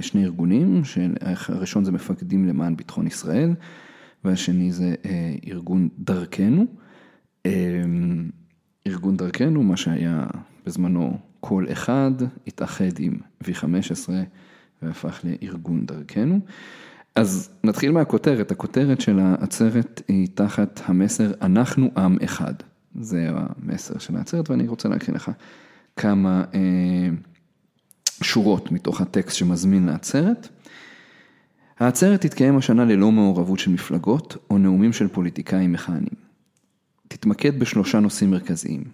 שני 0.01 0.25
ארגונים, 0.25 0.85
שהראשון 0.85 1.85
זה 1.85 1.93
מפקדים 1.93 2.49
למען 2.49 2.77
ביטחון 2.77 3.07
ישראל, 3.07 3.55
והשני 4.25 4.73
זה 4.73 4.95
ארגון 5.49 5.89
דרכנו. 5.99 6.67
ארגון 8.87 9.17
דרכנו, 9.17 9.63
מה 9.63 9.77
שהיה 9.77 10.27
בזמנו 10.67 11.19
כל 11.41 11.67
אחד, 11.73 12.11
התאחד 12.47 12.99
עם 12.99 13.19
V15 13.45 14.11
והפך 14.83 15.25
לארגון 15.25 15.87
דרכנו. 15.87 16.41
אז 17.15 17.51
נתחיל 17.65 17.93
מהכותרת, 17.93 18.51
הכותרת 18.51 19.01
של 19.01 19.19
העצרת 19.19 20.03
היא 20.09 20.29
תחת 20.35 20.81
המסר 20.85 21.33
אנחנו 21.43 21.91
עם 21.97 22.17
אחד. 22.25 22.55
זה 23.01 23.29
המסר 23.33 23.99
של 23.99 24.17
העצרת 24.17 24.51
ואני 24.51 24.69
רוצה 24.69 24.89
להקריא 24.89 25.17
לך 25.17 25.31
כמה 25.97 26.45
אה, 26.55 27.09
שורות 28.23 28.73
מתוך 28.73 29.01
הטקסט 29.01 29.37
שמזמין 29.37 29.87
לעצרת. 29.87 30.49
העצרת 31.79 32.21
תתקיים 32.21 32.57
השנה 32.57 32.85
ללא 32.85 33.13
מעורבות 33.13 33.59
של 33.59 33.71
מפלגות 33.71 34.37
או 34.51 34.59
נאומים 34.59 34.93
של 34.93 35.09
פוליטיקאים 35.09 35.73
מכהנים. 35.73 36.23
תתמקד 37.09 37.59
בשלושה 37.59 38.01
נושאים 38.01 38.31
מרכזיים, 38.31 38.85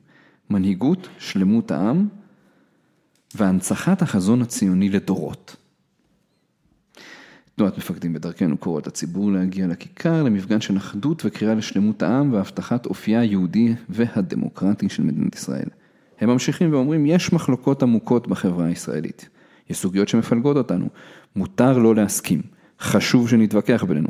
מנהיגות, 0.51 1.09
שלמות 1.19 1.71
העם 1.71 2.09
והנצחת 3.35 4.03
החזון 4.03 4.43
הציוני 4.43 4.89
לדורות. 4.89 5.57
תנועת 7.59 7.79
מפקדים 7.79 8.13
בדרכנו 8.13 8.57
קוראת 8.57 8.87
לציבור 8.87 9.33
להגיע 9.33 9.67
לכיכר 9.67 10.23
למפגן 10.23 10.61
של 10.61 10.77
אחדות 10.77 11.23
וקריאה 11.25 11.55
לשלמות 11.55 12.03
העם 12.03 12.33
והבטחת 12.33 12.87
אופייה 12.87 13.21
היהודי 13.21 13.75
והדמוקרטי 13.89 14.89
של 14.89 15.03
מדינת 15.03 15.35
ישראל. 15.35 15.69
הם 16.21 16.31
ממשיכים 16.31 16.73
ואומרים, 16.73 17.07
יש 17.07 17.33
מחלוקות 17.33 17.83
עמוקות 17.83 18.29
בחברה 18.29 18.67
הישראלית. 18.67 19.29
יש 19.71 19.79
סוגיות 19.79 20.09
שמפלגות 20.09 20.57
אותנו. 20.57 20.89
מותר 21.37 21.79
לא 21.79 21.95
להסכים. 21.95 22.43
חשוב 22.81 23.29
שנתווכח 23.29 23.85
בינינו. 23.85 24.09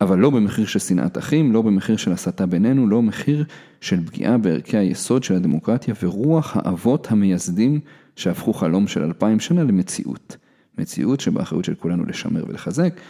אבל 0.00 0.18
לא 0.18 0.30
במחיר 0.30 0.66
של 0.66 0.78
שנאת 0.78 1.18
אחים, 1.18 1.52
לא 1.52 1.62
במחיר 1.62 1.96
של 1.96 2.12
הסתה 2.12 2.46
בינינו, 2.46 2.88
לא 2.88 3.02
מחיר 3.02 3.44
של 3.80 4.06
פגיעה 4.06 4.38
בערכי 4.38 4.76
היסוד 4.76 5.24
של 5.24 5.34
הדמוקרטיה 5.34 5.94
ורוח 6.02 6.56
האבות 6.56 7.12
המייסדים 7.12 7.80
שהפכו 8.16 8.52
חלום 8.52 8.86
של 8.86 9.02
אלפיים 9.02 9.40
שנה 9.40 9.64
למציאות. 9.64 10.36
מציאות 10.78 11.20
שבאחריות 11.20 11.64
של 11.64 11.74
כולנו 11.74 12.06
לשמר 12.06 12.44
ולחזק. 12.48 13.00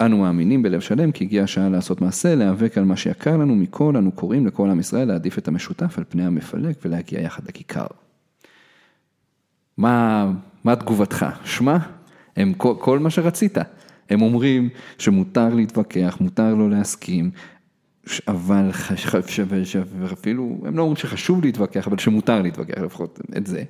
אנו 0.00 0.18
מאמינים 0.18 0.62
בלב 0.62 0.80
שלם 0.80 1.12
כי 1.12 1.24
הגיעה 1.24 1.44
השעה 1.44 1.68
לעשות 1.68 2.00
מעשה, 2.00 2.34
להיאבק 2.34 2.78
על 2.78 2.84
מה 2.84 2.96
שיקר 2.96 3.36
לנו 3.36 3.54
מכל, 3.54 3.96
אנו 3.96 4.12
קוראים 4.12 4.46
לכל 4.46 4.70
עם 4.70 4.80
ישראל 4.80 5.08
להעדיף 5.08 5.38
את 5.38 5.48
המשותף 5.48 5.98
על 5.98 6.04
פני 6.08 6.26
המפלג 6.26 6.74
ולהגיע 6.84 7.20
יחד 7.20 7.42
לכיכר. 7.48 7.86
מה, 9.78 10.32
מה 10.64 10.76
תגובתך? 10.76 11.26
שמע, 11.44 11.76
הם 12.36 12.54
כל, 12.54 12.74
כל 12.78 12.98
מה 12.98 13.10
שרצית. 13.10 13.58
הם 14.10 14.22
אומרים 14.22 14.68
שמותר 14.98 15.54
להתווכח, 15.54 16.16
מותר 16.20 16.54
לא 16.54 16.70
להסכים, 16.70 17.30
אבל 18.28 18.70
שווה, 19.26 19.58
אפילו, 20.12 20.58
הם 20.64 20.76
לא 20.76 20.82
אומרים 20.82 20.96
שחשוב 20.96 21.44
להתווכח, 21.44 21.86
אבל 21.86 21.98
שמותר 21.98 22.42
להתווכח 22.42 22.78
לפחות 22.78 23.20
את 23.36 23.46
זה. 23.46 23.62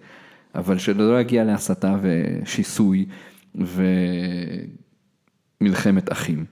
אבל 0.57 0.79
שלא 0.79 1.21
יגיע 1.21 1.45
להסתה 1.45 1.97
ושיסוי 2.03 3.07
ומלחמת 5.61 6.13
אחים. 6.13 6.45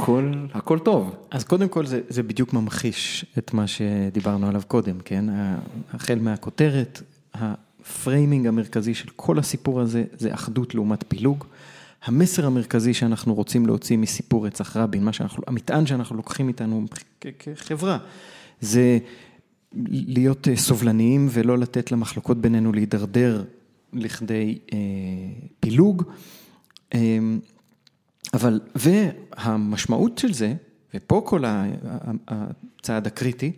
הכל, 0.00 0.32
הכל 0.52 0.78
טוב. 0.78 1.16
אז 1.30 1.44
קודם 1.44 1.68
כל 1.68 1.86
זה, 1.86 2.00
זה 2.08 2.22
בדיוק 2.22 2.52
ממחיש 2.52 3.26
את 3.38 3.54
מה 3.54 3.66
שדיברנו 3.66 4.46
עליו 4.46 4.62
קודם, 4.68 4.98
כן? 5.04 5.24
החל 5.92 6.18
מהכותרת, 6.20 7.02
ה-framing 7.34 8.46
המרכזי 8.46 8.94
של 8.94 9.08
כל 9.16 9.38
הסיפור 9.38 9.80
הזה 9.80 10.04
זה 10.18 10.34
אחדות 10.34 10.74
לעומת 10.74 11.04
פילוג. 11.08 11.44
המסר 12.04 12.46
המרכזי 12.46 12.94
שאנחנו 12.94 13.34
רוצים 13.34 13.66
להוציא 13.66 13.96
מסיפור 13.96 14.46
רצח 14.46 14.76
רבין, 14.76 15.04
מה 15.04 15.12
שאנחנו, 15.12 15.42
המטען 15.46 15.86
שאנחנו 15.86 16.16
לוקחים 16.16 16.48
איתנו 16.48 16.84
כחברה, 17.38 17.98
זה 18.60 18.98
להיות 19.90 20.48
אה, 20.48 20.56
סובלניים 20.56 21.28
ולא 21.30 21.58
לתת 21.58 21.92
למחלוקות 21.92 22.40
בינינו 22.40 22.72
להידרדר 22.72 23.44
לכדי 23.92 24.58
אה, 24.72 24.78
פילוג. 25.60 26.02
אה, 26.94 27.18
אבל, 28.34 28.60
והמשמעות 28.74 30.18
של 30.18 30.32
זה, 30.32 30.54
ופה 30.94 31.22
כל 31.26 31.44
הצעד 32.28 33.06
הקריטי, 33.06 33.52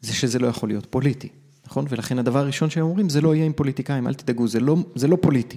זה 0.00 0.14
שזה 0.14 0.38
לא 0.38 0.46
יכול 0.46 0.68
להיות 0.68 0.86
פוליטי, 0.90 1.28
נכון? 1.66 1.84
ולכן 1.88 2.18
הדבר 2.18 2.38
הראשון 2.38 2.70
שהם 2.70 2.84
אומרים, 2.84 3.08
זה 3.08 3.20
לא 3.20 3.34
יהיה 3.34 3.46
עם 3.46 3.52
פוליטיקאים, 3.52 4.06
אל 4.08 4.14
תדאגו, 4.14 4.48
זה 4.48 4.60
לא, 4.60 4.76
זה 4.94 5.08
לא 5.08 5.18
פוליטי. 5.20 5.56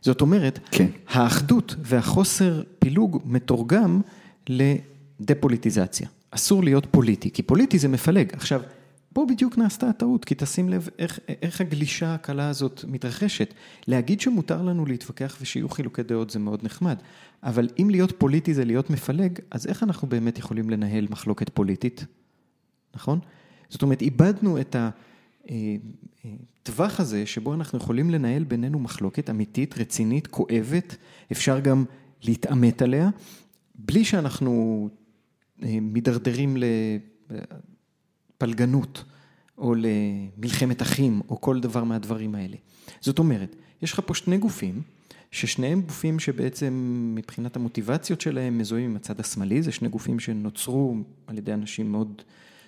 זאת 0.00 0.20
אומרת, 0.20 0.58
כן. 0.70 0.86
האחדות 1.08 1.74
והחוסר 1.78 2.62
פילוג 2.78 3.22
מתורגם 3.24 4.00
לדה-פוליטיזציה. 4.48 6.08
אסור 6.30 6.64
להיות 6.64 6.86
פוליטי, 6.90 7.30
כי 7.30 7.42
פוליטי 7.42 7.78
זה 7.78 7.88
מפלג. 7.88 8.32
עכשיו, 8.32 8.62
פה 9.12 9.26
בדיוק 9.28 9.58
נעשתה 9.58 9.88
הטעות, 9.88 10.24
כי 10.24 10.34
תשים 10.38 10.68
לב 10.68 10.88
איך, 10.98 11.18
איך 11.42 11.60
הגלישה 11.60 12.14
הקלה 12.14 12.48
הזאת 12.48 12.84
מתרחשת. 12.88 13.54
להגיד 13.86 14.20
שמותר 14.20 14.62
לנו 14.62 14.86
להתווכח 14.86 15.38
ושיהיו 15.40 15.68
חילוקי 15.68 16.02
דעות 16.02 16.30
זה 16.30 16.38
מאוד 16.38 16.64
נחמד, 16.64 16.96
אבל 17.42 17.68
אם 17.78 17.90
להיות 17.90 18.12
פוליטי 18.18 18.54
זה 18.54 18.64
להיות 18.64 18.90
מפלג, 18.90 19.38
אז 19.50 19.66
איך 19.66 19.82
אנחנו 19.82 20.08
באמת 20.08 20.38
יכולים 20.38 20.70
לנהל 20.70 21.06
מחלוקת 21.10 21.48
פוליטית, 21.48 22.04
נכון? 22.94 23.18
זאת 23.68 23.82
אומרת, 23.82 24.02
איבדנו 24.02 24.60
את 24.60 24.76
הטווח 25.46 27.00
הזה 27.00 27.26
שבו 27.26 27.54
אנחנו 27.54 27.78
יכולים 27.78 28.10
לנהל 28.10 28.44
בינינו 28.44 28.78
מחלוקת 28.78 29.30
אמיתית, 29.30 29.78
רצינית, 29.78 30.26
כואבת, 30.26 30.96
אפשר 31.32 31.60
גם 31.60 31.84
להתעמת 32.22 32.82
עליה, 32.82 33.10
בלי 33.74 34.04
שאנחנו 34.04 34.88
אה, 35.62 35.78
מידרדרים 35.80 36.56
ל... 36.56 36.64
לפלגנות, 38.42 39.04
או 39.58 39.74
למלחמת 39.74 40.82
אחים, 40.82 41.20
או 41.28 41.40
כל 41.40 41.60
דבר 41.60 41.84
מהדברים 41.84 42.34
האלה. 42.34 42.56
זאת 43.00 43.18
אומרת, 43.18 43.56
יש 43.82 43.92
לך 43.92 44.00
פה 44.06 44.14
שני 44.14 44.38
גופים, 44.38 44.82
ששניהם 45.30 45.82
גופים 45.82 46.18
שבעצם 46.18 46.72
מבחינת 47.14 47.56
המוטיבציות 47.56 48.20
שלהם 48.20 48.58
מזוהים 48.58 48.90
עם 48.90 48.96
הצד 48.96 49.20
השמאלי, 49.20 49.62
זה 49.62 49.72
שני 49.72 49.88
גופים 49.88 50.20
שנוצרו 50.20 50.96
על 51.26 51.38
ידי 51.38 51.52
אנשים 51.52 51.92
מאוד 51.92 52.22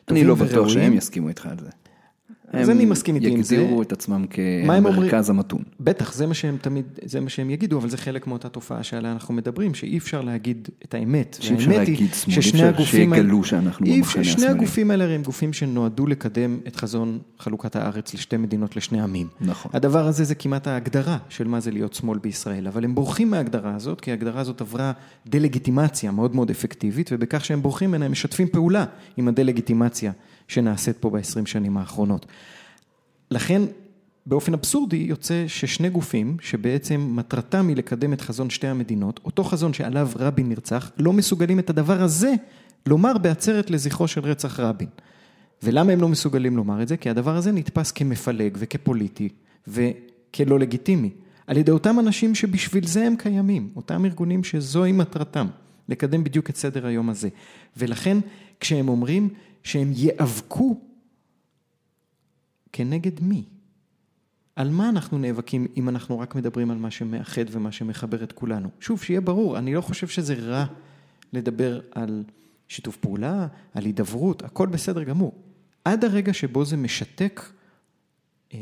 טובים 0.04 0.30
וראויים. 0.30 0.42
אני 0.42 0.52
לא 0.52 0.62
בטוח 0.62 0.68
שהם 0.68 0.92
יסכימו 0.92 1.28
איתך 1.28 1.46
על 1.46 1.58
זה. 1.58 1.70
אז 2.52 2.70
אני 2.70 2.84
מסכים 2.84 3.14
איתי 3.14 3.30
עם 3.30 3.42
זה. 3.42 3.56
הם 3.56 3.62
יגדירו 3.62 3.82
את 3.82 3.92
עצמם 3.92 4.24
כמרכז 4.30 5.30
המתון. 5.30 5.62
בטח, 5.80 6.14
זה 6.14 6.26
מה 6.26 6.34
שהם 6.34 6.56
תמיד, 6.60 6.84
זה 7.04 7.20
מה 7.20 7.28
שהם 7.28 7.50
יגידו, 7.50 7.78
אבל 7.78 7.88
זה 7.88 7.96
חלק 7.96 8.26
מאותה 8.26 8.48
תופעה 8.48 8.82
שעליה 8.82 9.12
אנחנו 9.12 9.34
מדברים, 9.34 9.74
שאי 9.74 9.98
אפשר 9.98 10.20
להגיד 10.20 10.68
את 10.84 10.94
האמת. 10.94 11.36
שאי 11.40 11.54
אפשר 11.54 11.70
להגיד 11.70 12.14
שמאל, 12.14 12.36
אי 12.36 12.70
אפשר 12.70 12.84
שיגלו 12.84 13.44
שאנחנו 13.44 13.86
במחנה 13.86 14.22
השמאלי. 14.22 14.28
שני 14.28 14.46
הגופים 14.46 14.90
האלה 14.90 15.04
הם 15.04 15.22
גופים 15.22 15.52
שנועדו 15.52 16.06
לקדם 16.06 16.58
את 16.66 16.76
חזון 16.76 17.18
חלוקת 17.38 17.76
הארץ 17.76 18.14
לשתי 18.14 18.36
מדינות, 18.36 18.76
לשני 18.76 19.00
עמים. 19.00 19.28
נכון. 19.40 19.70
הדבר 19.74 20.06
הזה 20.06 20.24
זה 20.24 20.34
כמעט 20.34 20.66
ההגדרה 20.66 21.18
של 21.28 21.48
מה 21.48 21.60
זה 21.60 21.70
להיות 21.70 21.94
שמאל 21.94 22.18
בישראל, 22.18 22.66
אבל 22.66 22.84
הם 22.84 22.94
בורחים 22.94 23.30
מההגדרה 23.30 23.74
הזאת, 23.74 24.00
כי 24.00 24.10
ההגדרה 24.10 24.40
הזאת 24.40 24.60
עברה 24.60 24.92
דה-לגיטימציה 25.26 26.10
מאוד 26.10 26.34
מאוד 26.34 26.50
אפקטיבית, 26.50 27.10
ובכך 27.12 27.44
שהם 27.44 27.62
בורחים 27.62 27.90
ממנה 27.90 28.04
הם 28.04 28.12
משתפים 28.12 28.48
פעולה 28.48 28.84
עם 29.16 29.28
הדה-לגיטימציה. 29.28 30.12
שנעשית 30.48 30.96
פה 31.00 31.10
ב-20 31.10 31.46
שנים 31.46 31.76
האחרונות. 31.76 32.26
לכן, 33.30 33.62
באופן 34.26 34.54
אבסורדי 34.54 34.96
יוצא 34.96 35.44
ששני 35.46 35.90
גופים, 35.90 36.36
שבעצם 36.40 37.10
מטרתם 37.14 37.68
היא 37.68 37.76
לקדם 37.76 38.12
את 38.12 38.20
חזון 38.20 38.50
שתי 38.50 38.66
המדינות, 38.66 39.20
אותו 39.24 39.44
חזון 39.44 39.72
שעליו 39.72 40.10
רבין 40.16 40.48
נרצח, 40.48 40.90
לא 40.98 41.12
מסוגלים 41.12 41.58
את 41.58 41.70
הדבר 41.70 42.02
הזה 42.02 42.32
לומר 42.86 43.18
בעצרת 43.18 43.70
לזכרו 43.70 44.08
של 44.08 44.20
רצח 44.20 44.60
רבין. 44.60 44.88
ולמה 45.62 45.92
הם 45.92 46.00
לא 46.00 46.08
מסוגלים 46.08 46.56
לומר 46.56 46.82
את 46.82 46.88
זה? 46.88 46.96
כי 46.96 47.10
הדבר 47.10 47.36
הזה 47.36 47.52
נתפס 47.52 47.90
כמפלג 47.90 48.56
וכפוליטי 48.60 49.28
וכלא 49.68 50.58
לגיטימי. 50.58 51.10
על 51.46 51.56
ידי 51.56 51.70
אותם 51.70 52.00
אנשים 52.00 52.34
שבשביל 52.34 52.86
זה 52.86 53.06
הם 53.06 53.16
קיימים, 53.16 53.68
אותם 53.76 54.04
ארגונים 54.04 54.44
שזוהי 54.44 54.92
מטרתם, 54.92 55.46
לקדם 55.88 56.24
בדיוק 56.24 56.50
את 56.50 56.56
סדר 56.56 56.86
היום 56.86 57.10
הזה. 57.10 57.28
ולכן 57.76 58.18
כשהם 58.60 58.88
אומרים 58.88 59.28
שהם 59.64 59.92
ייאבקו 59.94 60.80
כנגד 62.72 63.20
מי? 63.20 63.44
על 64.56 64.70
מה 64.70 64.88
אנחנו 64.88 65.18
נאבקים 65.18 65.66
אם 65.76 65.88
אנחנו 65.88 66.18
רק 66.18 66.34
מדברים 66.34 66.70
על 66.70 66.76
מה 66.76 66.90
שמאחד 66.90 67.44
ומה 67.50 67.72
שמחבר 67.72 68.24
את 68.24 68.32
כולנו? 68.32 68.68
שוב, 68.80 69.02
שיהיה 69.02 69.20
ברור, 69.20 69.58
אני 69.58 69.74
לא 69.74 69.80
חושב 69.80 70.08
שזה 70.08 70.34
רע 70.34 70.64
לדבר 71.32 71.80
על 71.90 72.24
שיתוף 72.68 72.96
פעולה, 72.96 73.46
על 73.74 73.84
הידברות, 73.84 74.42
הכל 74.42 74.66
בסדר 74.66 75.02
גמור. 75.02 75.32
עד 75.84 76.04
הרגע 76.04 76.32
שבו 76.32 76.64
זה 76.64 76.76
משתק 76.76 77.42
אה, 78.54 78.58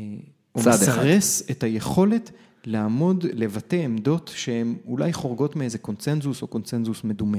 או 0.55 0.61
אחד. 0.61 0.69
מסרס 0.69 1.51
את 1.51 1.63
היכולת 1.63 2.31
לעמוד, 2.65 3.25
לבטא 3.33 3.75
עמדות 3.75 4.31
שהן 4.35 4.75
אולי 4.85 5.13
חורגות 5.13 5.55
מאיזה 5.55 5.77
קונצנזוס 5.77 6.41
או 6.41 6.47
קונצנזוס 6.47 7.03
מדומה. 7.03 7.37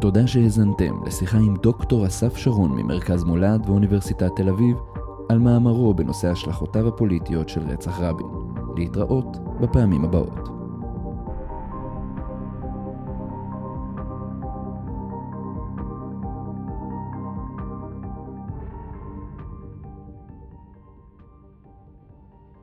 תודה 0.00 0.26
שהאזנתם 0.26 1.04
לשיחה 1.06 1.38
עם 1.38 1.56
דוקטור 1.56 2.06
אסף 2.06 2.36
שרון 2.36 2.72
ממרכז 2.72 3.24
מולד 3.24 3.62
ואוניברסיטת 3.66 4.30
תל 4.36 4.48
אביב 4.48 4.76
על 5.28 5.38
מאמרו 5.38 5.94
בנושא 5.94 6.28
השלכותיו 6.28 6.88
הפוליטיות 6.88 7.48
של 7.48 7.60
רצח 7.60 8.00
רבין. 8.00 8.26
להתראות 8.76 9.36
בפעמים 9.60 10.04
הבאות. 10.04 10.55